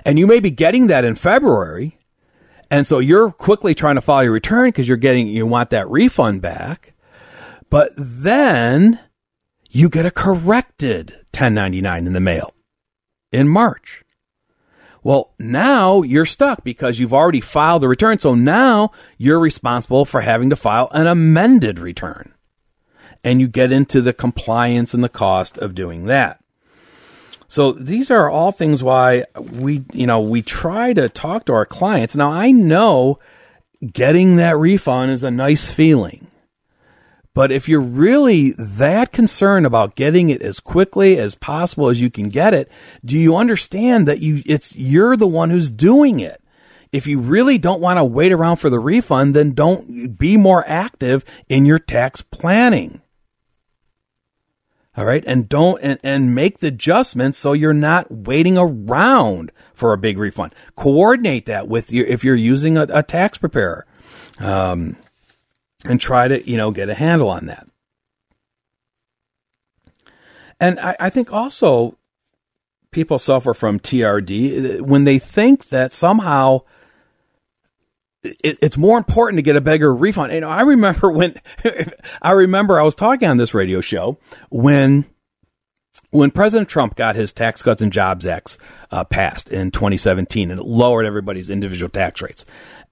And 0.04 0.18
you 0.18 0.26
may 0.26 0.40
be 0.40 0.50
getting 0.50 0.86
that 0.86 1.04
in 1.04 1.14
February. 1.14 1.98
And 2.70 2.86
so 2.86 2.98
you're 2.98 3.30
quickly 3.30 3.74
trying 3.74 3.96
to 3.96 4.00
file 4.00 4.22
your 4.22 4.32
return 4.32 4.68
because 4.68 4.88
you're 4.88 4.96
getting, 4.96 5.28
you 5.28 5.46
want 5.46 5.70
that 5.70 5.88
refund 5.88 6.42
back. 6.42 6.94
But 7.70 7.92
then 7.96 9.00
you 9.70 9.88
get 9.88 10.06
a 10.06 10.10
corrected 10.10 11.10
1099 11.32 12.06
in 12.06 12.12
the 12.12 12.20
mail 12.20 12.54
in 13.32 13.48
March. 13.48 14.04
Well, 15.02 15.32
now 15.38 16.02
you're 16.02 16.26
stuck 16.26 16.64
because 16.64 16.98
you've 16.98 17.14
already 17.14 17.40
filed 17.40 17.82
the 17.82 17.88
return. 17.88 18.18
So 18.18 18.34
now 18.34 18.90
you're 19.16 19.38
responsible 19.38 20.04
for 20.04 20.20
having 20.20 20.50
to 20.50 20.56
file 20.56 20.88
an 20.92 21.06
amended 21.06 21.78
return 21.78 22.34
and 23.24 23.40
you 23.40 23.48
get 23.48 23.72
into 23.72 24.00
the 24.00 24.12
compliance 24.12 24.94
and 24.94 25.02
the 25.02 25.08
cost 25.08 25.58
of 25.58 25.74
doing 25.74 26.06
that. 26.06 26.40
So 27.48 27.72
these 27.72 28.10
are 28.10 28.28
all 28.28 28.52
things 28.52 28.82
why 28.82 29.24
we, 29.38 29.84
you 29.92 30.06
know, 30.06 30.20
we 30.20 30.42
try 30.42 30.92
to 30.92 31.08
talk 31.08 31.46
to 31.46 31.54
our 31.54 31.64
clients. 31.64 32.14
Now 32.14 32.30
I 32.30 32.50
know 32.50 33.18
getting 33.92 34.36
that 34.36 34.56
refund 34.58 35.12
is 35.12 35.24
a 35.24 35.30
nice 35.30 35.70
feeling. 35.70 36.26
But 37.32 37.52
if 37.52 37.68
you're 37.68 37.80
really 37.80 38.52
that 38.58 39.12
concerned 39.12 39.64
about 39.64 39.94
getting 39.94 40.28
it 40.28 40.42
as 40.42 40.58
quickly 40.58 41.18
as 41.18 41.36
possible 41.36 41.88
as 41.88 42.00
you 42.00 42.10
can 42.10 42.30
get 42.30 42.52
it, 42.52 42.68
do 43.04 43.16
you 43.16 43.36
understand 43.36 44.08
that 44.08 44.18
you 44.18 44.42
it's 44.44 44.74
you're 44.74 45.16
the 45.16 45.26
one 45.26 45.50
who's 45.50 45.70
doing 45.70 46.18
it? 46.18 46.42
If 46.90 47.06
you 47.06 47.20
really 47.20 47.56
don't 47.56 47.80
want 47.80 47.98
to 47.98 48.04
wait 48.04 48.32
around 48.32 48.56
for 48.56 48.70
the 48.70 48.80
refund, 48.80 49.34
then 49.34 49.52
don't 49.52 50.18
be 50.18 50.36
more 50.36 50.64
active 50.66 51.24
in 51.48 51.64
your 51.64 51.78
tax 51.78 52.22
planning. 52.22 53.02
All 54.98 55.04
right. 55.04 55.22
And 55.28 55.48
don't, 55.48 55.80
and, 55.80 56.00
and 56.02 56.34
make 56.34 56.58
the 56.58 56.66
adjustments 56.66 57.38
so 57.38 57.52
you're 57.52 57.72
not 57.72 58.10
waiting 58.10 58.58
around 58.58 59.52
for 59.72 59.92
a 59.92 59.96
big 59.96 60.18
refund. 60.18 60.52
Coordinate 60.74 61.46
that 61.46 61.68
with 61.68 61.92
your, 61.92 62.04
if 62.06 62.24
you're 62.24 62.34
using 62.34 62.76
a, 62.76 62.82
a 62.90 63.04
tax 63.04 63.38
preparer. 63.38 63.86
Um, 64.40 64.96
and 65.84 66.00
try 66.00 66.26
to, 66.26 66.50
you 66.50 66.56
know, 66.56 66.72
get 66.72 66.88
a 66.88 66.96
handle 66.96 67.28
on 67.28 67.46
that. 67.46 67.68
And 70.58 70.80
I, 70.80 70.96
I 70.98 71.10
think 71.10 71.32
also 71.32 71.96
people 72.90 73.20
suffer 73.20 73.54
from 73.54 73.78
TRD 73.78 74.80
when 74.80 75.04
they 75.04 75.20
think 75.20 75.68
that 75.68 75.92
somehow 75.92 76.62
it, 78.22 78.58
it's 78.60 78.76
more 78.76 78.98
important 78.98 79.38
to 79.38 79.42
get 79.42 79.56
a 79.56 79.60
bigger 79.60 79.94
refund. 79.94 80.32
You 80.32 80.40
know, 80.40 80.48
I 80.48 80.62
remember 80.62 81.10
when 81.12 81.40
I 82.22 82.32
remember 82.32 82.80
I 82.80 82.84
was 82.84 82.94
talking 82.94 83.28
on 83.28 83.36
this 83.36 83.54
radio 83.54 83.80
show 83.80 84.18
when 84.50 85.04
when 86.10 86.30
President 86.30 86.68
Trump 86.68 86.96
got 86.96 87.16
his 87.16 87.32
Tax 87.32 87.62
Cuts 87.62 87.82
and 87.82 87.92
Jobs 87.92 88.24
Act 88.24 88.56
uh, 88.90 89.04
passed 89.04 89.50
in 89.50 89.70
2017 89.70 90.50
and 90.50 90.60
it 90.60 90.64
lowered 90.64 91.04
everybody's 91.04 91.50
individual 91.50 91.90
tax 91.90 92.22
rates. 92.22 92.44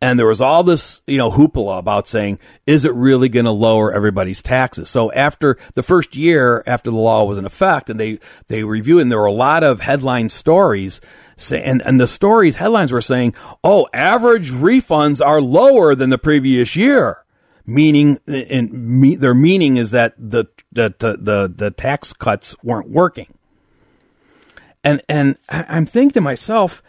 And 0.02 0.18
there 0.18 0.26
was 0.26 0.42
all 0.42 0.62
this, 0.62 1.00
you 1.06 1.16
know, 1.16 1.30
hoopla 1.30 1.78
about 1.78 2.06
saying, 2.06 2.38
is 2.66 2.84
it 2.84 2.92
really 2.92 3.30
going 3.30 3.46
to 3.46 3.52
lower 3.52 3.94
everybody's 3.94 4.42
taxes? 4.42 4.90
So 4.90 5.10
after 5.12 5.56
the 5.72 5.82
first 5.82 6.14
year 6.14 6.62
after 6.66 6.90
the 6.90 6.98
law 6.98 7.24
was 7.24 7.38
in 7.38 7.46
effect 7.46 7.88
and 7.88 7.98
they, 7.98 8.18
they 8.48 8.62
reviewed 8.64 9.00
and 9.00 9.10
there 9.10 9.18
were 9.18 9.24
a 9.24 9.32
lot 9.32 9.64
of 9.64 9.80
headline 9.80 10.28
stories 10.28 11.00
say, 11.36 11.62
and, 11.62 11.82
and 11.82 12.00
the 12.00 12.06
stories 12.06 12.56
headlines 12.56 12.92
were 12.92 13.00
saying, 13.00 13.34
oh, 13.62 13.86
average 13.92 14.50
refunds 14.50 15.24
are 15.24 15.40
lower 15.40 15.94
than 15.94 16.10
the 16.10 16.18
previous 16.18 16.76
year. 16.76 17.22
Meaning, 17.68 18.18
and 18.26 18.72
me, 18.72 19.16
their 19.16 19.34
meaning 19.34 19.76
is 19.76 19.90
that 19.90 20.14
the, 20.16 20.46
the, 20.70 20.94
the, 20.98 21.52
the 21.52 21.70
tax 21.72 22.12
cuts 22.12 22.54
weren't 22.62 22.88
working. 22.88 23.34
And, 24.84 25.02
and 25.08 25.36
I'm 25.48 25.84
thinking 25.84 26.12
to 26.12 26.20
myself, 26.20 26.80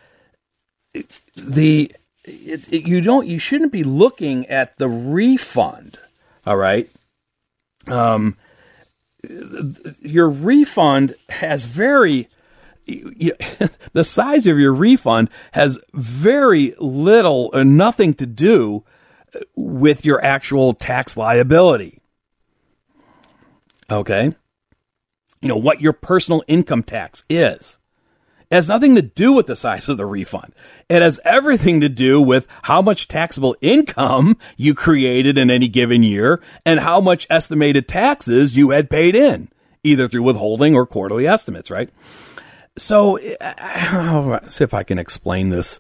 the, 1.36 1.92
it, 2.24 2.72
it, 2.72 2.88
you 2.88 3.02
don't, 3.02 3.26
you 3.26 3.40
shouldn't 3.40 3.72
be 3.72 3.84
looking 3.84 4.46
at 4.48 4.78
the 4.78 4.88
refund. 4.88 5.98
All 6.46 6.58
right. 6.58 6.88
Um, 7.88 8.38
your 10.00 10.30
refund 10.30 11.16
has 11.30 11.66
very 11.66 12.30
you, 12.88 13.34
the 13.94 14.04
size 14.04 14.48
of 14.48 14.58
your 14.58 14.74
refund 14.74 15.30
has 15.52 15.80
very 15.94 16.74
little 16.80 17.50
or 17.54 17.64
nothing 17.64 18.14
to 18.16 18.26
do 18.26 18.84
uh, 19.36 19.40
with 19.56 20.06
your 20.06 20.24
actual 20.24 20.74
tax 20.74 21.18
liability. 21.18 22.02
Okay? 23.90 24.36
You 25.42 25.50
know, 25.50 25.58
what 25.58 25.82
your 25.82 25.94
personal 25.94 26.44
income 26.48 26.84
tax 26.84 27.24
is. 27.30 27.78
It 28.50 28.56
has 28.56 28.70
nothing 28.70 28.96
to 28.96 29.02
do 29.02 29.34
with 29.34 29.48
the 29.48 29.58
size 29.58 29.90
of 29.90 29.98
the 29.98 30.06
refund. 30.06 30.54
It 30.90 31.02
has 31.02 31.20
everything 31.26 31.82
to 31.82 31.90
do 31.90 32.22
with 32.22 32.48
how 32.64 32.82
much 32.82 33.10
taxable 33.10 33.58
income 33.60 34.38
you 34.56 34.74
created 34.74 35.38
in 35.38 35.52
any 35.52 35.68
given 35.68 36.02
year 36.02 36.42
and 36.66 36.80
how 36.80 37.02
much 37.02 37.28
estimated 37.30 37.90
taxes 37.90 38.56
you 38.56 38.70
had 38.70 38.90
paid 38.90 39.16
in, 39.16 39.50
either 39.84 40.08
through 40.08 40.24
withholding 40.24 40.76
or 40.76 40.86
quarterly 40.86 41.28
estimates, 41.28 41.70
right? 41.70 41.90
So, 42.78 43.20
I'll 43.42 44.48
see 44.50 44.64
if 44.64 44.74
I 44.74 44.84
can 44.84 45.00
explain 45.00 45.50
this. 45.50 45.80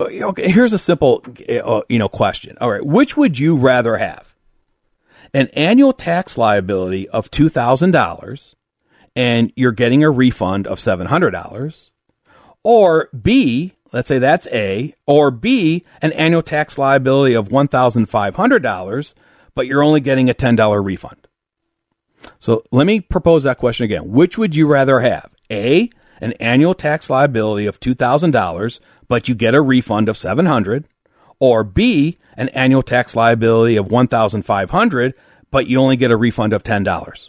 Okay, 0.00 0.50
here's 0.50 0.72
a 0.72 0.78
simple, 0.78 1.24
uh, 1.48 1.80
you 1.88 1.98
know, 1.98 2.08
question. 2.08 2.56
All 2.60 2.70
right, 2.70 2.84
which 2.84 3.16
would 3.16 3.38
you 3.38 3.56
rather 3.56 3.96
have? 3.96 4.34
An 5.32 5.48
annual 5.54 5.92
tax 5.92 6.36
liability 6.38 7.08
of 7.08 7.30
two 7.30 7.48
thousand 7.48 7.90
dollars, 7.90 8.54
and 9.16 9.52
you're 9.56 9.72
getting 9.72 10.04
a 10.04 10.10
refund 10.10 10.66
of 10.66 10.78
seven 10.78 11.06
hundred 11.06 11.30
dollars, 11.30 11.90
or 12.62 13.08
B, 13.20 13.74
let's 13.92 14.08
say 14.08 14.18
that's 14.18 14.46
A, 14.48 14.94
or 15.06 15.30
B, 15.30 15.84
an 16.02 16.12
annual 16.12 16.42
tax 16.42 16.78
liability 16.78 17.34
of 17.34 17.50
one 17.50 17.68
thousand 17.68 18.06
five 18.06 18.36
hundred 18.36 18.62
dollars, 18.62 19.14
but 19.54 19.66
you're 19.66 19.82
only 19.82 20.00
getting 20.00 20.30
a 20.30 20.34
ten 20.34 20.56
dollar 20.56 20.82
refund. 20.82 21.26
So 22.38 22.64
let 22.70 22.86
me 22.86 23.00
propose 23.00 23.44
that 23.44 23.58
question 23.58 23.84
again. 23.84 24.10
Which 24.10 24.38
would 24.38 24.54
you 24.54 24.66
rather 24.66 25.00
have? 25.00 25.30
A, 25.50 25.90
an 26.20 26.32
annual 26.34 26.74
tax 26.74 27.10
liability 27.10 27.66
of 27.66 27.80
$2,000, 27.80 28.80
but 29.08 29.28
you 29.28 29.34
get 29.34 29.54
a 29.54 29.60
refund 29.60 30.08
of 30.08 30.16
700 30.16 30.86
or 31.38 31.64
B, 31.64 32.16
an 32.36 32.48
annual 32.50 32.82
tax 32.82 33.16
liability 33.16 33.76
of 33.76 33.90
1,500, 33.90 35.18
but 35.50 35.66
you 35.66 35.80
only 35.80 35.96
get 35.96 36.10
a 36.10 36.16
refund 36.16 36.52
of 36.52 36.62
$10. 36.62 37.28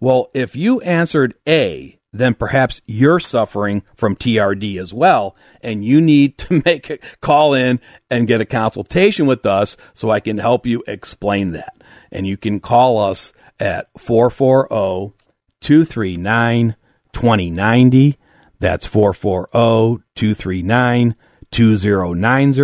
Well, 0.00 0.30
if 0.34 0.54
you 0.54 0.80
answered 0.80 1.34
A, 1.46 1.98
then 2.12 2.34
perhaps 2.34 2.80
you're 2.86 3.20
suffering 3.20 3.82
from 3.94 4.16
TRD 4.16 4.80
as 4.80 4.94
well, 4.94 5.36
and 5.62 5.84
you 5.84 6.00
need 6.00 6.38
to 6.38 6.62
make 6.64 6.90
a 6.90 6.98
call 7.20 7.54
in 7.54 7.80
and 8.10 8.26
get 8.26 8.40
a 8.40 8.46
consultation 8.46 9.26
with 9.26 9.44
us 9.44 9.76
so 9.92 10.10
I 10.10 10.20
can 10.20 10.38
help 10.38 10.66
you 10.66 10.82
explain 10.86 11.52
that. 11.52 11.74
And 12.10 12.26
you 12.26 12.36
can 12.36 12.60
call 12.60 12.98
us 12.98 13.32
at 13.60 13.88
440 13.98 15.14
239 15.60 16.76
2090. 17.18 18.16
That's 18.60 18.86
440 18.86 20.04
239 20.14 21.16
2090 21.50 22.62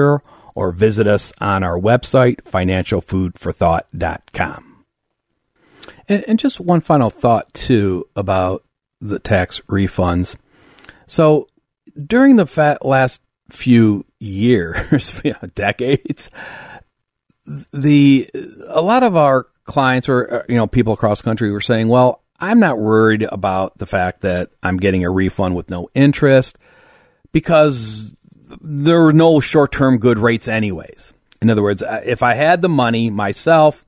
or 0.55 0.71
visit 0.71 1.09
us 1.09 1.33
on 1.41 1.65
our 1.65 1.79
website, 1.79 2.43
financialfoodforthought.com. 2.43 4.85
And, 6.09 6.25
and 6.29 6.39
just 6.39 6.61
one 6.61 6.81
final 6.81 7.11
thought, 7.11 7.53
too, 7.53 8.09
about 8.15 8.63
the 9.01 9.19
tax 9.19 9.61
refunds. 9.69 10.37
So 11.09 11.49
during 12.07 12.37
the 12.37 12.79
last 12.83 13.21
few 13.51 14.07
years, 14.21 15.21
decades, 15.55 16.31
the 17.73 18.31
a 18.69 18.81
lot 18.81 19.03
of 19.03 19.17
our 19.17 19.49
clients 19.65 20.09
or 20.09 20.33
uh, 20.33 20.43
you 20.49 20.57
know 20.57 20.67
people 20.67 20.95
across 20.95 21.21
the 21.21 21.25
country 21.25 21.51
were 21.51 21.61
saying, 21.61 21.89
"Well, 21.89 22.24
I'm 22.41 22.59
not 22.59 22.78
worried 22.78 23.22
about 23.22 23.78
the 23.78 23.87
fact 23.87 24.22
that 24.22 24.51
I'm 24.62 24.76
getting 24.76 25.05
a 25.05 25.11
refund 25.11 25.55
with 25.55 25.70
no 25.70 25.89
interest 25.95 26.59
because 27.32 28.12
there 28.61 29.07
are 29.07 29.12
no 29.12 29.41
short 29.41 29.72
term 29.72 29.99
good 29.99 30.18
rates, 30.18 30.49
anyways. 30.49 31.14
In 31.41 31.51
other 31.51 31.62
words, 31.62 31.82
if 32.05 32.22
I 32.22 32.35
had 32.35 32.62
the 32.62 32.68
money 32.68 33.11
myself, 33.11 33.85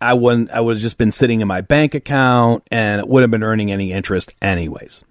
I 0.00 0.14
wouldn't. 0.14 0.50
I 0.50 0.60
would 0.60 0.76
have 0.76 0.82
just 0.82 0.98
been 0.98 1.10
sitting 1.10 1.40
in 1.40 1.48
my 1.48 1.60
bank 1.60 1.94
account, 1.94 2.66
and 2.70 3.00
it 3.00 3.08
would 3.08 3.22
have 3.22 3.30
been 3.30 3.42
earning 3.42 3.72
any 3.72 3.92
interest, 3.92 4.34
anyways. 4.42 5.02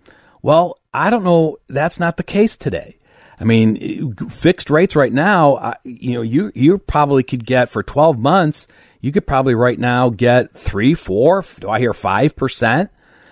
Well, 0.41 0.77
I 0.93 1.09
don't 1.09 1.23
know. 1.23 1.57
That's 1.67 1.99
not 1.99 2.17
the 2.17 2.23
case 2.23 2.57
today. 2.57 2.97
I 3.39 3.45
mean, 3.45 4.15
fixed 4.29 4.69
rates 4.69 4.95
right 4.95 5.11
now, 5.11 5.75
you 5.83 6.13
know, 6.13 6.21
you 6.21 6.51
you 6.53 6.77
probably 6.77 7.23
could 7.23 7.45
get 7.45 7.69
for 7.69 7.81
12 7.81 8.19
months, 8.19 8.67
you 9.03 9.11
could 9.11 9.27
probably 9.27 9.53
right 9.53 9.77
now 9.77 10.07
get 10.07 10.53
three, 10.53 10.93
four, 10.93 11.43
do 11.59 11.69
I 11.69 11.79
hear 11.79 11.93
five 11.93 12.37
percent? 12.37 12.89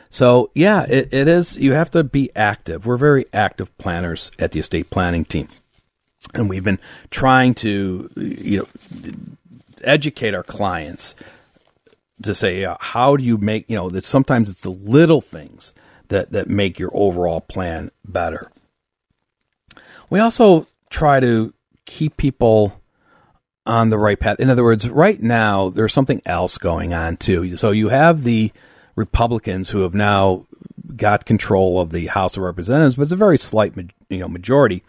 So 0.10 0.52
yeah, 0.54 0.84
it, 0.84 1.14
it 1.14 1.30
is. 1.30 1.58
You 1.58 1.72
have 1.72 1.90
to 1.92 2.04
be 2.04 2.30
active. 2.36 2.86
We're 2.86 2.98
very 2.98 3.26
active 3.32 3.76
planners 3.78 4.32
at 4.38 4.52
the 4.52 4.60
estate 4.60 4.90
planning 4.90 5.24
team, 5.24 5.48
and 6.34 6.50
we've 6.50 6.66
been 6.66 6.82
trying 7.10 7.54
to 7.56 8.10
you 8.18 8.60
know 8.60 9.12
educate 9.82 10.36
our 10.36 10.44
clients 10.44 11.16
to 12.22 12.36
say 12.36 12.66
uh, 12.66 12.76
how 12.82 13.16
do 13.16 13.24
you 13.24 13.38
make 13.38 13.70
you 13.70 13.78
know 13.78 13.90
that 13.90 14.04
sometimes 14.04 14.50
it's 14.50 14.62
the 14.62 14.70
little 14.70 15.22
things 15.22 15.74
that 16.10 16.34
that 16.34 16.50
make 16.50 16.80
your 16.80 16.92
overall 16.94 17.40
plan 17.40 17.92
better. 18.04 18.52
We 20.10 20.20
also 20.20 20.68
try 20.90 21.22
to 21.22 21.54
keep 21.86 22.18
people 22.18 22.81
on 23.66 23.90
the 23.90 23.98
right 23.98 24.20
path. 24.20 24.40
In 24.40 24.50
other 24.50 24.64
words, 24.64 24.90
right 24.90 25.22
now 25.22 25.70
there's 25.70 25.94
something 25.94 26.22
else 26.26 26.58
going 26.58 26.94
on 26.94 27.18
too. 27.18 27.58
So 27.58 27.72
you 27.72 27.90
have 27.90 28.24
the 28.24 28.52
Republicans 28.96 29.70
who 29.70 29.82
have 29.82 29.94
now 29.94 30.46
got 30.96 31.26
control 31.26 31.80
of 31.80 31.92
the 31.92 32.08
House 32.08 32.38
of 32.38 32.44
Representatives, 32.44 32.96
but 32.96 33.04
it's 33.04 33.12
a 33.12 33.18
very 33.18 33.38
slight 33.38 33.74
you 34.10 34.20
know 34.20 34.28
majority. 34.28 34.84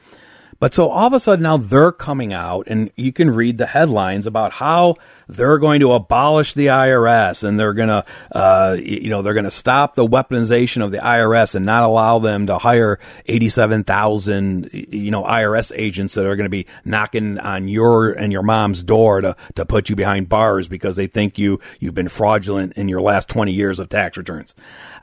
But 0.62 0.74
so 0.74 0.90
all 0.90 1.08
of 1.08 1.12
a 1.12 1.18
sudden 1.18 1.42
now 1.42 1.56
they're 1.56 1.90
coming 1.90 2.32
out, 2.32 2.68
and 2.68 2.92
you 2.94 3.12
can 3.12 3.32
read 3.32 3.58
the 3.58 3.66
headlines 3.66 4.28
about 4.28 4.52
how 4.52 4.94
they're 5.26 5.58
going 5.58 5.80
to 5.80 5.90
abolish 5.90 6.54
the 6.54 6.66
IRS 6.66 7.42
and 7.42 7.58
they're 7.58 7.72
going 7.72 7.88
to, 7.88 8.04
uh, 8.30 8.76
you 8.80 9.10
know, 9.10 9.22
they're 9.22 9.34
going 9.34 9.42
to 9.42 9.50
stop 9.50 9.96
the 9.96 10.06
weaponization 10.06 10.84
of 10.84 10.92
the 10.92 10.98
IRS 10.98 11.56
and 11.56 11.66
not 11.66 11.82
allow 11.82 12.20
them 12.20 12.46
to 12.46 12.58
hire 12.58 13.00
87,000, 13.26 14.70
you 14.72 15.10
know, 15.10 15.24
IRS 15.24 15.72
agents 15.74 16.14
that 16.14 16.26
are 16.26 16.36
going 16.36 16.46
to 16.46 16.48
be 16.48 16.68
knocking 16.84 17.40
on 17.40 17.66
your 17.66 18.12
and 18.12 18.30
your 18.30 18.44
mom's 18.44 18.84
door 18.84 19.20
to, 19.20 19.34
to 19.56 19.66
put 19.66 19.88
you 19.88 19.96
behind 19.96 20.28
bars 20.28 20.68
because 20.68 20.94
they 20.94 21.08
think 21.08 21.38
you, 21.38 21.58
you've 21.80 21.96
been 21.96 22.06
fraudulent 22.06 22.74
in 22.74 22.88
your 22.88 23.00
last 23.00 23.28
20 23.28 23.50
years 23.50 23.80
of 23.80 23.88
tax 23.88 24.16
returns. 24.16 24.54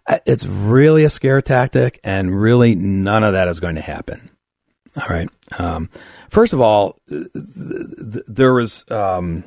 Uh, 0.08 0.20
it's 0.26 0.46
really 0.46 1.04
a 1.04 1.10
scare 1.10 1.42
tactic 1.42 2.00
and 2.02 2.40
really 2.40 2.76
none 2.76 3.26
of 3.26 3.34
that 3.34 3.50
is 3.50 3.60
going 3.60 3.76
to 3.76 3.82
happen. 3.82 4.30
All 4.96 5.08
right. 5.08 5.30
Um, 5.58 5.90
first 6.30 6.54
of 6.54 6.62
all, 6.62 7.00
th- 7.10 7.28
th- 7.34 8.26
there 8.28 8.54
was 8.54 8.86
um, 8.92 9.44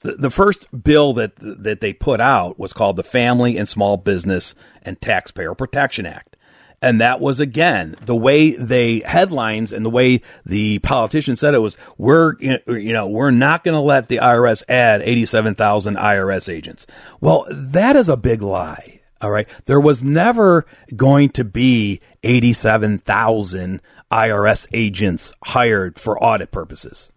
the, 0.00 0.12
the 0.12 0.30
first 0.30 0.66
bill 0.84 1.14
that 1.14 1.32
that 1.40 1.80
they 1.80 1.92
put 1.92 2.20
out 2.20 2.58
was 2.58 2.72
called 2.72 2.96
the 2.96 3.02
Family 3.02 3.56
and 3.56 3.68
Small 3.68 3.96
Business 3.96 4.54
and 4.82 5.00
Taxpayer 5.00 5.54
Protection 5.54 6.06
Act. 6.06 6.36
And 6.82 7.00
that 7.00 7.18
was 7.18 7.40
again 7.40 7.96
the 8.04 8.14
way 8.14 8.54
they 8.54 9.00
headlines 9.00 9.72
and 9.72 9.86
the 9.86 9.90
way 9.90 10.20
the 10.44 10.80
politician 10.80 11.34
said 11.34 11.54
it 11.54 11.60
was 11.60 11.78
we're 11.96 12.34
you 12.40 12.92
know 12.92 13.06
we're 13.08 13.30
not 13.30 13.64
going 13.64 13.74
to 13.74 13.80
let 13.80 14.08
the 14.08 14.18
IRS 14.18 14.62
add 14.68 15.00
87,000 15.00 15.96
IRS 15.96 16.52
agents. 16.52 16.86
Well, 17.22 17.46
that 17.50 17.96
is 17.96 18.10
a 18.10 18.18
big 18.18 18.42
lie. 18.42 18.93
All 19.20 19.30
right. 19.30 19.48
There 19.64 19.80
was 19.80 20.02
never 20.02 20.66
going 20.94 21.30
to 21.30 21.44
be 21.44 22.00
87,000 22.22 23.80
IRS 24.12 24.66
agents 24.72 25.32
hired 25.44 25.98
for 25.98 26.22
audit 26.22 26.50
purposes. 26.50 27.10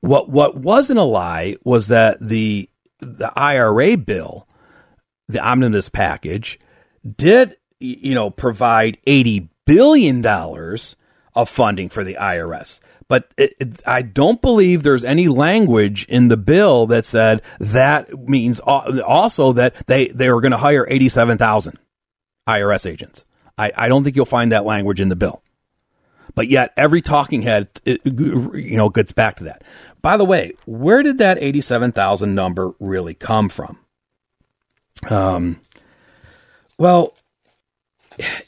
What 0.00 0.28
what 0.28 0.56
wasn't 0.56 1.00
a 1.00 1.04
lie 1.04 1.56
was 1.64 1.88
that 1.88 2.18
the 2.20 2.68
the 3.00 3.32
IRA 3.36 3.96
bill, 3.96 4.46
the 5.26 5.40
omnibus 5.40 5.88
package, 5.88 6.60
did 7.16 7.56
you 7.80 8.14
know 8.14 8.30
provide 8.30 8.98
eighty 9.06 9.48
billion 9.66 10.22
dollars 10.22 10.94
of 11.34 11.48
funding 11.48 11.88
for 11.88 12.02
the 12.02 12.14
IRS. 12.14 12.80
But 13.08 13.30
it, 13.38 13.54
it, 13.58 13.80
I 13.86 14.02
don't 14.02 14.40
believe 14.42 14.82
there's 14.82 15.04
any 15.04 15.28
language 15.28 16.04
in 16.08 16.28
the 16.28 16.36
bill 16.36 16.86
that 16.88 17.06
said 17.06 17.40
that 17.58 18.28
means 18.28 18.60
also 18.60 19.54
that 19.54 19.74
they, 19.86 20.08
they 20.08 20.30
were 20.30 20.42
going 20.42 20.52
to 20.52 20.58
hire 20.58 20.86
87,000 20.88 21.78
IRS 22.46 22.90
agents. 22.90 23.24
I, 23.56 23.72
I 23.74 23.88
don't 23.88 24.04
think 24.04 24.14
you'll 24.14 24.26
find 24.26 24.52
that 24.52 24.66
language 24.66 25.00
in 25.00 25.08
the 25.08 25.16
bill. 25.16 25.42
But 26.34 26.48
yet 26.48 26.72
every 26.76 27.00
talking 27.00 27.42
head, 27.42 27.68
it, 27.84 28.02
you 28.04 28.76
know, 28.76 28.90
gets 28.90 29.12
back 29.12 29.36
to 29.36 29.44
that. 29.44 29.64
By 30.02 30.16
the 30.18 30.24
way, 30.24 30.52
where 30.66 31.02
did 31.02 31.18
that 31.18 31.38
87,000 31.40 32.34
number 32.34 32.72
really 32.78 33.14
come 33.14 33.48
from? 33.48 33.78
Um, 35.08 35.60
well, 36.76 37.14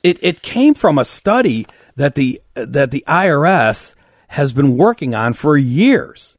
it, 0.02 0.22
it 0.22 0.42
came 0.42 0.74
from 0.74 0.98
a 0.98 1.04
study 1.04 1.66
that 1.96 2.14
the, 2.14 2.40
that 2.54 2.90
the 2.90 3.04
IRS 3.08 3.94
has 4.30 4.52
been 4.52 4.76
working 4.76 5.12
on 5.12 5.32
for 5.32 5.56
years. 5.56 6.38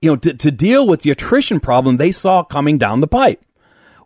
You 0.00 0.10
know, 0.10 0.16
to, 0.16 0.34
to 0.34 0.50
deal 0.50 0.86
with 0.86 1.02
the 1.02 1.10
attrition 1.10 1.60
problem 1.60 1.96
they 1.96 2.10
saw 2.10 2.42
coming 2.42 2.78
down 2.78 3.00
the 3.00 3.06
pipe. 3.06 3.44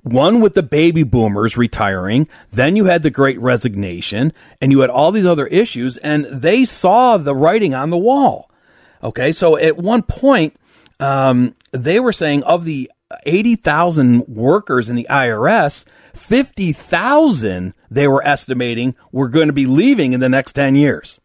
One 0.03 0.41
with 0.41 0.53
the 0.55 0.63
baby 0.63 1.03
boomers 1.03 1.57
retiring, 1.57 2.29
then 2.51 2.77
you 2.77 2.87
had 2.87 3.03
the 3.03 3.11
great 3.11 3.41
resignation, 3.41 4.33
and 4.61 4.71
you 4.71 4.81
had 4.81 4.91
all 4.91 5.13
these 5.13 5.27
other 5.27 5.47
issues, 5.47 5.97
and 5.99 6.27
they 6.27 6.65
saw 6.65 7.17
the 7.17 7.35
writing 7.35 7.75
on 7.75 7.91
the 7.91 7.97
wall. 7.97 8.51
Okay, 9.03 9.33
so 9.33 9.57
at 9.57 9.77
one 9.77 10.03
point, 10.03 10.57
um, 11.01 11.55
they 11.71 12.01
were 12.01 12.13
saying 12.13 12.43
of 12.43 12.65
the 12.65 12.91
80,000 13.25 14.27
workers 14.29 14.91
in 14.91 14.97
the 14.97 15.07
IRS, 15.09 15.85
50,000 16.15 17.73
they 17.91 18.09
were 18.09 18.27
estimating 18.27 18.95
were 19.11 19.29
going 19.29 19.47
to 19.47 19.53
be 19.53 19.67
leaving 19.67 20.13
in 20.13 20.21
the 20.21 20.29
next 20.29 20.53
10 20.53 20.75
years. 20.75 21.21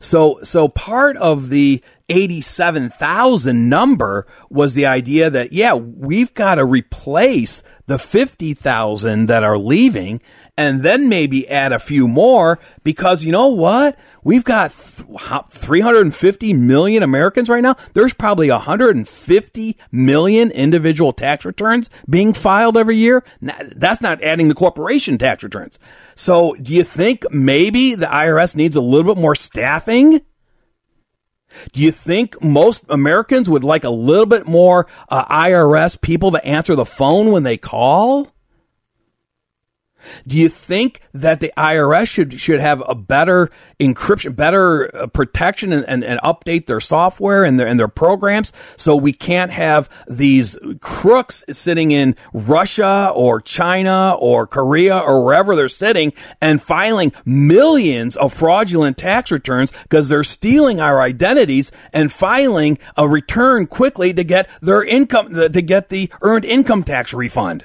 So, 0.00 0.40
so 0.42 0.68
part 0.68 1.16
of 1.16 1.48
the 1.48 1.82
87,000 2.08 3.68
number 3.68 4.26
was 4.50 4.74
the 4.74 4.86
idea 4.86 5.30
that, 5.30 5.52
yeah, 5.52 5.74
we've 5.74 6.32
got 6.32 6.56
to 6.56 6.64
replace 6.64 7.62
the 7.86 7.98
50,000 7.98 9.26
that 9.26 9.44
are 9.44 9.58
leaving 9.58 10.20
and 10.58 10.82
then 10.82 11.08
maybe 11.08 11.48
add 11.48 11.72
a 11.72 11.78
few 11.78 12.08
more 12.08 12.58
because 12.82 13.22
you 13.22 13.30
know 13.30 13.46
what? 13.46 13.96
We've 14.24 14.42
got 14.42 14.72
350 14.72 16.52
million 16.52 17.04
Americans 17.04 17.48
right 17.48 17.62
now. 17.62 17.76
There's 17.94 18.12
probably 18.12 18.50
150 18.50 19.76
million 19.92 20.50
individual 20.50 21.12
tax 21.12 21.44
returns 21.44 21.88
being 22.10 22.32
filed 22.32 22.76
every 22.76 22.96
year. 22.96 23.22
That's 23.40 24.00
not 24.00 24.20
adding 24.20 24.48
the 24.48 24.54
corporation 24.56 25.16
tax 25.16 25.44
returns. 25.44 25.78
So 26.16 26.54
do 26.54 26.74
you 26.74 26.82
think 26.82 27.24
maybe 27.30 27.94
the 27.94 28.06
IRS 28.06 28.56
needs 28.56 28.74
a 28.74 28.80
little 28.80 29.14
bit 29.14 29.20
more 29.20 29.36
staffing? 29.36 30.22
Do 31.72 31.80
you 31.80 31.92
think 31.92 32.42
most 32.42 32.84
Americans 32.88 33.48
would 33.48 33.62
like 33.62 33.84
a 33.84 33.90
little 33.90 34.26
bit 34.26 34.48
more 34.48 34.88
uh, 35.08 35.24
IRS 35.26 35.98
people 36.00 36.32
to 36.32 36.44
answer 36.44 36.74
the 36.74 36.84
phone 36.84 37.30
when 37.30 37.44
they 37.44 37.56
call? 37.56 38.32
Do 40.26 40.36
you 40.36 40.48
think 40.48 41.00
that 41.12 41.40
the 41.40 41.52
IRS 41.56 42.08
should 42.08 42.40
should 42.40 42.60
have 42.60 42.82
a 42.86 42.94
better 42.94 43.50
encryption, 43.80 44.34
better 44.34 44.94
uh, 44.94 45.06
protection, 45.06 45.72
and, 45.72 45.84
and, 45.88 46.04
and, 46.04 46.20
update 46.20 46.66
their 46.66 46.80
software 46.80 47.44
and 47.44 47.58
their 47.58 47.66
and 47.66 47.78
their 47.78 47.88
programs 47.88 48.52
so 48.76 48.96
we 48.96 49.12
can't 49.12 49.50
have 49.50 49.88
these 50.08 50.56
crooks 50.80 51.44
sitting 51.50 51.92
in 51.92 52.16
Russia 52.32 53.12
or 53.14 53.40
China 53.40 54.14
or 54.18 54.46
Korea 54.46 54.98
or 54.98 55.24
wherever 55.24 55.54
they're 55.54 55.68
sitting 55.68 56.12
and 56.40 56.60
filing 56.60 57.12
millions 57.24 58.16
of 58.16 58.32
fraudulent 58.32 58.96
tax 58.96 59.30
returns 59.30 59.70
because 59.84 60.08
they're 60.08 60.24
stealing 60.24 60.80
our 60.80 61.00
identities 61.00 61.70
and 61.92 62.12
filing 62.12 62.78
a 62.96 63.08
return 63.08 63.66
quickly 63.66 64.12
to 64.12 64.24
get 64.24 64.48
their 64.60 64.82
income 64.82 65.34
to 65.34 65.62
get 65.62 65.88
the 65.88 66.10
earned 66.22 66.44
income 66.44 66.82
tax 66.82 67.14
refund. 67.14 67.64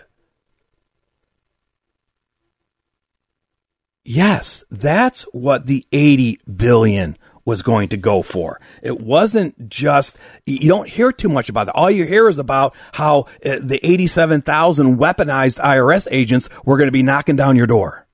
Yes, 4.05 4.63
that's 4.69 5.23
what 5.31 5.65
the 5.65 5.85
80 5.91 6.39
billion 6.55 7.17
was 7.45 7.61
going 7.61 7.89
to 7.89 7.97
go 7.97 8.21
for. 8.21 8.59
It 8.81 8.99
wasn't 8.99 9.69
just, 9.69 10.17
you 10.45 10.67
don't 10.67 10.87
hear 10.87 11.11
too 11.11 11.29
much 11.29 11.49
about 11.49 11.67
it. 11.67 11.75
All 11.75 11.91
you 11.91 12.05
hear 12.05 12.27
is 12.27 12.39
about 12.39 12.75
how 12.93 13.27
uh, 13.45 13.59
the 13.61 13.79
87,000 13.83 14.97
weaponized 14.97 15.59
IRS 15.59 16.07
agents 16.11 16.49
were 16.65 16.77
going 16.77 16.87
to 16.87 16.93
be 16.93 17.03
knocking 17.03 17.35
down 17.35 17.55
your 17.55 17.67
door. 17.67 18.07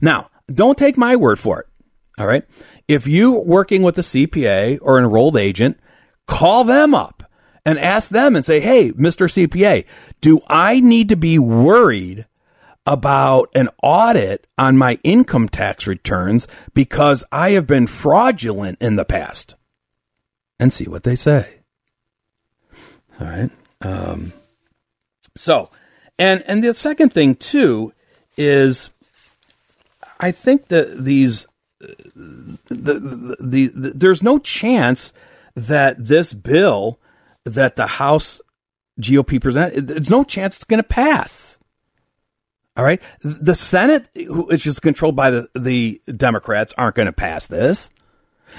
Now, 0.00 0.30
don't 0.52 0.78
take 0.78 0.96
my 0.96 1.16
word 1.16 1.38
for 1.38 1.60
it. 1.60 1.66
All 2.18 2.26
right. 2.26 2.44
If 2.86 3.06
you 3.06 3.32
working 3.32 3.82
with 3.82 3.98
a 3.98 4.02
CPA 4.02 4.78
or 4.82 4.98
an 4.98 5.04
enrolled 5.04 5.36
agent, 5.36 5.78
call 6.26 6.64
them 6.64 6.94
up 6.94 7.22
and 7.64 7.78
ask 7.78 8.10
them 8.10 8.36
and 8.36 8.44
say, 8.44 8.60
Hey, 8.60 8.92
Mr. 8.92 9.26
CPA, 9.26 9.84
do 10.20 10.40
I 10.48 10.80
need 10.80 11.08
to 11.10 11.16
be 11.16 11.38
worried 11.38 12.26
about 12.86 13.50
an 13.54 13.68
audit 13.82 14.46
on 14.56 14.76
my 14.76 14.98
income 15.04 15.48
tax 15.48 15.86
returns 15.86 16.48
because 16.74 17.24
I 17.30 17.50
have 17.50 17.66
been 17.66 17.86
fraudulent 17.86 18.78
in 18.80 18.96
the 18.96 19.04
past 19.04 19.54
and 20.58 20.72
see 20.72 20.86
what 20.86 21.04
they 21.04 21.16
say. 21.16 21.60
All 23.20 23.26
right. 23.26 23.50
Um, 23.82 24.32
so, 25.36 25.70
and 26.18 26.42
and 26.46 26.64
the 26.64 26.74
second 26.74 27.12
thing 27.12 27.34
too 27.34 27.92
is 28.36 28.90
I 30.18 30.32
think 30.32 30.68
that 30.68 31.04
these 31.04 31.46
the, 31.78 32.58
the, 32.68 33.36
the, 33.40 33.66
the 33.68 33.92
there's 33.94 34.22
no 34.22 34.38
chance 34.38 35.12
that 35.54 35.96
this 36.04 36.32
bill 36.32 36.98
that 37.44 37.76
the 37.76 37.86
House 37.86 38.40
GOP 39.00 39.40
present 39.40 39.86
there's 39.86 40.10
no 40.10 40.24
chance 40.24 40.56
it's 40.56 40.64
going 40.64 40.82
to 40.82 40.88
pass. 40.88 41.58
All 42.80 42.86
right, 42.86 43.02
the 43.20 43.54
Senate, 43.54 44.08
which 44.14 44.66
is 44.66 44.80
controlled 44.80 45.14
by 45.14 45.30
the 45.30 45.50
the 45.54 46.00
Democrats, 46.16 46.72
aren't 46.78 46.96
going 46.96 47.04
to 47.04 47.12
pass 47.12 47.46
this. 47.46 47.90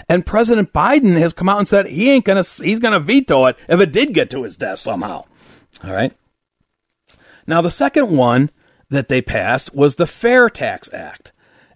And 0.07 0.23
President 0.23 0.71
Biden 0.71 1.17
has 1.17 1.33
come 1.33 1.49
out 1.49 1.57
and 1.57 1.67
said 1.67 1.87
he 1.87 2.11
ain't 2.11 2.23
gonna 2.23 2.43
he's 2.43 2.77
gonna 2.77 2.99
veto 2.99 3.47
it 3.47 3.57
if 3.67 3.79
it 3.79 3.91
did 3.91 4.13
get 4.13 4.29
to 4.29 4.43
his 4.43 4.57
desk 4.57 4.83
somehow. 4.83 5.25
All 5.83 5.91
right. 5.91 6.13
Now 7.47 7.63
the 7.63 7.71
second 7.71 8.15
one 8.15 8.51
that 8.91 9.09
they 9.09 9.23
passed 9.23 9.73
was 9.73 9.95
the 9.95 10.05
Fair 10.05 10.51
Tax 10.51 10.93
Act. 10.93 11.31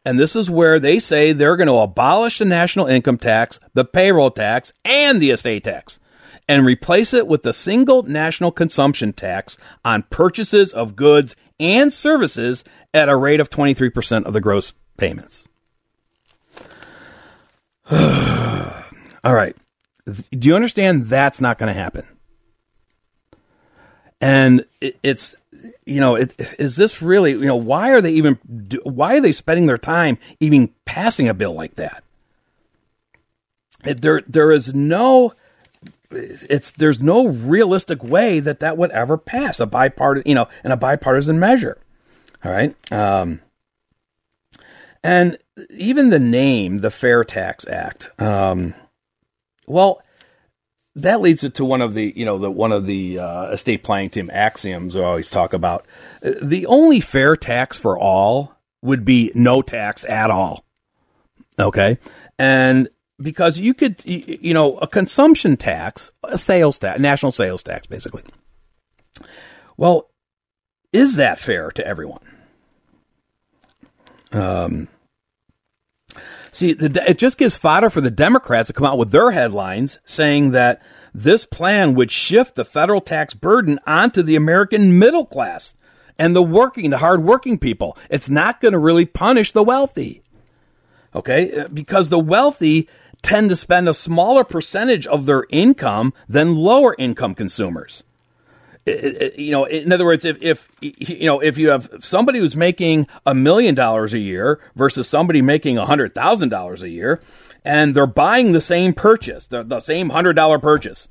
And 0.05 0.19
this 0.19 0.35
is 0.35 0.47
where 0.47 0.79
they 0.79 0.99
say 0.99 1.33
they're 1.33 1.57
going 1.57 1.65
to 1.65 1.77
abolish 1.77 2.37
the 2.37 2.45
national 2.45 2.85
income 2.85 3.17
tax, 3.17 3.59
the 3.73 3.85
payroll 3.85 4.29
tax, 4.29 4.71
and 4.85 5.19
the 5.19 5.31
estate 5.31 5.63
tax, 5.63 5.99
and 6.47 6.65
replace 6.65 7.13
it 7.13 7.27
with 7.27 7.45
a 7.45 7.53
single 7.53 8.03
national 8.03 8.51
consumption 8.51 9.13
tax 9.13 9.57
on 9.83 10.03
purchases 10.03 10.73
of 10.73 10.95
goods 10.95 11.35
and 11.59 11.91
services 11.91 12.63
at 12.93 13.09
a 13.09 13.15
rate 13.15 13.39
of 13.39 13.49
23% 13.49 14.25
of 14.25 14.33
the 14.33 14.41
gross 14.41 14.73
payments. 14.97 15.47
All 17.91 19.33
right. 19.33 19.55
Do 20.05 20.47
you 20.47 20.55
understand 20.55 21.05
that's 21.05 21.41
not 21.41 21.57
going 21.57 21.73
to 21.73 21.79
happen? 21.79 22.05
And 24.21 24.65
it's 24.81 25.35
you 25.85 25.99
know, 25.99 26.15
it, 26.15 26.33
is 26.59 26.75
this 26.75 27.01
really, 27.01 27.31
you 27.31 27.45
know, 27.45 27.55
why 27.55 27.89
are 27.89 28.01
they 28.01 28.11
even, 28.13 28.35
why 28.83 29.17
are 29.17 29.21
they 29.21 29.31
spending 29.31 29.65
their 29.65 29.77
time 29.77 30.17
even 30.39 30.73
passing 30.85 31.29
a 31.29 31.33
bill 31.33 31.53
like 31.53 31.75
that? 31.75 32.03
There, 33.83 34.23
there 34.27 34.51
is 34.51 34.73
no, 34.73 35.33
it's, 36.15 36.71
there's 36.71 37.01
no 37.01 37.27
realistic 37.27 38.03
way 38.03 38.39
that 38.39 38.59
that 38.61 38.77
would 38.77 38.91
ever 38.91 39.17
pass 39.17 39.59
a 39.59 39.65
bipartisan, 39.65 40.27
you 40.27 40.35
know, 40.35 40.47
in 40.63 40.71
a 40.71 40.77
bipartisan 40.77 41.39
measure. 41.39 41.77
All 42.43 42.51
right. 42.51 42.75
Um, 42.91 43.41
and 45.03 45.37
even 45.69 46.09
the 46.09 46.19
name, 46.19 46.79
the 46.79 46.91
Fair 46.91 47.23
Tax 47.23 47.67
Act, 47.67 48.09
um, 48.19 48.73
well, 49.67 50.01
that 50.95 51.21
leads 51.21 51.43
it 51.43 51.55
to 51.55 51.65
one 51.65 51.81
of 51.81 51.93
the 51.93 52.13
you 52.15 52.25
know 52.25 52.37
the 52.37 52.49
one 52.49 52.71
of 52.71 52.85
the 52.85 53.19
uh, 53.19 53.49
estate 53.49 53.83
planning 53.83 54.09
team 54.09 54.29
axioms 54.33 54.95
I 54.95 55.03
always 55.03 55.29
talk 55.29 55.53
about. 55.53 55.85
The 56.21 56.65
only 56.67 57.01
fair 57.01 57.35
tax 57.35 57.77
for 57.77 57.99
all 57.99 58.55
would 58.81 59.03
be 59.03 59.31
no 59.35 59.61
tax 59.61 60.05
at 60.05 60.31
all. 60.31 60.65
Okay, 61.59 61.97
and 62.39 62.89
because 63.19 63.57
you 63.57 63.73
could 63.73 64.01
you 64.05 64.53
know 64.53 64.77
a 64.77 64.87
consumption 64.87 65.57
tax, 65.57 66.11
a 66.23 66.37
sales 66.37 66.77
tax, 66.77 66.99
national 66.99 67.31
sales 67.31 67.63
tax, 67.63 67.87
basically. 67.87 68.23
Well, 69.77 70.09
is 70.93 71.15
that 71.15 71.39
fair 71.39 71.71
to 71.71 71.85
everyone? 71.85 72.21
Um, 74.31 74.87
See, 76.55 76.71
the, 76.71 77.03
it 77.05 77.17
just 77.17 77.37
gives 77.37 77.57
fodder 77.57 77.89
for 77.89 77.99
the 77.99 78.09
Democrats 78.09 78.67
to 78.67 78.73
come 78.73 78.87
out 78.87 78.97
with 78.97 79.11
their 79.11 79.31
headlines 79.31 79.99
saying 80.05 80.51
that 80.51 80.81
this 81.13 81.43
plan 81.43 81.95
would 81.95 82.09
shift 82.09 82.55
the 82.55 82.63
federal 82.63 83.01
tax 83.01 83.33
burden 83.33 83.77
onto 83.85 84.23
the 84.23 84.37
American 84.37 84.97
middle 84.97 85.25
class 85.25 85.75
and 86.17 86.33
the 86.33 86.41
working, 86.41 86.91
the 86.91 86.99
hardworking 86.99 87.59
people. 87.59 87.97
It's 88.09 88.29
not 88.29 88.61
going 88.61 88.71
to 88.71 88.77
really 88.79 89.03
punish 89.03 89.51
the 89.51 89.63
wealthy. 89.63 90.23
Okay? 91.13 91.65
Because 91.73 92.07
the 92.07 92.19
wealthy 92.19 92.87
tend 93.25 93.49
to 93.49 93.55
spend 93.55 93.89
a 93.89 93.93
smaller 93.93 94.43
percentage 94.43 95.07
of 95.07 95.25
their 95.25 95.45
income 95.49 96.13
than 96.29 96.55
lower 96.55 96.95
income 96.97 97.33
consumers 97.33 98.03
you 98.85 99.51
know, 99.51 99.65
in 99.65 99.91
other 99.91 100.05
words, 100.05 100.25
if, 100.25 100.37
if, 100.41 100.69
you 100.79 101.25
know, 101.25 101.39
if 101.39 101.57
you 101.57 101.69
have 101.69 101.89
somebody 102.01 102.37
who's 102.37 102.55
making 102.55 103.07
a 103.25 103.33
million 103.33 103.73
dollars 103.73 104.13
a 104.13 104.19
year 104.19 104.59
versus 104.75 105.09
somebody 105.09 105.41
making 105.41 105.77
a 105.77 105.85
hundred 105.85 106.13
thousand 106.13 106.49
dollars 106.49 106.83
a 106.83 106.89
year, 106.89 107.19
and 107.63 107.95
they're 107.95 108.05
buying 108.05 108.51
the 108.51 108.61
same 108.61 108.93
purchase, 108.93 109.47
the, 109.47 109.63
the 109.63 109.79
same 109.79 110.09
hundred 110.09 110.33
dollar 110.33 110.59
purchase. 110.59 111.09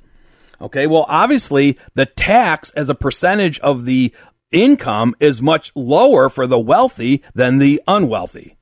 Okay. 0.61 0.87
Well, 0.87 1.05
obviously 1.09 1.77
the 1.95 2.05
tax 2.05 2.69
as 2.71 2.89
a 2.89 2.95
percentage 2.95 3.59
of 3.59 3.83
the 3.83 4.13
income 4.51 5.13
is 5.19 5.41
much 5.41 5.73
lower 5.75 6.29
for 6.29 6.47
the 6.47 6.59
wealthy 6.59 7.23
than 7.33 7.57
the 7.57 7.81
unwealthy 7.87 8.55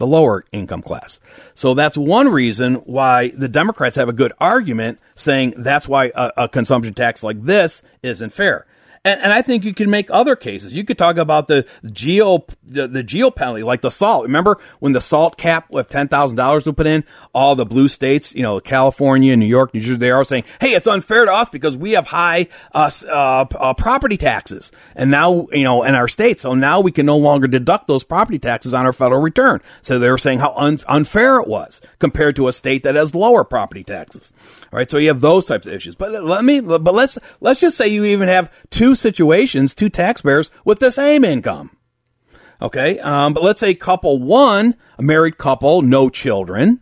the 0.00 0.06
lower 0.06 0.44
income 0.50 0.80
class. 0.80 1.20
So 1.54 1.74
that's 1.74 1.96
one 1.96 2.28
reason 2.28 2.76
why 2.76 3.28
the 3.28 3.48
Democrats 3.48 3.96
have 3.96 4.08
a 4.08 4.14
good 4.14 4.32
argument 4.40 4.98
saying 5.14 5.52
that's 5.58 5.86
why 5.86 6.10
a, 6.14 6.32
a 6.38 6.48
consumption 6.48 6.94
tax 6.94 7.22
like 7.22 7.42
this 7.42 7.82
isn't 8.02 8.32
fair. 8.32 8.66
And, 9.02 9.18
and 9.22 9.32
I 9.32 9.40
think 9.40 9.64
you 9.64 9.72
can 9.72 9.88
make 9.88 10.10
other 10.10 10.36
cases. 10.36 10.74
You 10.74 10.84
could 10.84 10.98
talk 10.98 11.16
about 11.16 11.48
the 11.48 11.66
geo 11.90 12.44
the, 12.62 12.86
the 12.86 13.02
geo 13.02 13.30
penalty, 13.30 13.62
like 13.62 13.80
the 13.80 13.90
salt. 13.90 14.24
Remember 14.24 14.58
when 14.78 14.92
the 14.92 15.00
salt 15.00 15.38
cap 15.38 15.70
with 15.70 15.88
ten 15.88 16.06
thousand 16.06 16.36
dollars 16.36 16.66
was 16.66 16.74
put 16.74 16.86
in, 16.86 17.04
all 17.32 17.54
the 17.56 17.64
blue 17.64 17.88
states, 17.88 18.34
you 18.34 18.42
know, 18.42 18.60
California, 18.60 19.34
New 19.36 19.46
York, 19.46 19.72
New 19.72 19.80
Jersey, 19.80 19.96
they 19.96 20.10
are 20.10 20.22
saying, 20.22 20.44
"Hey, 20.60 20.74
it's 20.74 20.86
unfair 20.86 21.24
to 21.24 21.32
us 21.32 21.48
because 21.48 21.78
we 21.78 21.92
have 21.92 22.08
high 22.08 22.48
uh, 22.74 22.90
uh, 23.08 23.46
uh, 23.58 23.72
property 23.72 24.18
taxes, 24.18 24.70
and 24.94 25.10
now 25.10 25.46
you 25.50 25.64
know 25.64 25.82
in 25.82 25.94
our 25.94 26.08
state, 26.08 26.38
so 26.38 26.54
now 26.54 26.80
we 26.82 26.92
can 26.92 27.06
no 27.06 27.16
longer 27.16 27.46
deduct 27.46 27.86
those 27.86 28.04
property 28.04 28.38
taxes 28.38 28.74
on 28.74 28.84
our 28.84 28.92
federal 28.92 29.22
return." 29.22 29.62
So 29.80 29.98
they 29.98 30.10
were 30.10 30.18
saying 30.18 30.40
how 30.40 30.52
un- 30.56 30.80
unfair 30.86 31.40
it 31.40 31.48
was 31.48 31.80
compared 32.00 32.36
to 32.36 32.48
a 32.48 32.52
state 32.52 32.82
that 32.82 32.96
has 32.96 33.14
lower 33.14 33.44
property 33.44 33.82
taxes. 33.82 34.34
Right, 34.72 34.88
so 34.88 34.98
you 34.98 35.08
have 35.08 35.20
those 35.20 35.46
types 35.46 35.66
of 35.66 35.72
issues. 35.72 35.96
But 35.96 36.24
let 36.24 36.44
me, 36.44 36.60
but 36.60 36.94
let's 36.94 37.18
let's 37.40 37.58
just 37.58 37.76
say 37.76 37.88
you 37.88 38.04
even 38.04 38.28
have 38.28 38.52
two 38.70 38.94
situations, 38.94 39.74
two 39.74 39.88
taxpayers 39.88 40.50
with 40.64 40.78
the 40.78 40.92
same 40.92 41.24
income. 41.24 41.76
Okay, 42.62 43.00
um, 43.00 43.34
but 43.34 43.42
let's 43.42 43.58
say 43.58 43.74
couple 43.74 44.20
one, 44.20 44.76
a 44.96 45.02
married 45.02 45.38
couple, 45.38 45.82
no 45.82 46.08
children, 46.08 46.80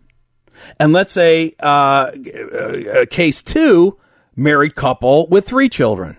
and 0.78 0.92
let's 0.92 1.14
say 1.14 1.54
uh, 1.62 2.10
uh, 2.10 3.06
case 3.10 3.42
two, 3.42 3.98
married 4.36 4.74
couple 4.74 5.26
with 5.28 5.46
three 5.46 5.70
children. 5.70 6.18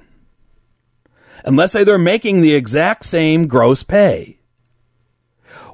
And 1.45 1.55
let's 1.55 1.71
say 1.71 1.83
they're 1.83 1.97
making 1.97 2.41
the 2.41 2.55
exact 2.55 3.05
same 3.05 3.47
gross 3.47 3.83
pay. 3.83 4.39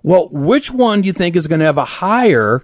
Well, 0.04 0.30
which 0.30 0.72
one 0.72 1.02
do 1.02 1.08
you 1.08 1.14
think 1.14 1.36
is 1.36 1.48
going 1.48 1.60
to 1.60 1.66
have 1.66 1.78
a 1.78 1.86
higher 1.86 2.62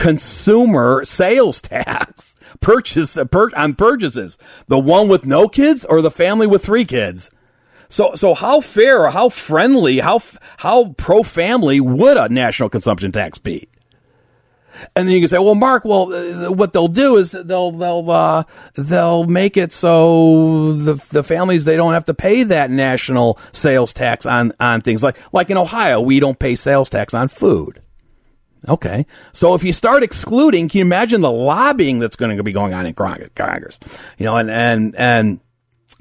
consumer 0.00 1.04
sales 1.04 1.60
tax 1.60 2.36
purchase 2.60 3.16
uh, 3.16 3.26
on 3.56 3.74
purchases. 3.74 4.38
The 4.66 4.78
one 4.78 5.08
with 5.08 5.26
no 5.26 5.46
kids 5.46 5.84
or 5.84 6.00
the 6.00 6.10
family 6.10 6.46
with 6.46 6.64
three 6.64 6.84
kids? 6.84 7.30
So 7.90 8.14
so 8.14 8.34
how 8.34 8.60
fair 8.60 9.04
or 9.04 9.10
how 9.10 9.28
friendly 9.28 9.98
how 9.98 10.22
how 10.58 10.94
pro 10.96 11.22
family 11.22 11.80
would 11.80 12.16
a 12.16 12.28
national 12.28 12.68
consumption 12.68 13.12
tax 13.12 13.38
be? 13.38 13.68
And 14.96 15.06
then 15.06 15.14
you 15.14 15.20
can 15.20 15.28
say, 15.28 15.38
well, 15.38 15.56
Mark, 15.56 15.84
well, 15.84 16.12
uh, 16.12 16.52
what 16.52 16.72
they'll 16.72 16.88
do 16.88 17.16
is 17.16 17.32
they'll 17.32 17.72
they'll 17.72 18.10
uh, 18.10 18.44
they'll 18.76 19.24
make 19.24 19.56
it 19.56 19.72
so 19.72 20.72
the 20.72 20.94
the 21.10 21.24
families 21.24 21.64
they 21.64 21.76
don't 21.76 21.92
have 21.92 22.04
to 22.06 22.14
pay 22.14 22.44
that 22.44 22.70
national 22.70 23.38
sales 23.52 23.92
tax 23.92 24.24
on 24.24 24.52
on 24.60 24.80
things. 24.80 25.02
Like 25.02 25.18
like 25.32 25.50
in 25.50 25.58
Ohio 25.58 26.00
we 26.00 26.20
don't 26.20 26.38
pay 26.38 26.54
sales 26.54 26.88
tax 26.88 27.12
on 27.12 27.28
food. 27.28 27.82
Okay. 28.68 29.06
So 29.32 29.54
if 29.54 29.64
you 29.64 29.72
start 29.72 30.02
excluding, 30.02 30.68
can 30.68 30.78
you 30.78 30.84
imagine 30.84 31.20
the 31.20 31.30
lobbying 31.30 31.98
that's 31.98 32.16
going 32.16 32.36
to 32.36 32.42
be 32.42 32.52
going 32.52 32.74
on 32.74 32.86
in 32.86 32.94
Congress? 32.94 33.78
You 34.18 34.26
know, 34.26 34.36
and, 34.36 34.50
and, 34.50 34.94
and, 34.96 35.40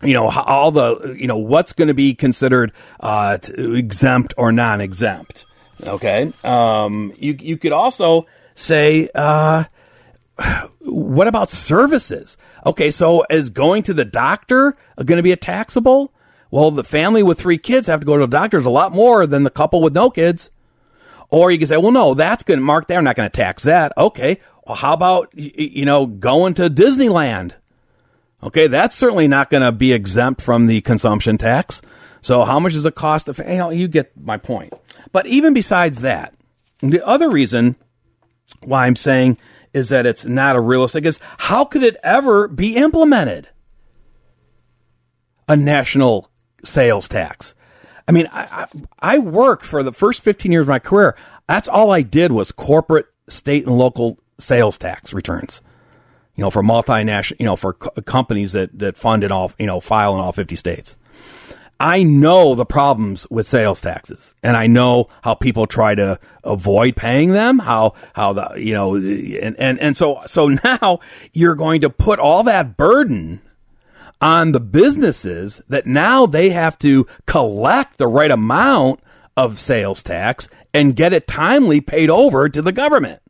you 0.04 0.14
know, 0.14 0.30
all 0.30 0.72
the, 0.72 1.16
you 1.18 1.28
know, 1.28 1.38
what's 1.38 1.74
going 1.74 1.88
to 1.88 1.94
be 1.94 2.14
considered, 2.14 2.72
uh, 3.00 3.38
exempt 3.58 4.34
or 4.38 4.52
non-exempt. 4.52 5.46
Okay. 5.82 6.32
Um, 6.44 7.14
you, 7.18 7.38
you 7.40 7.58
could 7.58 7.72
also 7.72 8.28
say, 8.56 9.10
uh, 9.16 9.64
what 10.80 11.28
about 11.28 11.50
services? 11.50 12.38
Okay. 12.66 12.92
So 12.92 13.26
is 13.30 13.50
going 13.50 13.84
to 13.84 13.94
the 13.94 14.06
doctor 14.06 14.74
going 14.98 15.18
to 15.18 15.24
be 15.24 15.32
a 15.32 15.38
taxable? 15.38 16.14
Well, 16.52 16.72
the 16.72 16.84
family 16.84 17.24
with 17.24 17.40
three 17.40 17.58
kids 17.58 17.88
have 17.88 18.00
to 18.00 18.06
go 18.06 18.18
to 18.18 18.26
the 18.26 18.38
doctors 18.38 18.66
a 18.66 18.70
lot 18.70 18.92
more 18.92 19.28
than 19.28 19.44
the 19.44 19.50
couple 19.50 19.82
with 19.82 19.94
no 19.94 20.10
kids. 20.10 20.50
Or 21.30 21.52
you 21.52 21.58
can 21.58 21.68
say, 21.68 21.78
well, 21.78 21.92
no, 21.92 22.14
that's 22.14 22.44
good. 22.44 22.60
Mark, 22.60 22.88
they're 22.88 23.02
not 23.02 23.16
going 23.16 23.30
to 23.30 23.36
tax 23.36 23.64
that. 23.64 23.94
Okay. 23.98 24.40
Well, 24.66 24.76
how 24.76 24.94
about, 24.94 25.30
you 25.36 25.86
know, 25.86 26.06
going 26.06 26.56
to 26.56 26.70
Disneyland? 26.70 27.54
Okay. 28.42 28.68
That's 28.68 28.96
certainly 28.96 29.28
not 29.28 29.50
going 29.50 29.64
to 29.64 29.72
be 29.72 29.94
exempt 29.94 30.42
from 30.42 30.66
the 30.66 30.82
consumption 30.82 31.38
tax. 31.38 31.82
So 32.22 32.46
how 32.46 32.60
much 32.60 32.74
does 32.74 32.86
it 32.86 32.96
cost? 32.96 33.30
Of, 33.30 33.38
you, 33.38 33.46
know, 33.46 33.70
you 33.70 33.88
get 33.88 34.12
my 34.18 34.38
point. 34.38 34.74
But 35.12 35.28
even 35.28 35.54
besides 35.54 36.02
that, 36.02 36.34
the 36.80 37.06
other 37.06 37.30
reason 37.30 37.76
why 38.64 38.86
I'm 38.86 38.96
saying 38.96 39.38
is 39.74 39.90
that 39.90 40.06
it's 40.06 40.26
not 40.26 40.56
a 40.56 40.62
realistic 40.62 41.06
is 41.06 41.20
how 41.38 41.66
could 41.66 41.84
it 41.84 41.98
ever 42.04 42.48
be 42.48 42.76
implemented? 42.76 43.50
A 45.48 45.56
national 45.56 46.30
sales 46.64 47.08
tax. 47.08 47.56
I 48.10 48.12
mean, 48.12 48.28
I, 48.32 48.42
I, 48.42 48.68
I 49.16 49.18
worked 49.20 49.64
for 49.64 49.84
the 49.84 49.92
first 49.94 50.24
15 50.24 50.52
years 50.52 50.64
of 50.64 50.70
my 50.70 50.80
career. 50.80 51.16
That's 51.48 51.68
all 51.68 51.92
I 51.92 52.02
did 52.02 52.32
was 52.32 52.52
corporate, 52.52 53.06
state, 53.28 53.68
and 53.68 53.78
local 53.78 54.18
sales 54.40 54.80
tax 54.80 55.14
returns. 55.14 55.62
You 56.36 56.44
know, 56.44 56.50
for 56.50 56.64
multinational, 56.64 57.40
you 57.40 57.46
know, 57.46 57.56
for 57.56 57.74
co- 57.74 58.02
companies 58.02 58.54
that 58.54 58.80
that 58.80 58.98
fund 58.98 59.24
in 59.24 59.32
all, 59.32 59.52
you 59.60 59.68
know, 59.68 59.80
file 59.80 60.16
in 60.16 60.22
all 60.22 60.32
fifty 60.32 60.56
states. 60.56 60.98
I 61.80 62.02
know 62.02 62.56
the 62.56 62.66
problems 62.66 63.28
with 63.30 63.46
sales 63.46 63.80
taxes, 63.80 64.34
and 64.42 64.58
I 64.58 64.66
know 64.66 65.06
how 65.22 65.36
people 65.36 65.68
try 65.68 65.94
to 65.94 66.20
avoid 66.44 66.96
paying 66.96 67.32
them. 67.34 67.60
How 67.60 67.94
how 68.14 68.34
the 68.34 68.54
you 68.56 68.74
know, 68.74 68.96
and 68.96 69.56
and 69.60 69.80
and 69.80 69.96
so 69.96 70.22
so 70.26 70.48
now 70.64 71.00
you're 71.32 71.56
going 71.56 71.82
to 71.82 71.92
put 71.92 72.18
all 72.18 72.42
that 72.44 72.76
burden 72.76 73.42
on 74.22 74.52
the 74.52 74.60
businesses 74.60 75.62
that 75.70 75.86
now 75.86 76.26
they 76.26 76.50
have 76.50 76.78
to 76.80 77.08
collect 77.26 77.98
the 77.98 78.08
right 78.08 78.32
amount 78.32 79.00
of 79.38 79.58
sales 79.58 80.04
tax 80.04 80.50
and 80.74 80.96
get 80.96 81.14
it 81.14 81.28
timely 81.28 81.82
paid 81.82 82.10
over 82.10 82.50
to 82.50 82.62
the 82.62 82.72
government. 82.72 83.22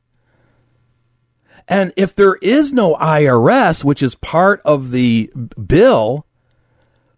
And 1.68 1.94
if 1.96 2.16
there 2.16 2.36
is 2.36 2.74
no 2.74 2.96
IRS, 2.96 3.84
which 3.84 4.02
is 4.02 4.16
part 4.16 4.60
of 4.66 4.90
the 4.90 5.32
bill, 5.68 6.26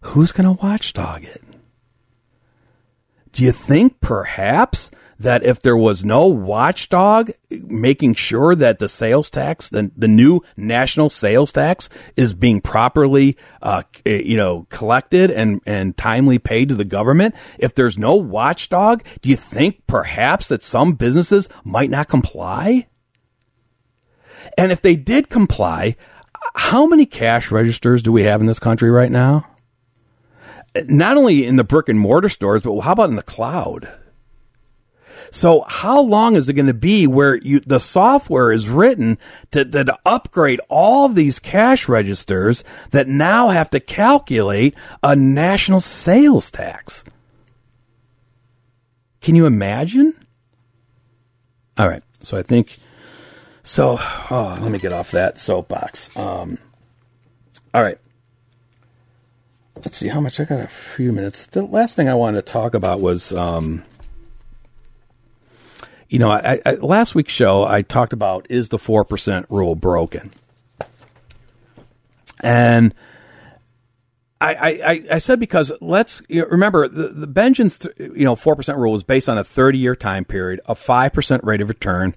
who's 0.02 0.34
going 0.34 0.58
to 0.58 0.62
watchdog 0.62 1.24
it? 1.24 1.42
Do 3.32 3.44
you 3.44 3.54
think 3.54 4.02
perhaps 4.02 4.92
that 5.22 5.44
if 5.44 5.62
there 5.62 5.78
was 5.78 6.04
no 6.04 6.26
watchdog 6.26 7.32
making 7.50 8.16
sure 8.16 8.56
that 8.56 8.80
the 8.80 8.90
sales 8.90 9.30
tax, 9.30 9.70
the, 9.70 9.92
the 9.96 10.08
new 10.08 10.42
national 10.58 11.10
sales 11.10 11.52
tax 11.52 11.90
is 12.16 12.34
being 12.34 12.60
properly, 12.60 13.38
uh, 13.62 13.84
you 14.04 14.36
know, 14.36 14.66
collected 14.70 15.30
and, 15.30 15.62
and 15.66 15.96
timely 15.96 16.40
paid 16.40 16.70
to 16.70 16.76
the 16.76 16.86
government, 16.86 17.36
if 17.60 17.76
there's 17.76 17.98
no 17.98 18.16
watchdog, 18.16 19.04
do 19.22 19.30
you 19.30 19.36
think 19.36 19.86
perhaps 19.86 20.48
that 20.48 20.64
some 20.64 20.94
businesses 20.94 21.50
might 21.64 21.90
not 21.90 22.08
comply? 22.08 22.88
And 24.58 24.72
if 24.72 24.82
they 24.82 24.96
did 24.96 25.30
comply, 25.30 25.96
how 26.56 26.88
many 26.88 27.06
cash 27.06 27.52
registers 27.52 28.02
do 28.02 28.12
we 28.12 28.24
have 28.24 28.42
in 28.42 28.48
this 28.48 28.60
country 28.60 28.90
right 28.90 29.12
now? 29.12 29.46
Not 30.86 31.18
only 31.18 31.46
in 31.46 31.58
the 31.58 31.64
brick 31.64 31.90
and 31.90 32.00
mortar 32.00 32.30
stores, 32.30 32.64
but 32.64 32.80
how 32.80 32.94
about 32.94 33.10
in 33.10 33.18
the 33.18 33.24
cloud? 33.24 33.92
So 35.32 35.62
how 35.62 36.02
long 36.02 36.36
is 36.36 36.50
it 36.50 36.54
going 36.54 36.68
to 36.68 36.74
be 36.74 37.08
where 37.08 37.36
you, 37.36 37.62
the 37.62 37.80
software 37.80 38.52
is 38.52 38.68
written 38.68 39.18
to, 39.52 39.64
to, 39.64 39.86
to 39.86 39.98
upgrade 40.06 40.60
all 40.68 41.08
these 41.08 41.40
cash 41.40 41.88
registers 41.88 42.66
that 42.92 43.08
now 43.08 43.48
have 43.50 43.70
to 43.70 43.80
calculate 43.80 44.76
a 45.02 45.16
national 45.16 45.80
sales 45.80 46.52
tax? 46.52 47.06
Can 49.22 49.36
you 49.36 49.46
imagine? 49.46 50.14
All 51.78 51.88
right. 51.88 52.04
So 52.22 52.38
I 52.38 52.44
think, 52.44 52.78
so, 53.64 53.98
oh, 54.02 54.58
let 54.62 54.70
me 54.70 54.80
get 54.80 54.92
off 54.92 55.12
that 55.12 55.40
soapbox. 55.40 56.16
Um, 56.18 56.58
all 57.74 57.82
right. 57.82 57.98
Let's 59.78 59.98
see 59.98 60.10
how 60.10 60.20
much 60.20 60.42
I 60.42 60.44
got 60.44 60.60
a 60.60 60.68
few 60.68 61.14
minutes. 61.14 61.46
The 61.46 61.62
last 61.62 61.96
thing 61.96 62.10
I 62.10 62.16
wanted 62.16 62.46
to 62.46 62.52
talk 62.52 62.74
about 62.74 63.00
was, 63.00 63.32
um, 63.32 63.84
you 66.12 66.20
know, 66.20 66.30
I, 66.30 66.60
I, 66.66 66.72
last 66.74 67.16
week's 67.16 67.32
show 67.32 67.64
I 67.64 67.84
talked 67.84 68.12
about 68.12 68.46
is 68.50 68.68
the 68.68 68.78
four 68.78 69.06
percent 69.06 69.46
rule 69.50 69.76
broken, 69.76 70.30
and 72.42 72.94
I, 74.42 74.54
I, 74.54 75.04
I 75.14 75.18
said 75.20 75.40
because 75.40 75.72
let's 75.80 76.22
you 76.28 76.42
know, 76.42 76.48
remember 76.48 76.90
the, 76.90 77.08
the 77.08 77.28
Bengen's 77.28 77.88
you 77.98 78.26
know 78.26 78.36
four 78.36 78.58
percent 78.58 78.78
rule 78.78 78.92
was 78.92 79.04
based 79.04 79.30
on 79.30 79.38
a 79.38 79.44
thirty 79.46 79.78
year 79.78 79.96
time 79.96 80.26
period, 80.26 80.60
a 80.66 80.76
five 80.76 81.14
percent 81.14 81.46
rate 81.46 81.62
of 81.62 81.70
return, 81.70 82.14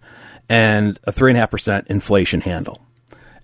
and 0.48 0.98
a 1.04 1.12
three 1.12 1.30
and 1.30 1.38
a 1.38 1.40
half 1.40 1.52
percent 1.52 1.86
inflation 1.86 2.40
handle. 2.40 2.83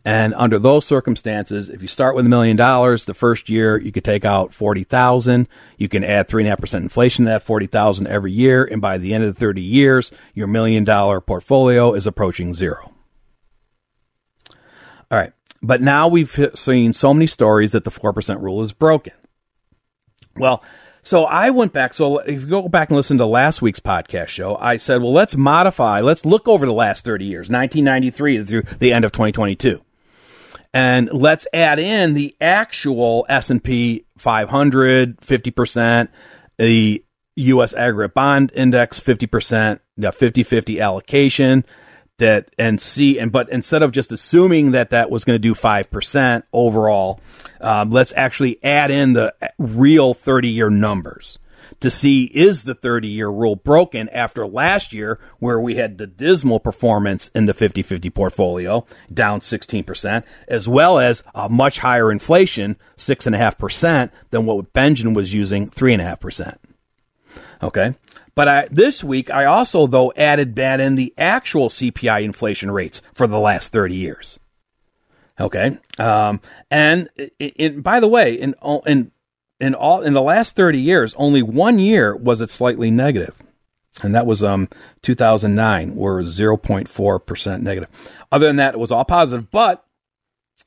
And 0.05 0.33
under 0.35 0.59
those 0.59 0.87
circumstances, 0.87 1.69
if 1.69 1.83
you 1.83 1.89
start 1.89 2.17
with 2.17 2.25
a 2.25 2.29
million 2.29 2.57
dollars, 2.57 3.05
the 3.05 3.13
first 3.13 3.51
year 3.51 3.77
you 3.79 3.93
could 3.93 4.05
take 4.05 4.25
out 4.25 4.55
forty 4.55 4.83
thousand. 4.83 5.47
You 5.77 5.91
can 5.91 6.05
add 6.05 6.27
three 6.27 6.43
and 6.43 6.47
a 6.47 6.51
half 6.51 6.61
percent 6.61 6.85
inflation 6.85 7.27
to 7.27 7.33
that 7.33 7.43
forty 7.43 7.67
thousand 7.67 8.07
every 8.07 8.33
year, 8.33 8.65
and 8.65 8.81
by 8.81 8.97
the 8.97 9.13
end 9.13 9.25
of 9.25 9.35
the 9.35 9.39
thirty 9.39 9.61
years, 9.61 10.11
your 10.33 10.47
million 10.47 10.85
dollar 10.85 11.21
portfolio 11.21 11.93
is 11.93 12.07
approaching 12.07 12.55
zero. 12.55 12.95
All 15.11 15.19
right, 15.19 15.33
but 15.63 15.83
now 15.83 16.09
we've 16.09 16.35
seen 16.55 16.95
so 16.95 17.13
many 17.13 17.27
stories 17.27 17.73
that 17.73 17.85
the 17.85 17.91
four 17.91 18.15
percent 18.15 18.41
rule 18.41 18.63
is 18.63 18.73
broken. 18.73 19.13
Well, 20.35 20.65
so 21.03 21.25
I 21.27 21.51
went 21.51 21.75
back. 21.75 21.93
So 21.93 22.21
if 22.21 22.41
you 22.41 22.47
go 22.47 22.69
back 22.69 22.89
and 22.89 22.97
listen 22.97 23.19
to 23.19 23.27
last 23.27 23.61
week's 23.61 23.81
podcast 23.81 24.29
show, 24.29 24.57
I 24.57 24.79
said, 24.79 25.03
well, 25.03 25.13
let's 25.13 25.37
modify. 25.37 26.01
Let's 26.01 26.25
look 26.25 26.49
over 26.49 26.65
the 26.65 26.73
last 26.73 27.05
30 27.05 27.27
years, 27.27 27.51
1993 27.51 28.45
through 28.45 28.63
the 28.79 28.93
end 28.93 29.05
of 29.05 29.13
2022 29.13 29.83
and 30.73 31.11
let's 31.13 31.47
add 31.53 31.79
in 31.79 32.15
the 32.15 32.35
actual 32.41 33.27
S&P 33.29 34.05
500 34.17 35.21
50%, 35.21 36.09
the 36.59 37.05
US 37.37 37.75
aggregate 37.75 38.15
bond 38.15 38.53
index 38.55 39.01
50%, 39.01 39.81
the 39.97 40.09
50/50 40.09 40.81
allocation 40.81 41.65
that 42.19 42.51
and 42.59 42.81
see 42.81 43.19
and 43.19 43.33
but 43.33 43.51
instead 43.51 43.83
of 43.83 43.93
just 43.93 44.13
assuming 44.13 44.73
that 44.73 44.91
that 44.91 45.11
was 45.11 45.25
going 45.25 45.35
to 45.35 45.41
do 45.41 45.55
5% 45.55 46.43
overall, 46.53 47.21
um, 47.61 47.91
let's 47.91 48.13
actually 48.15 48.63
add 48.63 48.91
in 48.91 49.15
the 49.15 49.35
real 49.59 50.15
30-year 50.15 50.71
numbers 50.71 51.39
to 51.81 51.91
see 51.91 52.25
is 52.25 52.65
the 52.65 52.75
30 52.75 53.09
year 53.09 53.29
rule 53.29 53.57
broken 53.57 54.09
after 54.11 54.47
last 54.47 54.93
year 54.93 55.19
where 55.39 55.61
we 55.61 55.77
had 55.77 55.99
the 55.99 56.07
dismal 56.07 56.61
performance 56.61 57.29
in 57.35 57.47
the 57.47 57.55
50-50 57.55 58.13
portfolio 58.15 58.87
down 59.13 59.41
16% 59.41 60.25
as 60.49 60.69
well 60.69 60.99
as 60.99 61.23
a 61.35 61.49
much 61.49 61.79
higher 61.79 62.13
inflation 62.13 62.77
6.5% 62.97 64.11
than 64.31 64.47
what 64.47 64.73
Bengen 64.73 65.15
was 65.15 65.35
using 65.35 65.69
3.5%. 65.69 66.57
Okay. 67.63 67.95
But 68.35 68.49
I, 68.49 68.69
this 68.71 69.05
week, 69.05 69.31
I 69.31 69.45
also, 69.45 69.87
though, 69.87 70.13
added 70.17 70.57
that 70.57 70.81
in 70.81 70.95
the 70.95 71.13
actual 71.19 71.69
CPI 71.69 72.23
inflation 72.23 72.71
rates 72.71 73.03
for 73.13 73.27
the 73.27 73.39
last 73.39 73.73
30 73.73 73.95
years. 73.95 74.41
Okay. 75.39 75.79
Um, 75.99 76.41
and 76.71 77.09
by 77.79 78.01
the 78.01 78.09
way, 78.09 78.35
in, 78.35 78.55
in 78.87 79.11
in 79.61 79.75
all 79.75 80.03
in 80.03 80.13
the 80.13 80.23
last 80.23 80.57
30 80.57 80.79
years, 80.79 81.15
only 81.17 81.43
one 81.43 81.79
year 81.79 82.17
was 82.17 82.41
it 82.41 82.51
slightly 82.51 82.91
negative. 82.91 83.35
And 84.03 84.15
that 84.15 84.27
was 84.27 84.43
um 84.43 84.69
2009, 85.03 85.97
where 85.97 86.23
0.4% 86.23 87.63
negative. 87.63 87.89
Other 88.33 88.47
than 88.47 88.57
that, 88.57 88.75
it 88.75 88.81
was 88.81 88.91
all 88.91 89.05
positive. 89.05 89.51
But 89.51 89.85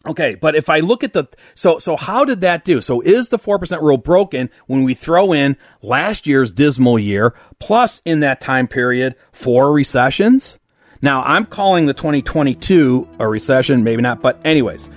Okay, 0.05 0.35
but 0.35 0.53
if 0.53 0.69
I 0.69 0.79
look 0.79 1.01
at 1.01 1.13
the 1.13 1.27
so 1.55 1.79
so 1.79 1.95
how 1.95 2.25
did 2.25 2.41
that 2.41 2.65
do? 2.65 2.81
So 2.81 2.99
is 2.99 3.29
the 3.29 3.39
4% 3.39 3.81
rule 3.81 3.97
broken 3.97 4.49
when 4.67 4.83
we 4.83 4.93
throw 4.93 5.31
in 5.31 5.55
last 5.81 6.27
year's 6.27 6.51
dismal 6.51 6.99
year 6.99 7.33
plus 7.59 8.01
in 8.03 8.19
that 8.19 8.41
time 8.41 8.67
period 8.67 9.15
four 9.31 9.71
recessions? 9.71 10.59
Now, 11.01 11.21
I'm 11.23 11.45
calling 11.45 11.85
the 11.85 11.93
2022 11.93 13.09
a 13.19 13.27
recession, 13.27 13.83
maybe 13.83 14.01
not, 14.01 14.21
but 14.21 14.39
anyways. 14.45 14.89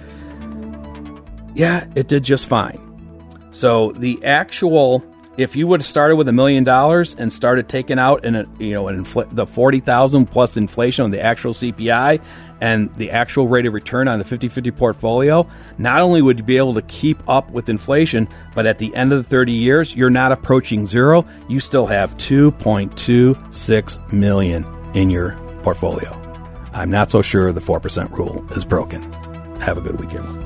Yeah, 1.55 1.89
it 1.97 2.07
did 2.07 2.23
just 2.23 2.47
fine. 2.47 2.86
So 3.57 3.93
the 3.93 4.23
actual, 4.23 5.03
if 5.39 5.57
you 5.57 5.67
would 5.67 5.81
have 5.81 5.87
started 5.87 6.17
with 6.17 6.29
a 6.29 6.33
million 6.33 6.63
dollars 6.63 7.15
and 7.15 7.33
started 7.33 7.71
taking 7.71 7.99
out 7.99 8.27
in 8.27 8.37
a, 8.37 8.45
you 8.59 8.75
know, 8.75 8.89
an 8.89 9.03
infl- 9.03 9.35
the 9.35 9.47
forty 9.47 9.81
thousand 9.81 10.27
plus 10.27 10.59
inflation 10.59 11.07
on 11.07 11.11
the 11.11 11.23
actual 11.23 11.55
CPI 11.55 12.21
and 12.61 12.95
the 12.97 13.11
actual 13.11 13.49
rate 13.49 13.65
of 13.65 13.73
return 13.73 14.09
on 14.09 14.19
the 14.19 14.25
50-50 14.25 14.77
portfolio, 14.77 15.49
not 15.79 16.03
only 16.03 16.21
would 16.21 16.39
you 16.39 16.45
be 16.45 16.59
able 16.59 16.75
to 16.75 16.83
keep 16.83 17.27
up 17.29 17.51
with 17.51 17.71
inflation, 17.71 18.29
but 18.55 18.67
at 18.67 18.79
the 18.79 18.95
end 18.95 19.13
of 19.13 19.23
the 19.25 19.29
30 19.29 19.53
years, 19.53 19.95
you're 19.95 20.09
not 20.11 20.33
approaching 20.33 20.87
zero. 20.87 21.25
You 21.49 21.61
still 21.61 21.87
have 21.87 22.17
2.26 22.17 24.13
million 24.13 24.65
in 24.95 25.11
your 25.11 25.33
portfolio. 25.63 26.11
I'm 26.73 26.91
not 26.91 27.11
so 27.11 27.21
sure 27.21 27.53
the 27.53 27.61
4% 27.61 28.11
rule 28.11 28.43
is 28.53 28.65
broken. 28.65 29.03
Have 29.61 29.77
a 29.77 29.83
good 29.83 30.01
weekend. 30.01 30.46